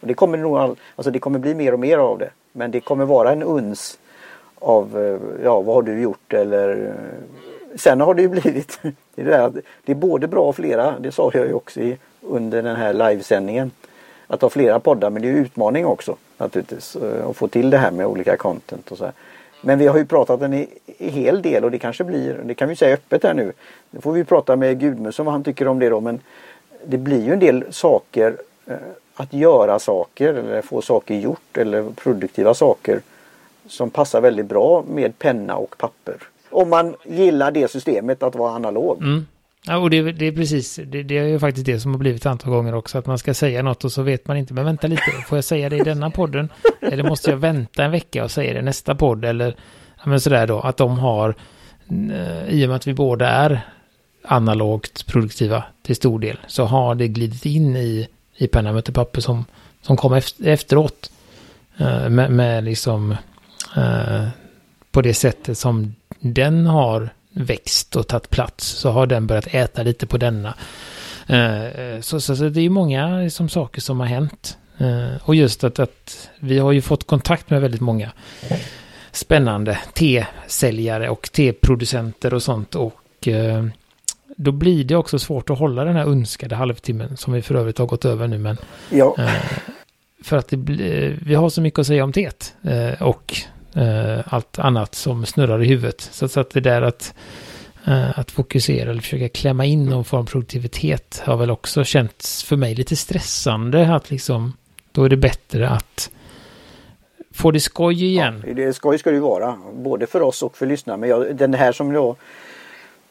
Och 0.00 0.06
det 0.06 0.14
kommer 0.14 0.38
nog 0.38 0.56
all, 0.56 0.76
alltså 0.96 1.10
det 1.10 1.18
kommer 1.18 1.38
bli 1.38 1.54
mer 1.54 1.72
och 1.72 1.80
mer 1.80 1.98
av 1.98 2.18
det. 2.18 2.30
Men 2.52 2.70
det 2.70 2.80
kommer 2.80 3.04
vara 3.04 3.32
en 3.32 3.42
uns 3.42 3.98
av, 4.58 4.98
eh, 4.98 5.44
ja 5.44 5.60
vad 5.60 5.74
har 5.74 5.82
du 5.82 6.00
gjort 6.00 6.32
eller 6.32 6.86
eh, 6.86 7.36
Sen 7.76 8.00
har 8.00 8.14
det 8.14 8.22
ju 8.22 8.28
blivit, 8.28 8.78
det 9.14 9.22
är, 9.22 9.52
det 9.84 9.92
är 9.92 9.96
både 9.96 10.28
bra 10.28 10.42
och 10.42 10.56
flera, 10.56 10.98
det 10.98 11.12
sa 11.12 11.30
jag 11.34 11.46
ju 11.46 11.52
också 11.52 11.80
i, 11.80 11.96
under 12.20 12.62
den 12.62 12.76
här 12.76 12.92
livesändningen. 12.92 13.70
Att 14.26 14.42
ha 14.42 14.50
flera 14.50 14.80
poddar 14.80 15.10
men 15.10 15.22
det 15.22 15.28
är 15.28 15.32
utmaning 15.32 15.86
också 15.86 16.16
naturligtvis 16.38 16.96
eh, 16.96 17.28
att 17.28 17.36
få 17.36 17.48
till 17.48 17.70
det 17.70 17.78
här 17.78 17.90
med 17.90 18.06
olika 18.06 18.36
content 18.36 18.90
och 18.90 18.98
så 18.98 19.04
här. 19.04 19.12
Men 19.60 19.78
vi 19.78 19.86
har 19.86 19.98
ju 19.98 20.06
pratat 20.06 20.42
en 20.42 20.66
hel 20.98 21.42
del 21.42 21.64
och 21.64 21.70
det 21.70 21.78
kanske 21.78 22.04
blir, 22.04 22.40
det 22.44 22.54
kan 22.54 22.68
vi 22.68 22.76
säga 22.76 22.94
öppet 22.94 23.22
här 23.22 23.34
nu. 23.34 23.52
Nu 23.90 24.00
får 24.00 24.12
vi 24.12 24.24
prata 24.24 24.56
med 24.56 24.80
Gudmundsson 24.80 25.26
vad 25.26 25.32
han 25.32 25.44
tycker 25.44 25.68
om 25.68 25.78
det 25.78 25.88
då 25.88 26.00
men 26.00 26.20
det 26.86 26.98
blir 26.98 27.24
ju 27.24 27.32
en 27.32 27.38
del 27.38 27.64
saker 27.70 28.36
eh, 28.66 28.76
att 29.14 29.32
göra 29.32 29.78
saker 29.78 30.34
eller 30.34 30.62
få 30.62 30.82
saker 30.82 31.14
gjort 31.14 31.58
eller 31.58 31.90
produktiva 31.90 32.54
saker 32.54 33.00
som 33.66 33.90
passar 33.90 34.20
väldigt 34.20 34.46
bra 34.46 34.84
med 34.88 35.18
penna 35.18 35.56
och 35.56 35.78
papper. 35.78 36.16
Om 36.50 36.70
man 36.70 36.94
gillar 37.04 37.50
det 37.50 37.70
systemet 37.70 38.22
att 38.22 38.34
vara 38.34 38.52
analog. 38.52 38.98
Mm. 38.98 39.26
Ja, 39.68 39.76
och 39.76 39.90
det, 39.90 40.12
det 40.12 40.26
är 40.26 40.32
precis, 40.32 40.80
det, 40.86 41.02
det, 41.02 41.18
är 41.18 41.24
ju 41.24 41.38
faktiskt 41.38 41.66
det 41.66 41.80
som 41.80 41.90
har 41.90 41.98
blivit 41.98 42.22
ett 42.22 42.26
antal 42.26 42.50
gånger 42.50 42.74
också, 42.74 42.98
att 42.98 43.06
man 43.06 43.18
ska 43.18 43.34
säga 43.34 43.62
något 43.62 43.84
och 43.84 43.92
så 43.92 44.02
vet 44.02 44.28
man 44.28 44.36
inte, 44.36 44.54
men 44.54 44.64
vänta 44.64 44.86
lite, 44.86 45.02
får 45.28 45.38
jag 45.38 45.44
säga 45.44 45.68
det 45.68 45.76
i 45.76 45.82
denna 45.82 46.10
podden? 46.10 46.48
Eller 46.80 47.02
måste 47.02 47.30
jag 47.30 47.36
vänta 47.36 47.84
en 47.84 47.90
vecka 47.90 48.24
och 48.24 48.30
säga 48.30 48.52
det 48.52 48.58
i 48.58 48.62
nästa 48.62 48.94
podd? 48.94 49.24
Eller, 49.24 49.56
ja 49.96 50.02
men 50.04 50.20
sådär 50.20 50.46
då, 50.46 50.60
att 50.60 50.76
de 50.76 50.98
har, 50.98 51.34
eh, 51.88 52.48
i 52.48 52.64
och 52.64 52.68
med 52.68 52.76
att 52.76 52.86
vi 52.86 52.94
båda 52.94 53.28
är 53.28 53.60
analogt 54.24 55.06
produktiva 55.06 55.64
till 55.82 55.96
stor 55.96 56.18
del, 56.18 56.38
så 56.46 56.64
har 56.64 56.94
det 56.94 57.08
glidit 57.08 57.46
in 57.46 57.76
i, 57.76 58.08
i 58.36 58.46
penna 58.46 58.72
möter 58.72 58.92
papper 58.92 59.20
som, 59.20 59.44
som 59.82 59.96
kom 59.96 60.20
efteråt. 60.44 61.10
Eh, 61.78 62.08
med, 62.08 62.30
med 62.30 62.64
liksom, 62.64 63.16
eh, 63.76 64.28
på 64.90 65.02
det 65.02 65.14
sättet 65.14 65.58
som 65.58 65.94
den 66.20 66.66
har 66.66 67.10
växt 67.36 67.96
och 67.96 68.06
tagit 68.06 68.30
plats 68.30 68.66
så 68.66 68.90
har 68.90 69.06
den 69.06 69.26
börjat 69.26 69.54
äta 69.54 69.82
lite 69.82 70.06
på 70.06 70.18
denna. 70.18 70.54
Eh, 71.26 72.00
så, 72.00 72.20
så, 72.20 72.36
så 72.36 72.48
det 72.48 72.60
är 72.60 72.62
ju 72.62 72.70
många 72.70 73.18
liksom, 73.18 73.48
saker 73.48 73.80
som 73.80 74.00
har 74.00 74.06
hänt. 74.06 74.58
Eh, 74.78 75.22
och 75.22 75.34
just 75.34 75.64
att, 75.64 75.78
att 75.78 76.30
vi 76.40 76.58
har 76.58 76.72
ju 76.72 76.82
fått 76.82 77.06
kontakt 77.06 77.50
med 77.50 77.60
väldigt 77.60 77.80
många 77.80 78.12
spännande 79.12 79.78
te-säljare 79.94 81.08
och 81.08 81.32
te-producenter 81.32 82.34
och 82.34 82.42
sånt. 82.42 82.74
Och 82.74 83.28
eh, 83.28 83.66
då 84.36 84.52
blir 84.52 84.84
det 84.84 84.96
också 84.96 85.18
svårt 85.18 85.50
att 85.50 85.58
hålla 85.58 85.84
den 85.84 85.96
här 85.96 86.06
önskade 86.06 86.54
halvtimmen 86.54 87.16
som 87.16 87.32
vi 87.32 87.42
för 87.42 87.54
övrigt 87.54 87.78
har 87.78 87.86
gått 87.86 88.04
över 88.04 88.28
nu. 88.28 88.38
Men, 88.38 88.56
ja. 88.90 89.16
för 90.24 90.36
att 90.36 90.48
det, 90.48 90.56
vi 91.22 91.34
har 91.34 91.50
så 91.50 91.60
mycket 91.60 91.78
att 91.78 91.86
säga 91.86 92.04
om 92.04 92.12
teet. 92.12 92.54
och 93.00 93.36
Eh, 93.76 94.34
allt 94.34 94.58
annat 94.58 94.94
som 94.94 95.26
snurrar 95.26 95.62
i 95.62 95.66
huvudet. 95.66 96.00
Så, 96.00 96.28
så 96.28 96.40
att 96.40 96.50
det 96.50 96.60
där 96.60 96.82
att, 96.82 97.14
eh, 97.86 98.18
att 98.18 98.30
fokusera 98.30 98.90
eller 98.90 99.00
försöka 99.00 99.28
klämma 99.28 99.64
in 99.64 99.84
någon 99.84 100.04
form 100.04 100.20
av 100.20 100.24
produktivitet 100.24 101.22
har 101.24 101.36
väl 101.36 101.50
också 101.50 101.84
känts 101.84 102.42
för 102.42 102.56
mig 102.56 102.74
lite 102.74 102.96
stressande. 102.96 103.94
Att 103.94 104.10
liksom, 104.10 104.52
då 104.92 105.04
är 105.04 105.08
det 105.08 105.16
bättre 105.16 105.68
att 105.68 106.10
få 107.34 107.50
det 107.50 107.60
skoj 107.60 108.04
igen. 108.04 108.44
Ja, 108.46 108.54
det 108.54 108.72
skoj 108.72 108.98
ska 108.98 109.10
det 109.10 109.16
ju 109.16 109.22
vara, 109.22 109.58
både 109.74 110.06
för 110.06 110.22
oss 110.22 110.42
och 110.42 110.56
för 110.56 110.66
lyssnarna. 110.66 110.96
Men 110.96 111.08
jag, 111.08 111.36
den 111.36 111.54
här 111.54 111.72
som 111.72 111.92
då 111.92 112.16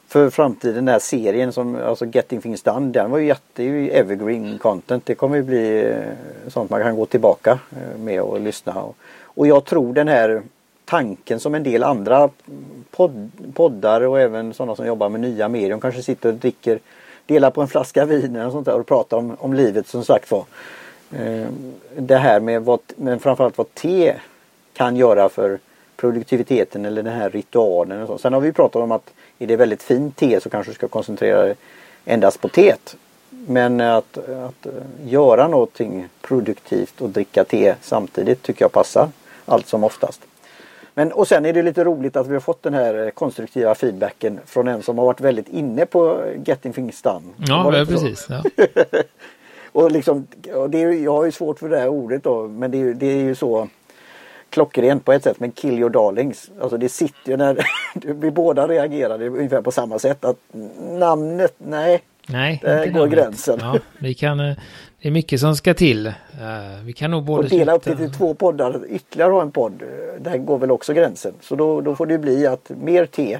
för 0.08 0.30
framtiden, 0.30 0.74
den 0.74 0.88
här 0.88 0.98
serien 0.98 1.52
som 1.52 1.76
alltså 1.76 2.06
Getting 2.06 2.40
Things 2.40 2.62
Done, 2.62 2.92
den 2.92 3.10
var 3.10 3.18
ju 3.18 3.26
jätte-evergreen 3.26 4.58
content. 4.58 5.06
Det 5.06 5.14
kommer 5.14 5.36
ju 5.36 5.42
bli 5.42 5.90
eh, 5.90 6.48
sånt 6.48 6.70
man 6.70 6.82
kan 6.82 6.96
gå 6.96 7.06
tillbaka 7.06 7.58
eh, 7.70 7.98
med 7.98 8.20
och 8.20 8.40
lyssna. 8.40 8.84
Och 9.22 9.46
jag 9.46 9.64
tror 9.64 9.94
den 9.94 10.08
här 10.08 10.42
tanken 10.86 11.40
som 11.40 11.54
en 11.54 11.62
del 11.62 11.82
andra 11.82 12.30
podd, 12.90 13.30
poddar 13.54 14.00
och 14.00 14.20
även 14.20 14.54
sådana 14.54 14.76
som 14.76 14.86
jobbar 14.86 15.08
med 15.08 15.20
nya 15.20 15.48
medier. 15.48 15.78
kanske 15.78 16.02
sitter 16.02 16.28
och 16.28 16.34
dricker, 16.34 16.78
delar 17.26 17.50
på 17.50 17.62
en 17.62 17.68
flaska 17.68 18.04
vin 18.04 18.36
och 18.36 18.52
sånt 18.52 18.66
där 18.66 18.80
och 18.80 18.86
pratar 18.86 19.16
om, 19.16 19.36
om 19.40 19.54
livet 19.54 19.88
som 19.88 20.04
sagt 20.04 20.30
var. 20.30 20.44
Eh, 21.12 21.46
det 21.98 22.16
här 22.16 22.40
med 22.40 22.62
vad, 22.62 22.80
men 22.96 23.18
framförallt 23.18 23.58
vad 23.58 23.74
te 23.74 24.14
kan 24.72 24.96
göra 24.96 25.28
för 25.28 25.58
produktiviteten 25.96 26.84
eller 26.84 27.02
den 27.02 27.14
här 27.14 27.30
ritualen. 27.30 28.02
Och 28.02 28.08
så. 28.08 28.18
Sen 28.18 28.32
har 28.32 28.40
vi 28.40 28.52
pratat 28.52 28.82
om 28.82 28.92
att 28.92 29.12
är 29.38 29.46
det 29.46 29.56
väldigt 29.56 29.82
fint 29.82 30.16
te 30.16 30.40
så 30.40 30.50
kanske 30.50 30.72
du 30.72 30.74
ska 30.74 30.88
koncentrera 30.88 31.42
dig 31.42 31.54
endast 32.04 32.40
på 32.40 32.48
teet. 32.48 32.96
Men 33.30 33.80
att, 33.80 34.18
att 34.18 34.66
göra 35.04 35.48
någonting 35.48 36.08
produktivt 36.20 37.00
och 37.00 37.10
dricka 37.10 37.44
te 37.44 37.74
samtidigt 37.80 38.42
tycker 38.42 38.64
jag 38.64 38.72
passar 38.72 39.08
allt 39.44 39.66
som 39.66 39.84
oftast. 39.84 40.20
Men 40.98 41.12
och 41.12 41.28
sen 41.28 41.44
är 41.46 41.52
det 41.52 41.62
lite 41.62 41.84
roligt 41.84 42.16
att 42.16 42.26
vi 42.26 42.32
har 42.32 42.40
fått 42.40 42.62
den 42.62 42.74
här 42.74 43.10
konstruktiva 43.10 43.74
feedbacken 43.74 44.40
från 44.46 44.68
en 44.68 44.82
som 44.82 44.98
har 44.98 45.04
varit 45.04 45.20
väldigt 45.20 45.48
inne 45.48 45.86
på 45.86 46.20
Getting 46.44 46.72
Things 46.72 47.02
Done. 47.02 47.22
Ja, 47.36 47.78
ja 47.78 47.84
precis. 47.84 48.26
Ja. 48.28 48.42
och 49.72 49.92
liksom, 49.92 50.26
och 50.54 50.70
det 50.70 50.82
är, 50.82 50.92
jag 50.92 51.12
har 51.12 51.24
ju 51.24 51.32
svårt 51.32 51.58
för 51.58 51.68
det 51.68 51.78
här 51.78 51.88
ordet 51.88 52.24
då, 52.24 52.48
men 52.48 52.70
det 52.70 52.80
är, 52.80 52.94
det 52.94 53.06
är 53.06 53.18
ju 53.18 53.34
så 53.34 53.68
klockrent 54.50 55.04
på 55.04 55.12
ett 55.12 55.24
sätt, 55.24 55.40
men 55.40 55.52
kill 55.52 55.78
your 55.78 55.90
darlings. 55.90 56.50
Alltså 56.60 56.76
det 56.76 56.88
sitter 56.88 57.30
ju 57.30 57.36
när 57.36 57.58
vi 58.14 58.30
båda 58.30 58.68
reagerade 58.68 59.28
ungefär 59.28 59.62
på 59.62 59.70
samma 59.70 59.98
sätt. 59.98 60.24
att 60.24 60.38
Namnet, 60.78 61.54
nej. 61.58 62.02
Nej, 62.26 62.60
där 62.62 62.86
går 62.86 63.00
namnet. 63.00 63.18
gränsen. 63.18 63.58
Ja, 63.62 63.78
vi 63.98 64.14
kan, 64.14 64.40
eh, 64.40 64.56
det 65.02 65.08
är 65.08 65.12
mycket 65.12 65.40
som 65.40 65.56
ska 65.56 65.74
till. 65.74 66.06
Eh, 66.06 66.12
vi 66.84 66.92
kan 66.92 67.10
nog 67.10 67.24
både 67.24 67.42
Och 67.42 67.48
dela 67.48 67.74
upp 67.74 67.84
det 67.84 67.96
till 67.96 68.12
två 68.12 68.34
poddar, 68.34 68.80
ytterligare 68.88 69.32
ha 69.32 69.42
en 69.42 69.50
podd. 69.50 69.82
Där 70.20 70.38
går 70.38 70.58
väl 70.58 70.70
också 70.70 70.92
gränsen. 70.92 71.34
Så 71.40 71.56
då, 71.56 71.80
då 71.80 71.96
får 71.96 72.06
det 72.06 72.18
bli 72.18 72.46
att 72.46 72.70
mer 72.82 73.06
te. 73.06 73.38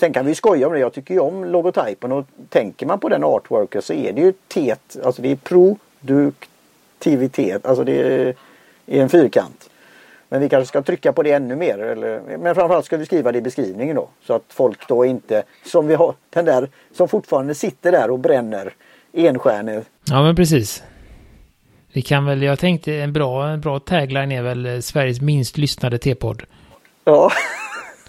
Sen 0.00 0.12
kan 0.12 0.26
vi 0.26 0.34
skoja 0.34 0.66
om 0.66 0.72
det. 0.72 0.78
Jag 0.78 0.92
tycker 0.92 1.14
ju 1.14 1.20
om 1.20 1.44
logotypen 1.44 2.12
och 2.12 2.26
tänker 2.48 2.86
man 2.86 3.00
på 3.00 3.08
den 3.08 3.24
artworken 3.24 3.82
så 3.82 3.92
är 3.92 4.12
det 4.12 4.20
ju 4.20 4.32
tet. 4.48 4.96
Alltså 5.04 5.22
det 5.22 5.30
är 5.30 5.36
produktivitet. 5.36 7.66
Alltså 7.66 7.84
det 7.84 8.02
är 8.86 8.86
en 8.86 9.08
fyrkant. 9.08 9.69
Men 10.32 10.40
vi 10.40 10.48
kanske 10.48 10.68
ska 10.68 10.82
trycka 10.82 11.12
på 11.12 11.22
det 11.22 11.32
ännu 11.32 11.56
mer. 11.56 11.78
Eller, 11.78 12.20
men 12.38 12.54
framförallt 12.54 12.86
ska 12.86 12.96
vi 12.96 13.06
skriva 13.06 13.32
det 13.32 13.38
i 13.38 13.42
beskrivningen 13.42 13.96
då. 13.96 14.08
Så 14.26 14.34
att 14.34 14.42
folk 14.48 14.88
då 14.88 15.04
inte, 15.04 15.42
som 15.64 15.86
vi 15.86 15.94
har, 15.94 16.14
den 16.30 16.44
där 16.44 16.68
som 16.96 17.08
fortfarande 17.08 17.54
sitter 17.54 17.92
där 17.92 18.10
och 18.10 18.18
bränner 18.18 18.72
enstjärnor. 19.12 19.84
Ja 20.04 20.22
men 20.22 20.36
precis. 20.36 20.82
Vi 21.92 22.02
kan 22.02 22.24
väl, 22.24 22.42
jag 22.42 22.58
tänkte 22.58 22.94
en 22.94 23.12
bra, 23.12 23.48
en 23.48 23.60
bra 23.60 23.78
tagline 23.78 24.32
är 24.32 24.42
väl 24.42 24.66
eh, 24.66 24.80
Sveriges 24.80 25.20
minst 25.20 25.58
lyssnade 25.58 25.98
T-podd. 25.98 26.42
Ja. 27.04 27.30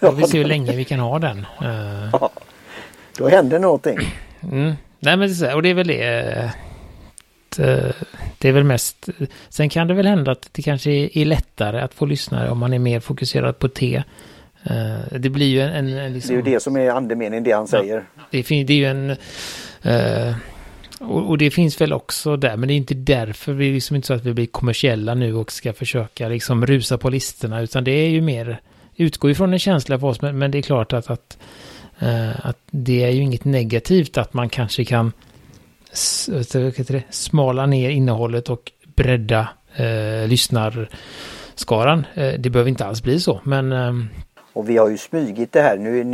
Då 0.00 0.10
vi 0.10 0.22
se 0.22 0.38
hur 0.38 0.44
länge 0.44 0.76
vi 0.76 0.84
kan 0.84 0.98
ha 0.98 1.18
den. 1.18 1.38
Uh... 1.62 2.08
Ja. 2.12 2.30
Då 3.18 3.28
händer 3.28 3.58
någonting. 3.58 3.98
Mm. 4.52 4.72
Nej 4.98 5.16
men 5.16 5.28
det 5.28 5.46
är, 5.46 5.54
och 5.54 5.62
det 5.62 5.70
är 5.70 5.74
väl 5.74 5.86
det. 5.86 6.52
Eh, 7.58 7.90
det 8.38 8.48
är 8.48 8.52
väl 8.52 8.64
mest, 8.64 9.08
sen 9.48 9.68
kan 9.68 9.86
det 9.86 9.94
väl 9.94 10.06
hända 10.06 10.32
att 10.32 10.48
det 10.52 10.62
kanske 10.62 10.90
är 10.90 11.24
lättare 11.24 11.80
att 11.80 11.94
få 11.94 12.06
lyssnare 12.06 12.50
om 12.50 12.58
man 12.58 12.72
är 12.72 12.78
mer 12.78 13.00
fokuserad 13.00 13.58
på 13.58 13.68
te. 13.68 14.02
Eh, 14.62 15.18
det 15.18 15.30
blir 15.30 15.46
ju 15.46 15.60
en... 15.60 15.72
en, 15.72 15.98
en 15.98 16.12
liksom, 16.12 16.34
det 16.34 16.40
är 16.40 16.46
ju 16.46 16.54
det 16.54 16.60
som 16.60 16.76
är 16.76 16.90
andemeningen, 16.90 17.44
det 17.44 17.52
han 17.52 17.68
säger. 17.68 18.04
Ja, 18.16 18.22
det, 18.30 18.42
det 18.42 18.72
är 18.72 18.76
ju 18.76 18.86
en... 18.86 19.16
Uh, 19.86 20.36
och, 21.00 21.28
och, 21.28 21.38
det 21.38 21.50
finns 21.50 21.80
väl 21.80 21.92
också 21.92 22.36
där, 22.36 22.56
men 22.56 22.68
det 22.68 22.74
är 22.74 22.76
inte 22.76 22.94
därför 22.94 23.52
vi 23.52 23.72
liksom 23.72 23.96
inte 23.96 24.06
så 24.06 24.14
att 24.14 24.24
vi 24.24 24.34
blir 24.34 24.46
kommersiella 24.46 25.14
nu 25.14 25.34
och 25.34 25.52
ska 25.52 25.72
försöka 25.72 26.28
liksom 26.28 26.66
rusa 26.66 26.98
på 26.98 27.10
listorna, 27.10 27.60
utan 27.60 27.84
det 27.84 27.90
är 27.90 28.08
ju 28.08 28.20
mer, 28.20 28.60
utgår 28.96 29.30
ifrån 29.30 29.52
en 29.52 29.58
känsla 29.58 29.98
för 29.98 30.06
oss, 30.06 30.20
men, 30.20 30.38
men 30.38 30.50
det 30.50 30.58
är 30.58 30.62
klart 30.62 30.92
att, 30.92 31.10
att, 31.10 31.38
uh, 32.02 32.46
att 32.46 32.58
det 32.70 33.04
är 33.04 33.10
ju 33.10 33.22
inget 33.22 33.44
negativt 33.44 34.18
att 34.18 34.34
man 34.34 34.48
kanske 34.48 34.84
kan 34.84 35.12
det, 36.88 37.02
smala 37.10 37.66
ner 37.66 37.90
innehållet 37.90 38.50
och 38.50 38.72
bredda 38.96 39.48
eh, 39.76 40.28
lyssnarskaran. 40.28 42.06
Eh, 42.14 42.32
det 42.38 42.50
behöver 42.50 42.68
inte 42.68 42.84
alls 42.84 43.02
bli 43.02 43.20
så, 43.20 43.40
men 43.44 43.72
eh, 43.72 43.92
och 44.52 44.68
vi 44.68 44.76
har 44.76 44.88
ju 44.88 44.98
smygit 44.98 45.52
det 45.52 45.60
här. 45.60 45.76
Nu, 45.76 46.04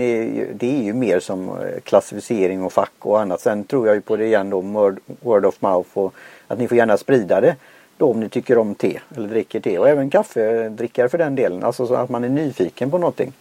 det 0.54 0.78
är 0.78 0.82
ju 0.82 0.92
mer 0.92 1.20
som 1.20 1.48
eh, 1.48 1.80
klassificering 1.84 2.62
och 2.62 2.72
fack 2.72 2.92
och 2.98 3.20
annat. 3.20 3.40
Sen 3.40 3.64
tror 3.64 3.86
jag 3.86 3.96
ju 3.96 4.00
på 4.00 4.16
det 4.16 4.26
igen 4.26 4.50
då, 4.50 4.60
word 5.20 5.44
of 5.44 5.62
mouth 5.62 5.90
och 5.92 6.14
att 6.48 6.58
ni 6.58 6.68
får 6.68 6.76
gärna 6.76 6.96
sprida 6.96 7.40
det 7.40 7.56
då 7.96 8.10
om 8.10 8.20
ni 8.20 8.28
tycker 8.28 8.58
om 8.58 8.74
te 8.74 9.00
eller 9.16 9.28
dricker 9.28 9.60
te 9.60 9.78
och 9.78 9.88
även 9.88 10.10
kaffedrickare 10.10 11.06
eh, 11.06 11.10
för 11.10 11.18
den 11.18 11.34
delen. 11.34 11.64
Alltså 11.64 11.86
så 11.86 11.94
att 11.94 12.08
man 12.08 12.24
är 12.24 12.28
nyfiken 12.28 12.90
på 12.90 12.98
någonting. 12.98 13.32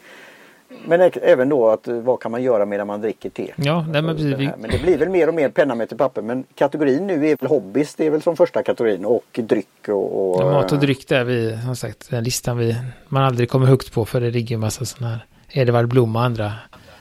Men 0.88 1.12
även 1.22 1.50
då 1.50 1.70
att 1.70 1.88
vad 1.88 2.20
kan 2.20 2.32
man 2.32 2.44
göra 2.44 2.66
medan 2.66 2.88
man 2.88 3.02
dricker 3.02 3.30
te? 3.30 3.54
Ja, 3.56 3.86
nej, 3.90 4.02
men, 4.02 4.16
precis. 4.16 4.38
Det 4.38 4.54
men 4.58 4.72
det 4.72 4.82
blir 4.82 4.98
väl 4.98 5.10
mer 5.10 5.28
och 5.28 5.34
mer 5.34 5.50
penna 5.50 5.76
med 5.76 5.90
till 5.90 5.98
papper. 5.98 6.22
Men 6.22 6.44
kategorin 6.56 7.08
nu 7.08 7.28
är 7.28 7.38
väl 7.38 7.50
hobbys, 7.50 7.96
det 7.96 8.06
är 8.06 8.10
väl 8.10 8.22
som 8.22 8.38
första 8.38 8.64
kategorin 8.64 9.06
och 9.06 9.40
dryck 9.44 9.88
och... 9.88 10.36
och 10.36 10.42
ja, 10.42 10.52
mat 10.52 10.72
och 10.72 10.80
dryck 10.80 11.08
där 11.08 11.24
vi, 11.24 11.58
som 11.66 11.76
sagt, 11.76 12.10
den 12.10 12.24
listan 12.24 12.58
vi, 12.58 12.76
man 13.08 13.24
aldrig 13.24 13.50
kommer 13.50 13.66
högt 13.66 13.94
på 13.94 14.06
för 14.06 14.22
det 14.22 14.32
ligger 14.32 14.56
en 14.56 14.60
massa 14.60 14.86
sådana 14.86 15.14
här 15.14 15.26
Edvard 15.62 15.88
Blom 15.88 16.16
och 16.16 16.22
andra 16.22 16.54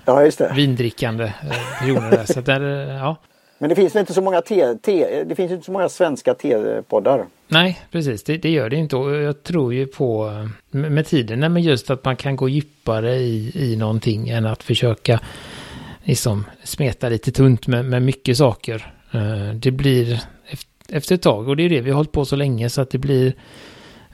ja, 0.05 0.25
just 0.25 0.39
det. 0.39 0.53
vindrickande 0.55 1.25
eh, 1.25 1.33
personer 1.79 2.11
där. 2.11 2.25
Så 2.25 2.41
där, 2.41 2.61
ja. 2.95 3.17
Men 3.59 3.69
det 3.69 3.75
finns 3.75 3.97
inte 3.97 4.15
så 4.15 4.23
många 4.23 4.41
te, 4.41 4.75
te 4.75 5.25
det 5.25 5.35
finns 5.35 5.53
inte 5.53 5.65
så 5.65 5.73
många 5.73 5.89
svenska 5.89 6.35
tepoddar. 6.35 7.27
Nej, 7.49 7.81
precis. 7.91 8.23
Det, 8.23 8.37
det, 8.37 8.51
gör 8.51 8.71
det 8.71 8.77
inte. 8.77 8.97
Och 8.97 9.17
jag 9.17 9.43
tror 9.43 9.75
ju 9.75 9.87
på 9.87 10.31
med, 10.71 11.07
tiden, 11.07 11.53
men 11.53 11.63
just 11.63 11.91
att 11.91 12.05
man 12.05 12.17
kan 12.17 12.37
gå 12.37 12.49
djupare 12.49 13.15
i, 13.15 13.53
i 13.55 13.77
någonting 13.77 14.29
än 14.29 14.47
att 14.47 14.63
försöka 14.63 15.21
liksom 16.05 16.45
smeta 16.65 17.09
lite 17.09 17.33
tunt 17.33 17.67
med, 17.67 17.85
med 17.85 18.03
mycket 18.03 18.37
saker. 18.37 18.93
Uh, 19.15 19.55
det 19.55 19.71
blir 19.71 20.21
efter 20.89 21.15
ett 21.15 21.23
tag, 21.23 21.49
och 21.49 21.57
det 21.57 21.63
är 21.63 21.69
det 21.69 21.81
vi 21.81 21.91
har 21.91 21.97
hållit 21.97 22.13
på 22.13 22.25
så 22.25 22.37
länge 22.37 22.71
så 22.71 22.81
att 22.81 22.91
det 22.91 22.99
blir 22.99 23.27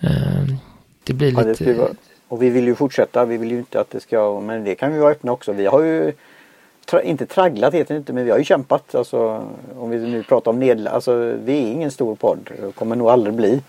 uh, 0.04 0.54
det 1.04 1.12
blir 1.12 1.32
ja, 1.32 1.42
lite... 1.42 1.64
Det 1.64 1.88
och 2.28 2.42
vi 2.42 2.50
vill 2.50 2.66
ju 2.66 2.74
fortsätta, 2.74 3.24
vi 3.24 3.36
vill 3.36 3.50
ju 3.50 3.58
inte 3.58 3.80
att 3.80 3.90
det 3.90 4.00
ska, 4.00 4.40
men 4.40 4.64
det 4.64 4.74
kan 4.74 4.92
vi 4.92 4.98
vara 4.98 5.12
öppna 5.12 5.32
också. 5.32 5.52
Vi 5.52 5.66
har 5.66 5.82
ju 5.82 6.12
tra, 6.86 7.02
inte 7.02 7.26
tragglat 7.26 7.74
heter 7.74 7.94
det 7.94 7.98
inte 7.98 8.12
men 8.12 8.24
vi 8.24 8.30
har 8.30 8.38
ju 8.38 8.44
kämpat. 8.44 8.94
Alltså, 8.94 9.46
om 9.78 9.90
vi 9.90 9.98
nu 9.98 10.22
pratar 10.22 10.50
om 10.50 10.58
nedlagd, 10.58 10.94
alltså 10.94 11.36
vi 11.44 11.52
är 11.52 11.72
ingen 11.72 11.90
stor 11.90 12.14
podd 12.14 12.50
och 12.68 12.74
kommer 12.74 12.96
nog 12.96 13.08
aldrig 13.08 13.34
bli. 13.34 13.62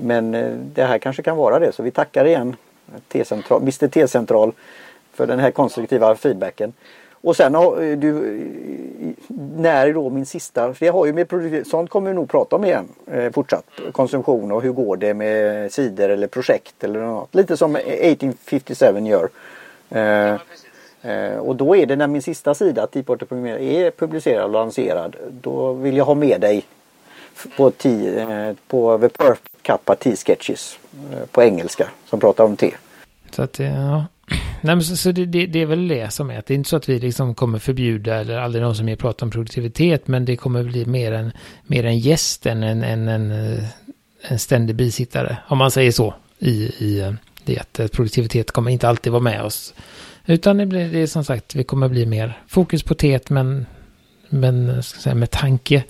Men 0.00 0.32
det 0.74 0.84
här 0.84 0.98
kanske 0.98 1.22
kan 1.22 1.36
vara 1.36 1.58
det 1.58 1.72
så 1.72 1.82
vi 1.82 1.90
tackar 1.90 2.24
igen 2.24 2.56
T-central, 3.08 3.62
Mr 3.62 3.88
T-central 3.88 4.52
för 5.12 5.26
den 5.26 5.38
här 5.38 5.50
konstruktiva 5.50 6.16
feedbacken. 6.16 6.72
Och 7.24 7.36
sen 7.36 7.54
har 7.54 7.96
du, 7.96 8.40
när 9.56 9.92
då 9.92 10.10
min 10.10 10.26
sista, 10.26 10.74
för 10.74 10.86
det 10.86 10.92
har 10.92 11.06
ju 11.06 11.12
med 11.12 11.28
produktivitet, 11.28 11.68
sånt 11.68 11.90
kommer 11.90 12.10
vi 12.10 12.14
nog 12.14 12.30
prata 12.30 12.56
om 12.56 12.64
igen 12.64 12.88
eh, 13.06 13.32
fortsatt. 13.32 13.64
Konsumtion 13.92 14.52
och 14.52 14.62
hur 14.62 14.72
går 14.72 14.96
det 14.96 15.14
med 15.14 15.72
sidor 15.72 16.08
eller 16.08 16.26
projekt 16.26 16.84
eller 16.84 17.00
något. 17.00 17.34
Lite 17.34 17.56
som 17.56 17.76
1857 17.76 19.00
gör. 19.00 19.28
Eh, 19.90 20.32
Eh, 20.32 20.40
Eh, 21.02 21.36
och 21.36 21.56
då 21.56 21.76
är 21.76 21.86
det 21.86 21.96
när 21.96 22.06
min 22.06 22.22
sista 22.22 22.54
sida, 22.54 22.86
Teaporter 22.86 23.46
är 23.46 23.90
publicerad 23.90 24.44
och 24.44 24.50
lanserad. 24.50 25.16
Då 25.30 25.72
vill 25.72 25.96
jag 25.96 26.04
ha 26.04 26.14
med 26.14 26.40
dig 26.40 26.64
på, 27.56 27.70
t, 27.70 28.18
eh, 28.18 28.54
på 28.66 28.98
The 28.98 29.08
Perf 29.08 29.38
Kappa 29.62 29.94
T-sketches 29.94 30.78
eh, 31.12 31.26
på 31.30 31.42
engelska 31.42 31.88
som 32.10 32.20
pratar 32.20 32.44
om 32.44 32.56
te. 32.56 32.70
Så 33.30 33.42
att, 33.42 33.60
eh, 33.60 33.74
ja. 33.74 34.06
Nej, 34.60 34.76
men 34.76 34.82
så, 34.82 34.96
så 34.96 35.12
det, 35.12 35.26
det, 35.26 35.46
det, 35.46 35.62
är 35.62 35.66
väl 35.66 35.88
det 35.88 36.12
som 36.12 36.30
är 36.30 36.38
att 36.38 36.46
det 36.46 36.54
är 36.54 36.56
inte 36.56 36.70
så 36.70 36.76
att 36.76 36.88
vi 36.88 36.98
liksom 36.98 37.34
kommer 37.34 37.58
förbjuda 37.58 38.14
eller 38.14 38.38
aldrig 38.38 38.64
någon 38.64 38.74
som 38.74 38.86
mer 38.86 38.96
pratar 38.96 39.26
om 39.26 39.30
produktivitet 39.30 40.08
men 40.08 40.24
det 40.24 40.36
kommer 40.36 40.62
bli 40.62 40.86
mer 40.86 41.12
en, 41.12 41.32
mer 41.66 41.84
en 41.84 41.98
gäst 41.98 42.46
än 42.46 42.62
en, 42.62 42.82
en, 42.82 43.08
en, 43.08 43.30
en 44.22 44.38
ständig 44.38 44.76
bisittare 44.76 45.36
om 45.48 45.58
man 45.58 45.70
säger 45.70 45.90
så 45.90 46.14
i, 46.38 46.52
i 46.64 47.14
det 47.44 47.58
att 47.58 47.92
produktivitet 47.92 48.50
kommer 48.50 48.70
inte 48.70 48.88
alltid 48.88 49.12
vara 49.12 49.22
med 49.22 49.42
oss 49.42 49.74
utan 50.26 50.56
det 50.56 50.66
blir 50.66 50.88
det 50.88 50.98
är 50.98 51.06
som 51.06 51.24
sagt, 51.24 51.54
vi 51.54 51.64
kommer 51.64 51.88
bli 51.88 52.06
mer 52.06 52.42
fokus 52.48 52.82
på 52.82 52.94
teet 52.94 53.30
men, 53.30 53.66
men 54.28 54.68
eh, 54.68 54.80
ska 54.80 55.00
säga, 55.00 55.14
med 55.14 55.30
tanke, 55.30 55.84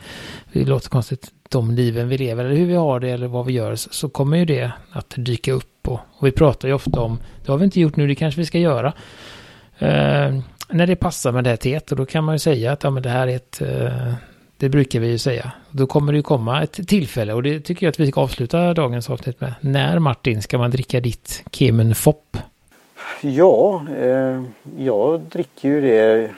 det 0.53 0.65
låter 0.65 0.89
konstigt, 0.89 1.31
de 1.49 1.71
liven 1.71 2.09
vi 2.09 2.19
lever 2.19 2.45
eller 2.45 2.57
hur 2.57 2.67
vi 2.67 2.75
har 2.75 3.01
det 3.01 3.11
eller 3.11 3.27
vad 3.27 3.47
vi 3.47 3.53
gör 3.53 3.77
så 3.77 4.09
kommer 4.09 4.37
ju 4.37 4.45
det 4.45 4.73
att 4.91 5.15
dyka 5.17 5.53
upp 5.53 5.89
och, 5.89 6.01
och 6.13 6.27
vi 6.27 6.33
pratar 6.33 6.69
ju 6.69 6.75
ofta 6.75 7.01
om, 7.01 7.19
det 7.45 7.53
har 7.53 7.59
vi 7.59 7.65
inte 7.65 7.81
gjort 7.81 7.97
nu, 7.97 8.07
det 8.07 8.15
kanske 8.15 8.41
vi 8.41 8.47
ska 8.47 8.59
göra. 8.59 8.93
Eh, 9.79 10.39
när 10.69 10.87
det 10.87 10.97
passar 10.97 11.33
med 11.33 11.45
det 11.45 11.51
här 11.51 11.57
teet 11.57 11.91
och 11.91 11.97
då 11.97 12.07
kan 12.07 12.25
man 12.25 12.35
ju 12.35 12.39
säga 12.39 12.73
att 12.73 12.85
ja, 12.85 12.91
men 12.91 13.03
det 13.03 13.09
här 13.09 13.29
är 13.29 13.37
ett, 13.37 13.61
eh, 13.61 14.15
det 14.57 14.69
brukar 14.69 15.01
vi 15.01 15.09
ju 15.09 15.19
säga. 15.19 15.53
Då 15.71 15.87
kommer 15.87 16.13
det 16.13 16.17
ju 16.17 16.23
komma 16.23 16.63
ett 16.63 16.89
tillfälle 16.89 17.33
och 17.33 17.43
det 17.43 17.61
tycker 17.61 17.87
jag 17.87 17.91
att 17.91 18.01
vi 18.01 18.11
ska 18.11 18.21
avsluta 18.21 18.75
dagens 18.75 19.11
avsnitt 19.11 19.41
med. 19.41 19.55
När 19.61 19.99
Martin 19.99 20.43
ska 20.43 20.59
man 20.59 20.71
dricka 20.71 21.01
ditt 21.01 21.45
Kemenfopp? 21.53 22.37
Fopp? 22.37 22.52
Ja, 23.21 23.83
eh, 23.99 24.43
jag 24.77 25.21
dricker 25.21 25.69
ju 25.69 25.81
det. 25.81 26.31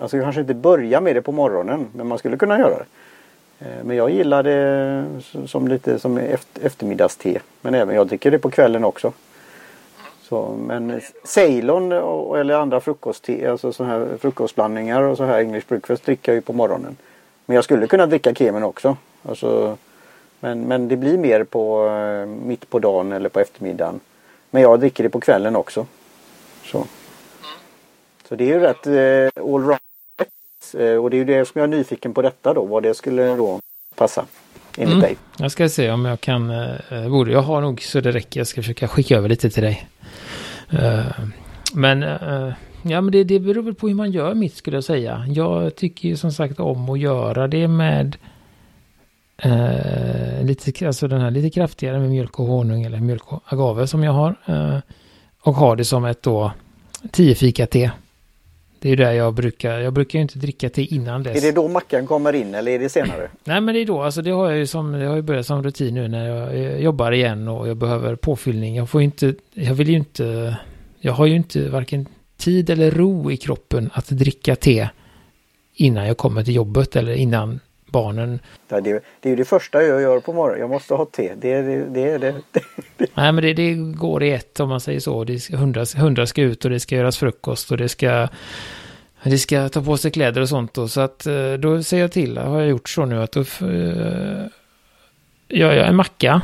Alltså 0.00 0.16
jag 0.16 0.24
kanske 0.24 0.40
inte 0.40 0.54
börjar 0.54 1.00
med 1.00 1.16
det 1.16 1.22
på 1.22 1.32
morgonen 1.32 1.86
men 1.92 2.06
man 2.06 2.18
skulle 2.18 2.36
kunna 2.36 2.58
göra 2.58 2.74
det. 2.78 2.84
Eh, 3.66 3.84
men 3.84 3.96
jag 3.96 4.10
gillar 4.10 4.42
det 4.42 5.04
som 5.46 5.68
lite 5.68 5.98
som 5.98 6.18
eftermiddagste. 6.62 7.40
Men 7.60 7.74
även 7.74 7.94
jag 7.94 8.06
dricker 8.06 8.30
det 8.30 8.38
på 8.38 8.50
kvällen 8.50 8.84
också. 8.84 9.12
Så, 10.22 10.56
men 10.66 11.00
Ceylon 11.24 11.92
eller 11.92 12.54
andra 12.54 12.80
frukostte, 12.80 13.50
alltså 13.50 13.72
sådana 13.72 13.94
här 13.94 14.06
frukostblandningar 14.20 15.02
och 15.02 15.16
så 15.16 15.24
här 15.24 15.38
English 15.38 15.68
breakfast 15.68 16.04
dricker 16.04 16.32
jag 16.32 16.36
ju 16.36 16.40
på 16.40 16.52
morgonen. 16.52 16.96
Men 17.46 17.54
jag 17.54 17.64
skulle 17.64 17.86
kunna 17.86 18.06
dricka 18.06 18.34
kemen 18.34 18.62
också. 18.62 18.96
Alltså, 19.22 19.76
men, 20.40 20.60
men 20.60 20.88
det 20.88 20.96
blir 20.96 21.18
mer 21.18 21.44
på 21.44 21.88
eh, 21.88 22.26
mitt 22.26 22.70
på 22.70 22.78
dagen 22.78 23.12
eller 23.12 23.28
på 23.28 23.40
eftermiddagen. 23.40 24.00
Men 24.54 24.62
jag 24.62 24.80
dricker 24.80 25.04
det 25.04 25.10
på 25.10 25.20
kvällen 25.20 25.56
också. 25.56 25.86
Så, 26.64 26.86
så 28.28 28.34
det 28.34 28.44
är 28.44 28.48
ju 28.48 28.60
rätt 28.60 28.86
eh, 28.86 29.44
allround. 29.44 29.78
Eh, 30.74 31.04
och 31.04 31.10
det 31.10 31.16
är 31.16 31.18
ju 31.18 31.24
det 31.24 31.48
som 31.48 31.58
jag 31.60 31.72
är 31.72 31.76
nyfiken 31.76 32.14
på 32.14 32.22
detta 32.22 32.54
då. 32.54 32.64
Vad 32.64 32.82
det 32.82 32.94
skulle 32.94 33.36
då 33.36 33.60
passa. 33.94 34.24
Enligt 34.76 34.94
mm. 34.94 35.00
dig. 35.00 35.16
Jag 35.38 35.50
ska 35.50 35.68
se 35.68 35.90
om 35.90 36.04
jag 36.04 36.20
kan. 36.20 36.50
Eh, 36.50 37.08
borde 37.08 37.32
jag 37.32 37.40
har 37.40 37.60
nog 37.60 37.82
så 37.82 38.00
det 38.00 38.12
räcker. 38.12 38.40
Jag 38.40 38.46
ska 38.46 38.62
försöka 38.62 38.88
skicka 38.88 39.16
över 39.16 39.28
lite 39.28 39.50
till 39.50 39.62
dig. 39.62 39.88
Uh, 40.72 41.10
men 41.72 42.02
uh, 42.02 42.52
ja, 42.82 43.00
men 43.00 43.12
det, 43.12 43.24
det 43.24 43.40
beror 43.40 43.62
väl 43.62 43.74
på 43.74 43.88
hur 43.88 43.94
man 43.94 44.10
gör 44.12 44.34
mitt 44.34 44.56
skulle 44.56 44.76
jag 44.76 44.84
säga. 44.84 45.24
Jag 45.28 45.76
tycker 45.76 46.08
ju 46.08 46.16
som 46.16 46.32
sagt 46.32 46.60
om 46.60 46.90
att 46.90 46.98
göra 46.98 47.48
det 47.48 47.68
med 47.68 48.16
Eh, 49.36 50.44
lite, 50.44 50.86
alltså 50.86 51.08
den 51.08 51.20
här 51.20 51.30
lite 51.30 51.50
kraftigare 51.50 51.98
med 51.98 52.10
mjölk 52.10 52.40
och 52.40 52.46
honung 52.46 52.82
eller 52.82 53.00
mjölk 53.00 53.32
och 53.32 53.42
agave 53.44 53.86
som 53.86 54.02
jag 54.02 54.12
har. 54.12 54.34
Eh, 54.46 54.78
och 55.40 55.54
har 55.54 55.76
det 55.76 55.84
som 55.84 56.04
ett 56.04 56.22
då 56.22 56.52
10 57.10 57.34
fika 57.34 57.66
te. 57.66 57.90
Det 58.78 58.90
är 58.90 58.96
där 58.96 59.12
jag 59.12 59.34
brukar, 59.34 59.78
jag 59.78 59.92
brukar 59.92 60.18
ju 60.18 60.22
inte 60.22 60.38
dricka 60.38 60.70
te 60.70 60.94
innan 60.94 61.22
dess. 61.22 61.36
Är 61.36 61.40
det 61.40 61.52
då 61.52 61.68
mackan 61.68 62.06
kommer 62.06 62.32
in 62.32 62.54
eller 62.54 62.72
är 62.72 62.78
det 62.78 62.88
senare? 62.88 63.30
Nej 63.44 63.60
men 63.60 63.74
det 63.74 63.80
är 63.80 63.86
då, 63.86 64.02
alltså 64.02 64.22
det 64.22 64.30
har 64.30 64.50
jag 64.50 64.58
ju 64.58 64.66
som, 64.66 64.92
det 64.92 65.06
har 65.06 65.16
ju 65.16 65.22
börjat 65.22 65.46
som 65.46 65.62
rutin 65.62 65.94
nu 65.94 66.08
när 66.08 66.26
jag 66.26 66.80
jobbar 66.80 67.12
igen 67.12 67.48
och 67.48 67.68
jag 67.68 67.76
behöver 67.76 68.16
påfyllning. 68.16 68.76
Jag 68.76 68.90
får 68.90 69.00
ju 69.00 69.04
inte, 69.04 69.34
jag 69.54 69.74
vill 69.74 69.88
ju 69.88 69.96
inte, 69.96 70.56
jag 71.00 71.12
har 71.12 71.26
ju 71.26 71.36
inte 71.36 71.68
varken 71.68 72.06
tid 72.36 72.70
eller 72.70 72.90
ro 72.90 73.30
i 73.30 73.36
kroppen 73.36 73.90
att 73.92 74.08
dricka 74.08 74.56
te 74.56 74.88
innan 75.74 76.06
jag 76.06 76.16
kommer 76.16 76.44
till 76.44 76.54
jobbet 76.54 76.96
eller 76.96 77.12
innan 77.12 77.60
barnen. 77.94 78.40
Ja, 78.68 78.80
det, 78.80 78.92
det, 79.20 79.28
är 79.28 79.30
ju 79.30 79.36
det 79.36 79.44
första 79.44 79.82
jag 79.82 80.02
gör 80.02 80.20
på 80.20 80.32
morgonen. 80.32 80.60
Jag 80.60 80.70
måste 80.70 80.94
ha 80.94 81.04
te. 81.04 81.34
Det 81.34 81.52
är 81.52 81.62
det. 81.62 81.84
det, 81.84 82.18
det, 82.18 82.34
det. 82.96 83.06
Nej 83.14 83.32
men 83.32 83.36
det, 83.36 83.54
det 83.54 83.74
går 83.74 84.22
i 84.22 84.32
ett 84.32 84.60
om 84.60 84.68
man 84.68 84.80
säger 84.80 85.00
så. 85.00 85.24
Det 85.24 85.38
ska, 85.38 85.56
hundar, 85.56 85.98
hundar 85.98 86.24
ska 86.24 86.42
ut 86.42 86.64
och 86.64 86.70
det 86.70 86.80
ska 86.80 86.96
göras 86.96 87.18
frukost 87.18 87.70
och 87.70 87.76
det 87.76 87.88
ska 87.88 88.28
det 89.22 89.38
ska 89.38 89.68
ta 89.68 89.82
på 89.82 89.96
sig 89.96 90.10
kläder 90.10 90.40
och 90.40 90.48
sånt 90.48 90.74
då. 90.74 90.88
Så 90.88 91.00
att 91.00 91.26
eh, 91.26 91.52
då 91.52 91.82
säger 91.82 92.02
jag 92.02 92.12
till, 92.12 92.38
har 92.38 92.60
jag 92.60 92.68
gjort 92.68 92.88
så 92.88 93.04
nu 93.04 93.22
att 93.22 93.32
då 93.32 93.40
uh, 93.40 94.46
gör 95.48 95.72
jag 95.72 95.88
en 95.88 95.96
macka. 95.96 96.42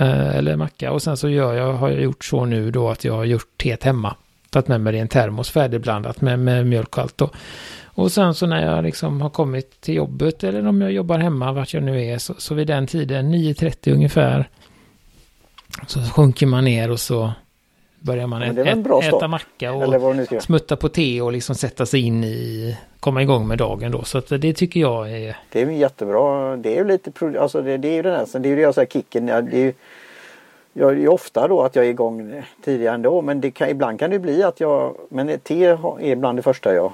Uh, 0.00 0.36
eller 0.36 0.56
macka 0.56 0.92
och 0.92 1.02
sen 1.02 1.16
så 1.16 1.28
gör 1.28 1.54
jag, 1.54 1.72
har 1.72 1.90
jag 1.90 2.02
gjort 2.02 2.24
så 2.24 2.44
nu 2.44 2.70
då 2.70 2.90
att 2.90 3.04
jag 3.04 3.14
har 3.14 3.24
gjort 3.24 3.58
teet 3.58 3.84
hemma. 3.84 4.16
Tagit 4.50 4.68
med 4.68 4.80
mig 4.80 4.92
det 4.92 4.96
i 4.96 5.00
en 5.00 5.08
termos 5.08 5.50
färdigblandat 5.50 6.20
med, 6.20 6.38
med 6.38 6.66
mjölk 6.66 6.96
och 6.96 7.02
allt 7.02 7.18
då. 7.18 7.30
Och 7.94 8.12
sen 8.12 8.34
så 8.34 8.46
när 8.46 8.74
jag 8.74 8.84
liksom 8.84 9.20
har 9.20 9.30
kommit 9.30 9.80
till 9.80 9.94
jobbet 9.94 10.44
eller 10.44 10.66
om 10.66 10.80
jag 10.80 10.92
jobbar 10.92 11.18
hemma 11.18 11.52
vart 11.52 11.74
jag 11.74 11.82
nu 11.82 12.04
är 12.04 12.18
så, 12.18 12.34
så 12.38 12.54
vid 12.54 12.66
den 12.66 12.86
tiden 12.86 13.34
9.30 13.34 13.92
ungefär 13.92 14.48
så 15.86 16.00
sjunker 16.00 16.46
man 16.46 16.64
ner 16.64 16.90
och 16.90 17.00
så 17.00 17.32
börjar 18.00 18.26
man 18.26 18.42
ät, 18.42 18.58
äta 19.04 19.28
macka 19.28 19.72
och 19.72 19.94
smutta 20.42 20.76
på 20.76 20.88
te 20.88 21.20
och 21.20 21.32
liksom 21.32 21.54
sätta 21.54 21.86
sig 21.86 22.00
in 22.00 22.24
i, 22.24 22.76
komma 23.00 23.22
igång 23.22 23.48
med 23.48 23.58
dagen 23.58 23.92
då. 23.92 24.02
Så 24.02 24.18
att 24.18 24.28
det 24.28 24.52
tycker 24.52 24.80
jag 24.80 25.10
är... 25.12 25.36
Det 25.52 25.62
är 25.62 25.66
jättebra. 25.66 26.56
Det 26.56 26.72
är 26.72 26.76
ju 26.76 26.84
lite, 26.84 27.40
alltså 27.40 27.62
det, 27.62 27.76
det 27.76 27.88
är 27.88 27.94
ju 27.94 28.02
den 28.02 28.16
här, 28.16 28.38
det 28.38 28.48
är 28.48 28.50
ju 28.50 28.56
det 28.56 28.62
jag 28.62 28.74
säger 28.74 28.88
kicken. 28.88 29.26
Det 29.26 29.32
är 29.32 29.56
ju, 29.56 29.72
jag 30.72 31.02
är 31.02 31.08
ofta 31.08 31.48
då 31.48 31.62
att 31.62 31.76
jag 31.76 31.86
är 31.86 31.90
igång 31.90 32.42
tidigare 32.64 32.94
ändå 32.94 33.22
men 33.22 33.40
det 33.40 33.50
kan, 33.50 33.68
ibland 33.68 33.98
kan 33.98 34.10
det 34.10 34.18
bli 34.18 34.42
att 34.42 34.60
jag, 34.60 34.96
men 35.08 35.38
te 35.38 35.64
är 36.00 36.16
bland 36.16 36.38
det 36.38 36.42
första 36.42 36.74
jag 36.74 36.92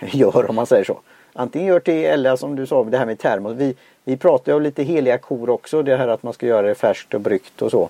gör 0.12 0.50
om 0.50 0.56
man 0.56 0.66
säger 0.66 0.84
så. 0.84 1.00
antingen 1.32 1.68
gör 1.68 1.80
till 1.80 2.04
eller 2.04 2.36
som 2.36 2.56
du 2.56 2.66
sa 2.66 2.84
det 2.84 2.98
här 2.98 3.06
med 3.06 3.18
termos. 3.18 3.56
Vi, 3.56 3.74
vi 4.04 4.16
pratar 4.16 4.52
ju 4.52 4.56
om 4.56 4.62
lite 4.62 4.82
heliga 4.82 5.18
kor 5.18 5.50
också. 5.50 5.82
Det 5.82 5.96
här 5.96 6.08
att 6.08 6.22
man 6.22 6.32
ska 6.32 6.46
göra 6.46 6.66
det 6.66 6.74
färskt 6.74 7.14
och 7.14 7.20
bryggt 7.20 7.62
och 7.62 7.70
så. 7.70 7.88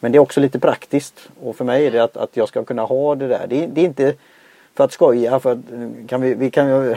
Men 0.00 0.12
det 0.12 0.18
är 0.18 0.20
också 0.20 0.40
lite 0.40 0.58
praktiskt. 0.58 1.28
Och 1.42 1.56
för 1.56 1.64
mig 1.64 1.86
är 1.86 1.90
det 1.90 2.02
att, 2.02 2.16
att 2.16 2.36
jag 2.36 2.48
ska 2.48 2.64
kunna 2.64 2.82
ha 2.82 3.14
det 3.14 3.28
där. 3.28 3.46
Det, 3.48 3.66
det 3.66 3.80
är 3.80 3.84
inte 3.84 4.14
för 4.74 4.84
att 4.84 4.92
skoja. 4.92 5.40
För 5.40 5.52
att, 5.52 5.58
eh, 5.72 6.06
kan 6.08 6.20
vi, 6.20 6.34
vi 6.34 6.50
kan 6.50 6.68
ju 6.68 6.96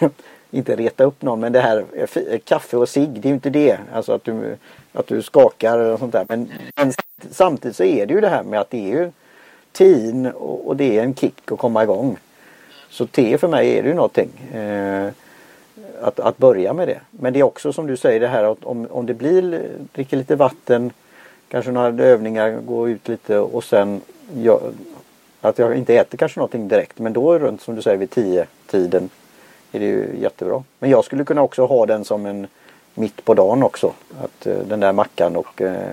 inte 0.50 0.76
reta 0.76 1.04
upp 1.04 1.22
någon. 1.22 1.40
Men 1.40 1.52
det 1.52 1.60
här 1.60 1.84
eh, 1.92 2.08
eh, 2.32 2.38
kaffe 2.44 2.76
och 2.76 2.88
sig 2.88 3.06
det 3.06 3.28
är 3.28 3.30
ju 3.30 3.34
inte 3.34 3.50
det. 3.50 3.78
Alltså 3.92 4.12
att 4.12 4.24
du, 4.24 4.56
att 4.92 5.06
du 5.06 5.22
skakar 5.22 5.78
och 5.78 5.98
sånt 5.98 6.12
där. 6.12 6.26
Men, 6.28 6.48
men 6.76 6.92
samtidigt 7.30 7.76
så 7.76 7.84
är 7.84 8.06
det 8.06 8.14
ju 8.14 8.20
det 8.20 8.28
här 8.28 8.42
med 8.42 8.60
att 8.60 8.70
det 8.70 8.92
är 8.92 8.98
ju 8.98 9.10
tin 9.72 10.26
och, 10.26 10.68
och 10.68 10.76
det 10.76 10.98
är 10.98 11.02
en 11.02 11.14
kick 11.14 11.52
att 11.52 11.58
komma 11.58 11.82
igång. 11.82 12.16
Så 12.96 13.06
te 13.06 13.38
för 13.38 13.48
mig 13.48 13.78
är 13.78 13.82
det 13.82 13.88
ju 13.88 13.94
någonting. 13.94 14.30
Eh, 14.54 15.08
att, 16.00 16.20
att 16.20 16.38
börja 16.38 16.72
med 16.72 16.88
det. 16.88 17.00
Men 17.10 17.32
det 17.32 17.38
är 17.38 17.42
också 17.42 17.72
som 17.72 17.86
du 17.86 17.96
säger 17.96 18.20
det 18.20 18.28
här 18.28 18.44
att 18.44 18.64
om, 18.64 18.86
om 18.90 19.06
det 19.06 19.14
blir, 19.14 19.62
dricka 19.92 20.16
lite 20.16 20.36
vatten, 20.36 20.92
kanske 21.48 21.70
några 21.70 22.04
övningar, 22.04 22.58
gå 22.66 22.88
ut 22.88 23.08
lite 23.08 23.38
och 23.38 23.64
sen 23.64 24.00
jag, 24.36 24.60
att 25.40 25.58
jag 25.58 25.76
inte 25.76 25.94
äter 25.94 26.18
kanske 26.18 26.40
någonting 26.40 26.68
direkt 26.68 26.98
men 26.98 27.12
då 27.12 27.38
runt 27.38 27.62
som 27.62 27.74
du 27.74 27.82
säger 27.82 27.96
vid 27.96 28.10
10-tiden 28.10 29.10
är 29.72 29.80
det 29.80 29.86
ju 29.86 30.08
jättebra. 30.20 30.64
Men 30.78 30.90
jag 30.90 31.04
skulle 31.04 31.24
kunna 31.24 31.42
också 31.42 31.66
ha 31.66 31.86
den 31.86 32.04
som 32.04 32.26
en 32.26 32.46
mitt 32.94 33.24
på 33.24 33.34
dagen 33.34 33.62
också. 33.62 33.92
Att 34.22 34.46
eh, 34.46 34.58
den 34.58 34.80
där 34.80 34.92
mackan 34.92 35.36
och 35.36 35.62
eh, 35.62 35.92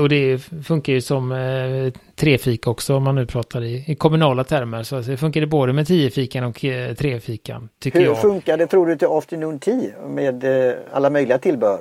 och 0.00 0.08
det 0.08 0.38
funkar 0.64 0.92
ju 0.92 1.00
som 1.00 1.32
uh, 1.32 1.92
trefika 2.14 2.70
också 2.70 2.96
om 2.96 3.02
man 3.02 3.14
nu 3.14 3.26
pratar 3.26 3.64
i, 3.64 3.84
i 3.86 3.94
kommunala 3.94 4.44
termer. 4.44 4.82
Så 4.82 5.00
det 5.00 5.16
funkar 5.16 5.40
det 5.40 5.46
både 5.46 5.72
med 5.72 5.86
tiofikan 5.86 6.44
och 6.44 6.64
uh, 6.64 6.94
trefikan. 6.94 7.68
Tycker 7.78 7.98
Hur 7.98 8.06
jag. 8.06 8.20
funkar 8.20 8.56
det 8.56 8.66
tror 8.66 8.86
du 8.86 8.96
till 8.96 9.08
afternoon 9.10 9.58
tea 9.58 10.06
med 10.08 10.44
alla 10.92 11.10
möjliga 11.10 11.38
tillbehör? 11.38 11.80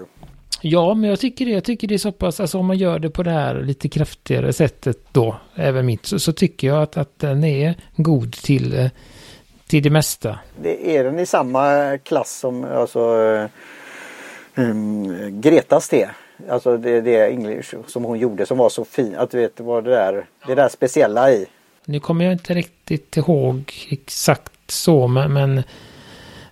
Ja, 0.65 0.93
men 0.93 1.09
jag 1.09 1.19
tycker 1.19 1.45
det. 1.45 1.51
Jag 1.51 1.63
tycker 1.63 1.87
det 1.87 1.93
är 1.93 1.97
så 1.97 2.11
pass, 2.11 2.39
alltså 2.39 2.57
om 2.57 2.65
man 2.65 2.77
gör 2.77 2.99
det 2.99 3.09
på 3.09 3.23
det 3.23 3.31
här 3.31 3.61
lite 3.61 3.89
kraftigare 3.89 4.53
sättet 4.53 4.97
då, 5.11 5.35
även 5.55 5.85
mitt, 5.85 6.05
så, 6.05 6.19
så 6.19 6.33
tycker 6.33 6.67
jag 6.67 6.83
att, 6.83 6.97
att 6.97 7.19
den 7.19 7.43
är 7.43 7.75
god 7.95 8.33
till, 8.33 8.89
till 9.67 9.83
det 9.83 9.89
mesta. 9.89 10.39
Det 10.61 10.97
är 10.97 11.03
den 11.03 11.19
i 11.19 11.25
samma 11.25 11.97
klass 11.97 12.39
som 12.39 12.63
alltså 12.63 12.99
um, 14.55 15.41
Gretas 15.41 15.89
te? 15.89 16.07
Alltså 16.49 16.77
det, 16.77 17.01
det 17.01 17.27
English 17.29 17.75
som 17.87 18.03
hon 18.03 18.19
gjorde 18.19 18.45
som 18.45 18.57
var 18.57 18.69
så 18.69 18.85
fin. 18.85 19.15
Att 19.15 19.31
du 19.31 19.37
vet 19.37 19.59
vad 19.59 19.83
det 19.83 19.89
där, 19.89 20.25
det 20.47 20.55
där 20.55 20.69
speciella 20.69 21.31
i. 21.31 21.45
Nu 21.85 21.99
kommer 21.99 22.25
jag 22.25 22.33
inte 22.33 22.53
riktigt 22.53 23.17
ihåg 23.17 23.73
exakt 23.89 24.71
så 24.71 25.07
men, 25.07 25.33
men 25.33 25.57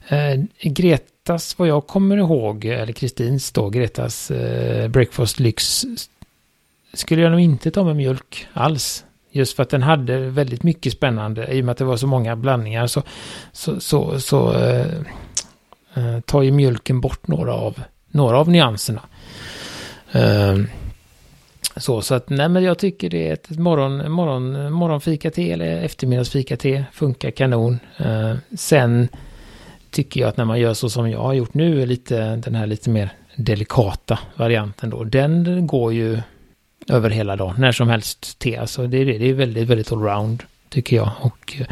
eh, 0.07 0.43
Gretas, 0.61 1.59
vad 1.59 1.67
jag 1.67 1.87
kommer 1.87 2.17
ihåg, 2.17 2.65
eller 2.65 2.93
Kristins 2.93 3.51
då, 3.51 3.69
Gretas 3.69 4.31
eh, 4.31 4.87
Breakfast 4.87 5.39
Lyx, 5.39 5.85
skulle 6.93 7.21
jag 7.21 7.31
nog 7.31 7.39
inte 7.39 7.71
ta 7.71 7.83
med 7.83 7.95
mjölk 7.95 8.47
alls. 8.53 9.05
Just 9.33 9.55
för 9.55 9.63
att 9.63 9.69
den 9.69 9.83
hade 9.83 10.17
väldigt 10.17 10.63
mycket 10.63 10.93
spännande, 10.93 11.53
i 11.53 11.61
och 11.61 11.65
med 11.65 11.71
att 11.71 11.77
det 11.77 11.85
var 11.85 11.97
så 11.97 12.07
många 12.07 12.35
blandningar 12.35 12.87
så, 12.87 13.03
så, 13.51 13.79
så, 13.79 14.19
så 14.19 14.53
eh, 14.53 14.85
eh 15.93 16.19
tar 16.25 16.41
ju 16.41 16.51
mjölken 16.51 17.01
bort 17.01 17.27
några 17.27 17.53
av, 17.53 17.81
några 18.07 18.39
av 18.39 18.49
nyanserna. 18.49 19.01
Ehm, 20.11 20.67
så, 21.75 22.01
så 22.01 22.15
att 22.15 22.29
nej 22.29 22.49
men 22.49 22.63
jag 22.63 22.77
tycker 22.77 23.09
det 23.09 23.29
är 23.29 23.33
ett 23.33 23.49
morgon, 23.49 24.11
morgon, 24.11 24.73
morgonfika-te 24.73 25.51
eller 25.51 25.81
eftermiddagsfika-te 25.81 26.85
funkar 26.93 27.31
kanon. 27.31 27.79
Eh, 27.97 28.35
sen 28.57 29.07
tycker 29.89 30.21
jag 30.21 30.29
att 30.29 30.37
när 30.37 30.45
man 30.45 30.59
gör 30.59 30.73
så 30.73 30.89
som 30.89 31.09
jag 31.09 31.19
har 31.19 31.33
gjort 31.33 31.53
nu, 31.53 31.85
lite, 31.85 32.35
den 32.35 32.55
här 32.55 32.67
lite 32.67 32.89
mer 32.89 33.09
delikata 33.35 34.19
varianten 34.35 34.89
då, 34.89 35.03
den 35.03 35.67
går 35.67 35.93
ju 35.93 36.21
över 36.89 37.09
hela 37.09 37.35
dagen, 37.35 37.55
när 37.57 37.71
som 37.71 37.89
helst 37.89 38.39
te. 38.39 38.57
Alltså 38.57 38.87
det 38.87 38.97
är, 38.97 39.05
det 39.05 39.29
är 39.29 39.33
väldigt, 39.33 39.67
väldigt 39.67 39.91
allround, 39.91 40.43
tycker 40.69 40.95
jag. 40.95 41.09
Och 41.19 41.55
eh, 41.59 41.67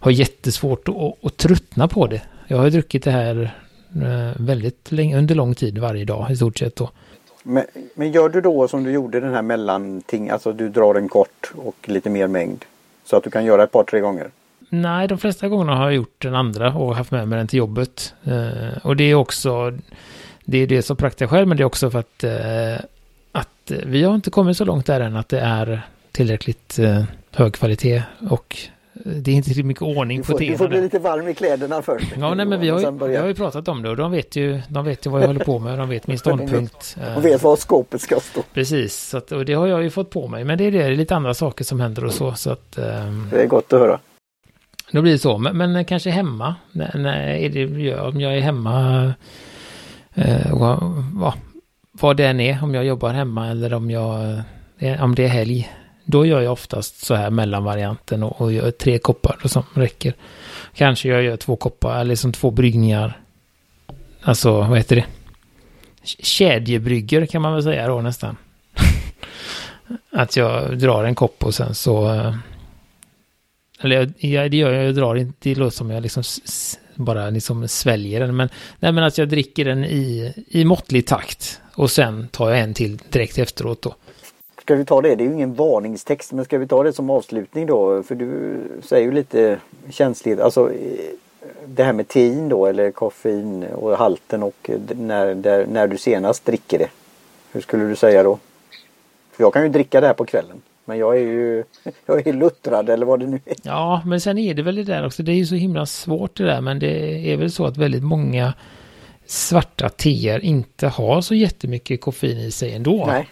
har 0.00 0.10
jättesvårt 0.10 0.88
att, 0.88 1.24
att 1.24 1.36
tröttna 1.36 1.88
på 1.88 2.06
det. 2.06 2.22
Jag 2.48 2.58
har 2.58 2.70
druckit 2.70 3.04
det 3.04 3.10
här 3.10 3.54
eh, 3.94 4.42
väldigt 4.42 4.92
länge, 4.92 5.18
under 5.18 5.34
lång 5.34 5.54
tid 5.54 5.78
varje 5.78 6.04
dag 6.04 6.30
i 6.30 6.36
stort 6.36 6.58
sett. 6.58 6.76
Då. 6.76 6.90
Men, 7.42 7.64
men 7.94 8.12
gör 8.12 8.28
du 8.28 8.40
då 8.40 8.68
som 8.68 8.84
du 8.84 8.90
gjorde 8.90 9.20
den 9.20 9.34
här 9.34 9.42
mellanting, 9.42 10.30
alltså 10.30 10.52
du 10.52 10.68
drar 10.68 10.94
en 10.94 11.08
kort 11.08 11.52
och 11.56 11.88
lite 11.88 12.10
mer 12.10 12.26
mängd? 12.26 12.64
Så 13.04 13.16
att 13.16 13.24
du 13.24 13.30
kan 13.30 13.44
göra 13.44 13.62
ett 13.62 13.72
par, 13.72 13.84
tre 13.84 14.00
gånger? 14.00 14.30
Nej, 14.68 15.08
de 15.08 15.18
flesta 15.18 15.48
gångerna 15.48 15.76
har 15.76 15.84
jag 15.84 15.94
gjort 15.94 16.22
den 16.22 16.34
andra 16.34 16.74
och 16.74 16.96
haft 16.96 17.10
med 17.10 17.28
mig 17.28 17.38
den 17.38 17.46
till 17.46 17.58
jobbet. 17.58 18.14
Eh, 18.24 18.86
och 18.86 18.96
det 18.96 19.04
är 19.04 19.14
också, 19.14 19.78
det 20.44 20.58
är 20.58 20.66
det 20.66 20.82
som 20.82 20.96
praktar 20.96 21.26
själv, 21.26 21.48
men 21.48 21.56
det 21.56 21.62
är 21.62 21.64
också 21.64 21.90
för 21.90 21.98
att, 21.98 22.24
eh, 22.24 22.84
att 23.32 23.72
vi 23.86 24.02
har 24.02 24.14
inte 24.14 24.30
kommit 24.30 24.56
så 24.56 24.64
långt 24.64 24.86
där 24.86 25.00
än 25.00 25.16
att 25.16 25.28
det 25.28 25.40
är 25.40 25.82
tillräckligt 26.12 26.78
eh, 26.78 27.04
hög 27.30 27.54
kvalitet 27.54 28.02
och 28.30 28.56
det 28.94 29.30
är 29.30 29.34
inte 29.34 29.48
tillräckligt 29.48 29.66
mycket 29.66 29.82
ordning 29.82 30.24
får, 30.24 30.32
på 30.32 30.38
teerna. 30.38 30.52
Du 30.52 30.58
får 30.58 30.68
bli 30.68 30.80
lite 30.80 30.98
varm 30.98 31.28
i 31.28 31.34
kläderna 31.34 31.82
först. 31.82 32.06
Ja, 32.20 32.34
nej, 32.34 32.46
men 32.46 32.60
vi 32.60 32.68
har, 32.68 32.80
ju, 32.80 33.18
har 33.18 33.26
ju 33.26 33.34
pratat 33.34 33.68
om 33.68 33.82
det 33.82 33.90
och 33.90 33.96
de 33.96 34.10
vet 34.10 34.36
ju, 34.36 34.60
de 34.68 34.84
vet 34.84 35.06
ju 35.06 35.10
vad 35.10 35.22
jag 35.22 35.26
håller 35.26 35.44
på 35.44 35.58
med. 35.58 35.78
De 35.78 35.88
vet 35.88 36.06
min 36.06 36.18
ståndpunkt. 36.18 36.96
De 37.14 37.22
vet 37.22 37.42
var 37.42 37.56
skåpet 37.56 38.00
ska 38.00 38.20
stå. 38.20 38.42
Precis, 38.54 39.08
så 39.08 39.16
att, 39.16 39.32
och 39.32 39.44
det 39.44 39.54
har 39.54 39.66
jag 39.66 39.82
ju 39.82 39.90
fått 39.90 40.10
på 40.10 40.28
mig. 40.28 40.44
Men 40.44 40.58
det 40.58 40.64
är, 40.64 40.70
det, 40.70 40.78
det 40.78 40.84
är 40.84 40.96
lite 40.96 41.16
andra 41.16 41.34
saker 41.34 41.64
som 41.64 41.80
händer 41.80 42.04
och 42.04 42.12
så. 42.12 42.32
så 42.34 42.50
att, 42.50 42.78
um... 42.78 43.28
Det 43.30 43.42
är 43.42 43.46
gott 43.46 43.72
att 43.72 43.80
höra. 43.80 43.98
Då 44.92 45.02
blir 45.02 45.12
det 45.12 45.18
så, 45.18 45.38
men, 45.38 45.56
men 45.56 45.84
kanske 45.84 46.10
hemma. 46.10 46.54
När 46.72 47.18
är 47.18 47.48
det, 47.48 47.96
om 48.00 48.20
jag 48.20 48.36
är 48.36 48.40
hemma, 48.40 49.04
eh, 50.14 50.52
vad, 50.52 50.78
vad, 51.14 51.32
vad 51.92 52.16
det 52.16 52.26
än 52.26 52.40
är, 52.40 52.64
om 52.64 52.74
jag 52.74 52.84
jobbar 52.84 53.10
hemma 53.10 53.48
eller 53.48 53.74
om, 53.74 53.90
jag, 53.90 54.42
eh, 54.78 55.04
om 55.04 55.14
det 55.14 55.24
är 55.24 55.28
helg. 55.28 55.70
Då 56.04 56.26
gör 56.26 56.40
jag 56.40 56.52
oftast 56.52 57.06
så 57.06 57.14
här 57.14 57.30
mellanvarianten 57.30 58.22
och, 58.22 58.40
och 58.40 58.52
gör 58.52 58.70
tre 58.70 58.98
koppar 58.98 59.40
som 59.44 59.64
räcker. 59.74 60.14
Kanske 60.74 61.08
jag 61.08 61.22
gör 61.22 61.36
två 61.36 61.56
koppar, 61.56 62.00
eller 62.00 62.14
som 62.14 62.32
två 62.32 62.50
bryggningar. 62.50 63.20
Alltså, 64.22 64.52
vad 64.52 64.78
heter 64.78 64.96
det? 64.96 65.04
Kedjebrygger 66.04 67.26
kan 67.26 67.42
man 67.42 67.54
väl 67.54 67.62
säga 67.62 67.86
då 67.86 68.00
nästan. 68.00 68.36
att 70.10 70.36
jag 70.36 70.78
drar 70.78 71.04
en 71.04 71.14
kopp 71.14 71.44
och 71.44 71.54
sen 71.54 71.74
så 71.74 72.14
eh, 72.14 72.34
eller 73.82 73.96
jag, 74.20 74.50
det 74.50 74.56
gör 74.56 74.72
jag, 74.72 74.84
jag 74.84 74.94
drar 74.94 75.14
inte, 75.14 75.34
det 75.48 75.54
låter 75.54 75.76
som 75.76 75.90
jag 75.90 76.02
liksom 76.02 76.22
bara 76.94 77.30
liksom 77.30 77.68
sväljer 77.68 78.20
den. 78.20 78.36
Men, 78.36 78.48
nej, 78.80 78.92
men 78.92 79.04
att 79.04 79.18
jag 79.18 79.28
dricker 79.28 79.64
den 79.64 79.84
i, 79.84 80.32
i 80.48 80.64
måttlig 80.64 81.06
takt. 81.06 81.60
Och 81.74 81.90
sen 81.90 82.28
tar 82.28 82.50
jag 82.50 82.60
en 82.60 82.74
till 82.74 82.98
direkt 83.10 83.38
efteråt 83.38 83.82
då. 83.82 83.94
Ska 84.62 84.74
vi 84.74 84.84
ta 84.84 85.00
det? 85.00 85.14
Det 85.14 85.24
är 85.24 85.28
ju 85.28 85.34
ingen 85.34 85.54
varningstext 85.54 86.32
men 86.32 86.44
ska 86.44 86.58
vi 86.58 86.66
ta 86.66 86.82
det 86.82 86.92
som 86.92 87.10
avslutning 87.10 87.66
då? 87.66 88.02
För 88.02 88.14
du 88.14 88.58
säger 88.82 89.04
ju 89.04 89.12
lite 89.12 89.58
känsligt, 89.90 90.40
alltså 90.40 90.72
eh, 90.72 90.78
det 91.66 91.84
här 91.84 91.92
med 91.92 92.08
tein 92.08 92.48
då 92.48 92.66
eller 92.66 92.90
koffein 92.90 93.64
och 93.64 93.96
halten 93.96 94.42
och 94.42 94.70
när, 94.96 95.34
där, 95.34 95.66
när 95.66 95.88
du 95.88 95.98
senast 95.98 96.44
dricker 96.44 96.78
det. 96.78 96.88
Hur 97.52 97.60
skulle 97.60 97.84
du 97.84 97.96
säga 97.96 98.22
då? 98.22 98.38
För 99.32 99.44
jag 99.44 99.52
kan 99.52 99.62
ju 99.62 99.68
dricka 99.68 100.00
det 100.00 100.06
här 100.06 100.14
på 100.14 100.24
kvällen. 100.24 100.62
Men 100.84 100.98
jag 100.98 101.16
är 101.16 101.20
ju 101.20 101.64
jag 102.06 102.26
är 102.26 102.32
luttrad 102.32 102.90
eller 102.90 103.06
vad 103.06 103.20
det 103.20 103.26
nu 103.26 103.40
är. 103.44 103.56
Ja, 103.62 104.02
men 104.06 104.20
sen 104.20 104.38
är 104.38 104.54
det 104.54 104.62
väl 104.62 104.74
det 104.74 104.84
där 104.84 105.06
också. 105.06 105.22
Det 105.22 105.32
är 105.32 105.36
ju 105.36 105.46
så 105.46 105.54
himla 105.54 105.86
svårt 105.86 106.36
det 106.36 106.44
där. 106.44 106.60
Men 106.60 106.78
det 106.78 107.32
är 107.32 107.36
väl 107.36 107.52
så 107.52 107.66
att 107.66 107.76
väldigt 107.76 108.02
många 108.02 108.54
svarta 109.32 109.88
teer 109.88 110.44
inte 110.44 110.88
har 110.88 111.20
så 111.20 111.34
jättemycket 111.34 112.00
koffein 112.00 112.38
i 112.38 112.50
sig 112.50 112.74
ändå. 112.74 113.06
Nej, 113.06 113.28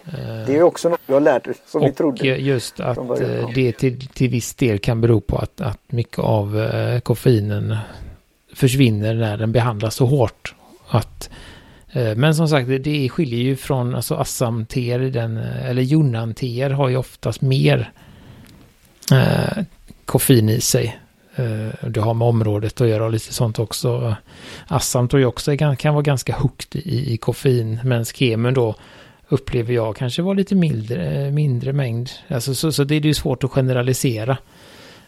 det 0.47 0.55
är 0.55 0.63
också 0.63 0.89
något 0.89 0.99
jag 1.05 1.15
har 1.15 1.21
lärt 1.21 1.47
som 1.67 1.81
och 1.81 1.87
vi 1.87 1.93
trodde. 1.93 2.27
just 2.27 2.79
att 2.79 2.97
eh, 2.97 3.49
det 3.55 3.71
till, 3.71 4.07
till 4.07 4.29
viss 4.29 4.53
del 4.53 4.79
kan 4.79 5.01
bero 5.01 5.21
på 5.21 5.37
att, 5.37 5.61
att 5.61 5.79
mycket 5.87 6.19
av 6.19 6.59
eh, 6.59 6.99
koffeinen 6.99 7.77
försvinner 8.53 9.13
när 9.13 9.37
den 9.37 9.51
behandlas 9.51 9.95
så 9.95 10.05
hårt. 10.05 10.55
Att 10.87 11.29
Eh, 11.91 12.15
men 12.15 12.35
som 12.35 12.47
sagt, 12.47 12.67
det 12.67 13.09
skiljer 13.09 13.39
ju 13.39 13.55
från 13.55 13.95
alltså 13.95 14.15
Assam-teer, 14.15 14.99
eller 14.99 15.81
Yunnan-teer 15.81 16.69
har 16.69 16.89
ju 16.89 16.97
oftast 16.97 17.41
mer 17.41 17.91
eh, 19.11 19.63
koffein 20.05 20.49
i 20.49 20.61
sig. 20.61 20.99
Eh, 21.35 21.89
det 21.89 22.01
har 22.01 22.13
med 22.13 22.27
området 22.27 22.81
att 22.81 22.87
göra 22.87 23.05
och 23.05 23.11
lite 23.11 23.33
sånt 23.33 23.59
också. 23.59 24.15
Assam 24.67 25.07
tror 25.07 25.21
jag 25.21 25.29
också 25.29 25.57
kan 25.57 25.93
vara 25.93 26.01
ganska 26.01 26.35
högt 26.35 26.75
i, 26.75 27.13
i 27.13 27.17
koffein, 27.17 27.79
men 27.83 28.05
skemen 28.05 28.53
då 28.53 28.75
upplever 29.29 29.73
jag 29.73 29.95
kanske 29.95 30.21
var 30.21 30.35
lite 30.35 30.55
mindre, 30.55 31.31
mindre 31.31 31.73
mängd. 31.73 32.09
Alltså, 32.27 32.55
så, 32.55 32.71
så 32.71 32.83
det 32.83 32.95
är 32.95 33.01
ju 33.01 33.13
svårt 33.13 33.43
att 33.43 33.51
generalisera. 33.51 34.37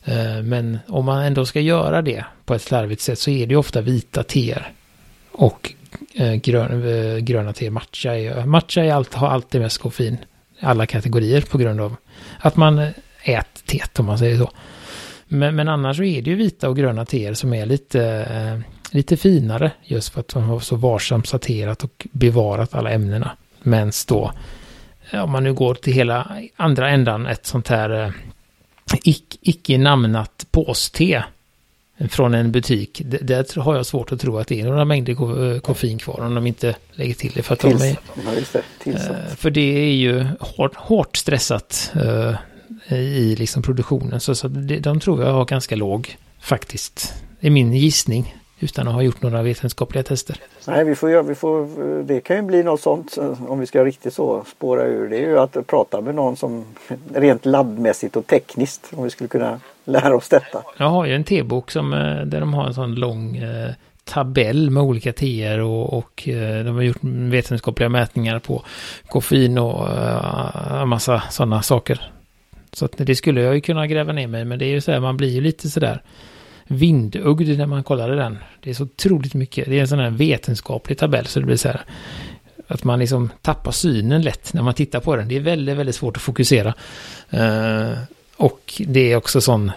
Eh, 0.06 0.44
men 0.44 0.80
om 0.88 1.06
man 1.06 1.24
ändå 1.24 1.46
ska 1.46 1.60
göra 1.60 2.02
det 2.02 2.26
på 2.46 2.54
ett 2.54 2.62
slarvigt 2.62 3.02
sätt 3.02 3.20
så 3.20 3.30
är 3.30 3.48
det 3.48 3.52
ju 3.52 3.58
ofta 3.58 3.82
vita 3.82 4.24
teer. 4.24 4.72
Och 5.32 5.74
eh, 6.14 6.34
grön, 6.34 6.88
eh, 6.88 7.18
gröna 7.18 7.54
teer. 7.54 7.70
matcha. 7.70 8.16
Är, 8.16 8.46
matcha 8.46 8.84
är 8.84 8.94
allt, 8.94 9.14
har 9.14 9.28
alltid 9.28 9.62
mest 9.62 9.78
koffein. 9.78 10.18
Alla 10.60 10.86
kategorier 10.86 11.42
på 11.42 11.58
grund 11.58 11.82
av 11.82 11.96
att 12.40 12.56
man 12.56 12.80
eh, 12.80 12.90
äter 13.24 13.62
teet 13.66 14.00
om 14.00 14.06
man 14.06 14.18
säger 14.18 14.38
så. 14.38 14.52
Men, 15.34 15.56
men 15.56 15.68
annars 15.68 15.98
så 15.98 16.04
är 16.04 16.22
det 16.22 16.30
ju 16.30 16.36
vita 16.36 16.70
och 16.70 16.78
gröna 16.78 17.06
teer 17.06 17.34
som 17.34 17.54
är 17.54 17.66
lite, 17.66 18.04
eh, 18.04 18.60
lite 18.96 19.18
finare 19.18 19.72
just 19.84 20.14
för 20.14 20.20
att 20.20 20.28
de 20.28 20.44
har 20.44 20.60
så 20.60 20.76
varsamt 20.76 21.28
sorterat 21.28 21.84
och 21.84 22.08
bevarat 22.12 22.76
alla 22.76 22.92
ämnena. 22.92 23.32
Men 23.64 23.92
då, 24.08 24.32
om 25.14 25.32
man 25.32 25.44
nu 25.44 25.54
går 25.54 25.76
till 25.76 25.94
hela 25.94 26.38
andra 26.56 26.90
ändan, 26.90 27.26
ett 27.26 27.46
sånt 27.46 27.68
här 27.68 28.04
eh, 28.04 28.12
icke 29.42 29.78
namnat 29.78 30.48
påste 30.52 31.24
från 32.10 32.34
en 32.34 32.52
butik. 32.52 33.02
Där 33.06 33.62
har 33.62 33.76
jag 33.76 33.86
svårt 33.86 34.12
att 34.12 34.20
tro 34.20 34.38
att 34.38 34.48
det 34.48 34.62
är 34.62 34.66
några 34.66 34.86
mängder 34.86 35.60
koffein 35.60 35.98
kvar 35.98 36.22
om 36.22 36.36
de 36.36 36.48
inte 36.48 36.76
lägger 36.92 37.14
till 37.14 37.32
det. 37.36 37.44
För, 37.44 37.54
att 37.54 37.60
Tills, 37.60 37.82
de 37.82 37.88
är, 37.88 37.98
ja, 38.26 38.92
det, 38.94 39.36
för 39.36 39.50
det 39.50 39.62
är 39.62 39.94
ju 39.94 40.26
hårt, 40.40 40.76
hårt 40.76 41.18
stressat 41.18 41.92
i 42.90 43.36
liksom 43.36 43.64
produktionen. 43.64 44.20
Så, 44.20 44.36
så 44.36 44.48
de 44.80 45.00
tror 45.00 45.24
jag 45.24 45.34
har 45.34 45.46
ganska 45.46 45.76
låg 45.76 46.18
faktiskt. 46.42 47.14
Det 47.40 47.48
är 47.48 47.52
min 47.52 47.74
gissning 47.74 48.36
utan 48.64 48.88
att 48.88 48.94
ha 48.94 49.02
gjort 49.02 49.22
några 49.22 49.42
vetenskapliga 49.42 50.04
tester. 50.04 50.38
Nej, 50.68 50.86
vi 50.86 50.96
får 50.96 51.12
göra, 51.12 51.24
vi 51.24 51.36
får, 51.36 52.04
det 52.04 52.22
kan 52.22 52.36
ju 52.36 52.42
bli 52.42 52.64
något 52.64 52.82
sånt 52.82 53.18
om 53.48 53.60
vi 53.60 53.66
ska 53.66 53.86
riktigt 53.86 54.14
så 54.14 54.44
spåra 54.56 54.84
ur. 54.84 55.10
Det 55.10 55.18
är 55.18 55.28
ju 55.28 55.40
att 55.40 55.68
prata 55.68 56.02
med 56.02 56.16
någon 56.16 56.38
som 56.38 56.66
rent 57.14 57.46
labbmässigt 57.46 58.16
och 58.16 58.28
tekniskt 58.28 58.90
om 58.96 59.04
vi 59.04 59.10
skulle 59.10 59.28
kunna 59.28 59.60
lära 59.86 60.16
oss 60.16 60.30
detta. 60.30 60.64
Jag 60.78 60.90
har 60.90 61.06
ju 61.06 61.16
en 61.16 61.24
T-bok 61.24 61.72
som, 61.72 61.94
eh, 61.94 62.22
där 62.26 62.40
de 62.40 62.54
har 62.54 62.68
en 62.68 62.74
sån 62.74 62.96
lång 62.96 63.38
eh, 63.38 63.70
tabell 64.04 64.70
med 64.70 64.84
olika 64.84 65.14
teer 65.14 65.60
och, 65.60 65.98
och 65.98 66.28
eh, 66.28 66.66
de 66.66 66.76
har 66.76 66.82
gjort 66.82 67.04
vetenskapliga 67.04 67.90
mätningar 67.90 68.40
på 68.40 68.64
koffein 69.08 69.58
och 69.58 69.88
en 70.82 70.90
massa 70.90 71.24
sådana 71.30 71.62
saker. 71.62 72.12
Så 72.74 72.86
att 72.86 72.94
det 72.98 73.16
skulle 73.16 73.42
jag 73.42 73.56
ju 73.56 73.62
kunna 73.62 73.88
gräva 73.88 74.14
ner 74.14 74.28
mig 74.28 74.46
men 74.46 74.60
det 74.60 74.66
är 74.66 74.70
ju 74.70 74.82
så 74.82 74.92
här 74.92 75.00
man 75.00 75.18
blir 75.18 75.30
ju 75.30 75.42
lite 75.42 75.70
sådär 75.70 76.02
vindugd 76.68 77.58
när 77.58 77.66
man 77.66 77.84
kollade 77.84 78.16
den. 78.16 78.38
Det 78.62 78.70
är 78.70 78.74
så 78.74 78.84
otroligt 78.84 79.34
mycket. 79.34 79.70
Det 79.70 79.78
är 79.78 79.82
en 79.82 79.88
sån 79.88 80.00
här 80.00 80.10
vetenskaplig 80.10 80.98
tabell 80.98 81.26
så 81.26 81.40
det 81.40 81.46
blir 81.46 81.56
så 81.56 81.68
här 81.68 81.82
att 82.68 82.84
man 82.84 83.00
liksom 83.00 83.30
tappar 83.42 83.72
synen 83.72 84.22
lätt 84.22 84.54
när 84.54 84.62
man 84.62 84.74
tittar 84.74 85.00
på 85.00 85.16
den. 85.16 85.28
Det 85.28 85.36
är 85.36 85.40
väldigt, 85.40 85.78
väldigt 85.78 85.96
svårt 85.96 86.18
att 86.18 86.24
fokusera. 86.24 86.74
Uh, 87.34 87.98
och 88.38 88.82
det 88.88 89.12
är 89.12 89.16
också 89.16 89.42
sån, 89.42 89.72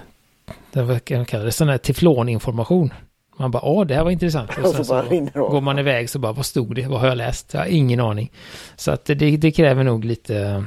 vad 0.72 1.04
kan 1.04 1.16
man 1.16 1.26
kalla 1.26 1.44
det, 1.44 1.52
sån 1.52 1.68
här 1.68 1.78
tefloninformation. 1.78 2.92
Man 3.38 3.50
bara, 3.50 3.64
åh, 3.64 3.86
det 3.86 3.94
här 3.94 4.04
var 4.04 4.10
intressant. 4.10 4.50
Och 4.62 4.68
sen 4.68 4.84
så 4.84 5.02
går 5.34 5.60
man 5.60 5.78
iväg 5.78 6.10
så 6.10 6.18
bara, 6.18 6.32
vad 6.32 6.46
stod 6.46 6.74
det? 6.74 6.86
Vad 6.86 7.00
har 7.00 7.08
jag 7.08 7.16
läst? 7.16 7.54
Jag 7.54 7.60
har 7.60 7.66
ingen 7.66 8.00
aning. 8.00 8.32
Så 8.76 8.90
att 8.90 9.04
det, 9.04 9.14
det 9.14 9.50
kräver 9.50 9.84
nog 9.84 10.04
lite 10.04 10.64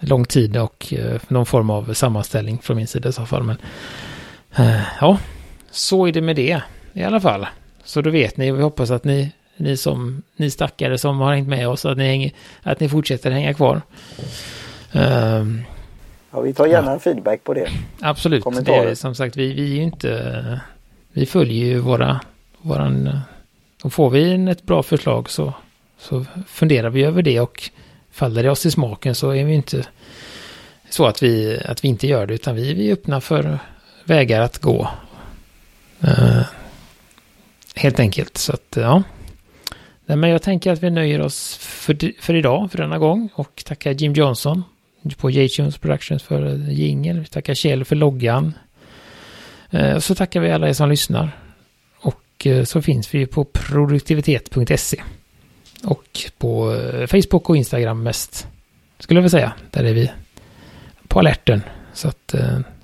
lång 0.00 0.24
tid 0.24 0.56
och 0.56 0.94
uh, 0.98 1.20
någon 1.28 1.46
form 1.46 1.70
av 1.70 1.94
sammanställning 1.94 2.58
från 2.58 2.76
min 2.76 2.86
sida 2.86 3.08
i 3.08 3.12
så 3.12 3.26
fall. 3.26 3.42
Men 3.42 3.56
uh, 4.58 4.82
ja, 5.00 5.18
så 5.70 6.06
är 6.06 6.12
det 6.12 6.20
med 6.20 6.36
det 6.36 6.62
i 6.92 7.02
alla 7.02 7.20
fall. 7.20 7.46
Så 7.84 8.00
då 8.00 8.10
vet 8.10 8.36
ni, 8.36 8.52
vi 8.52 8.62
hoppas 8.62 8.90
att 8.90 9.04
ni, 9.04 9.32
ni 9.56 9.76
som, 9.76 10.22
ni 10.36 10.50
stackare 10.50 10.98
som 10.98 11.18
har 11.18 11.34
hängt 11.34 11.48
med 11.48 11.68
oss, 11.68 11.84
att 11.84 11.98
ni, 11.98 12.06
hänger, 12.06 12.32
att 12.62 12.80
ni 12.80 12.88
fortsätter 12.88 13.30
hänga 13.30 13.54
kvar. 13.54 13.82
Um, 14.92 15.62
ja, 16.30 16.40
vi 16.40 16.54
tar 16.54 16.66
gärna 16.66 16.92
ja. 16.92 16.98
feedback 16.98 17.44
på 17.44 17.54
det. 17.54 17.68
Absolut, 18.00 18.44
det 18.62 18.74
är, 18.74 18.94
som 18.94 19.14
sagt, 19.14 19.36
vi, 19.36 19.52
vi 19.52 19.62
är 19.62 19.76
ju 19.76 19.82
inte, 19.82 20.60
vi 21.12 21.26
följer 21.26 21.66
ju 21.66 21.78
våra, 21.78 22.20
våran, 22.58 23.20
och 23.82 23.92
får 23.92 24.10
vi 24.10 24.50
ett 24.50 24.62
bra 24.62 24.82
förslag 24.82 25.30
så, 25.30 25.54
så 25.98 26.24
funderar 26.46 26.90
vi 26.90 27.04
över 27.04 27.22
det 27.22 27.40
och 27.40 27.70
faller 28.10 28.42
det 28.42 28.50
oss 28.50 28.66
i 28.66 28.70
smaken 28.70 29.14
så 29.14 29.30
är 29.30 29.44
vi 29.44 29.54
inte 29.54 29.86
så 30.90 31.06
att 31.06 31.22
vi, 31.22 31.60
att 31.64 31.84
vi 31.84 31.88
inte 31.88 32.06
gör 32.06 32.26
det, 32.26 32.34
utan 32.34 32.54
vi, 32.54 32.74
vi 32.74 32.88
är 32.88 32.92
öppna 32.92 33.20
för 33.20 33.58
vägar 34.04 34.40
att 34.40 34.58
gå 34.58 34.88
Uh, 36.04 36.42
helt 37.74 38.00
enkelt. 38.00 38.36
Så 38.36 38.52
att, 38.52 38.76
ja. 38.76 39.02
Nej, 40.06 40.16
men 40.16 40.30
jag 40.30 40.42
tänker 40.42 40.72
att 40.72 40.82
vi 40.82 40.90
nöjer 40.90 41.20
oss 41.20 41.56
för, 41.56 42.22
för 42.22 42.34
idag, 42.34 42.70
för 42.70 42.78
denna 42.78 42.98
gång. 42.98 43.28
Och 43.34 43.62
tackar 43.66 43.92
Jim 43.92 44.12
Johnson 44.12 44.64
på 45.16 45.30
J-Tunes 45.30 45.78
Productions 45.78 46.22
för 46.22 46.56
jingel. 46.56 47.20
Vi 47.20 47.26
tackar 47.26 47.54
Kjell 47.54 47.84
för 47.84 47.96
loggan. 47.96 48.54
Uh, 49.74 49.98
så 49.98 50.14
tackar 50.14 50.40
vi 50.40 50.50
alla 50.50 50.68
er 50.68 50.72
som 50.72 50.88
lyssnar. 50.88 51.30
Och 51.98 52.46
uh, 52.46 52.64
så 52.64 52.82
finns 52.82 53.14
vi 53.14 53.26
på 53.26 53.44
produktivitet.se. 53.44 55.02
Och 55.84 56.20
på 56.38 56.76
Facebook 57.08 57.50
och 57.50 57.56
Instagram 57.56 58.02
mest. 58.02 58.48
Skulle 58.98 59.18
jag 59.18 59.22
vilja 59.22 59.38
säga. 59.38 59.52
Där 59.70 59.84
är 59.84 59.94
vi 59.94 60.10
på 61.08 61.18
alerten. 61.18 61.62
Så 61.92 62.08
att 62.08 62.34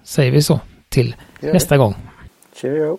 säger 0.05 0.33
vi 0.33 0.43
så 0.43 0.61
till 0.89 1.17
nästa 1.41 1.77
gång. 1.77 1.95
Cheerio. 2.61 2.99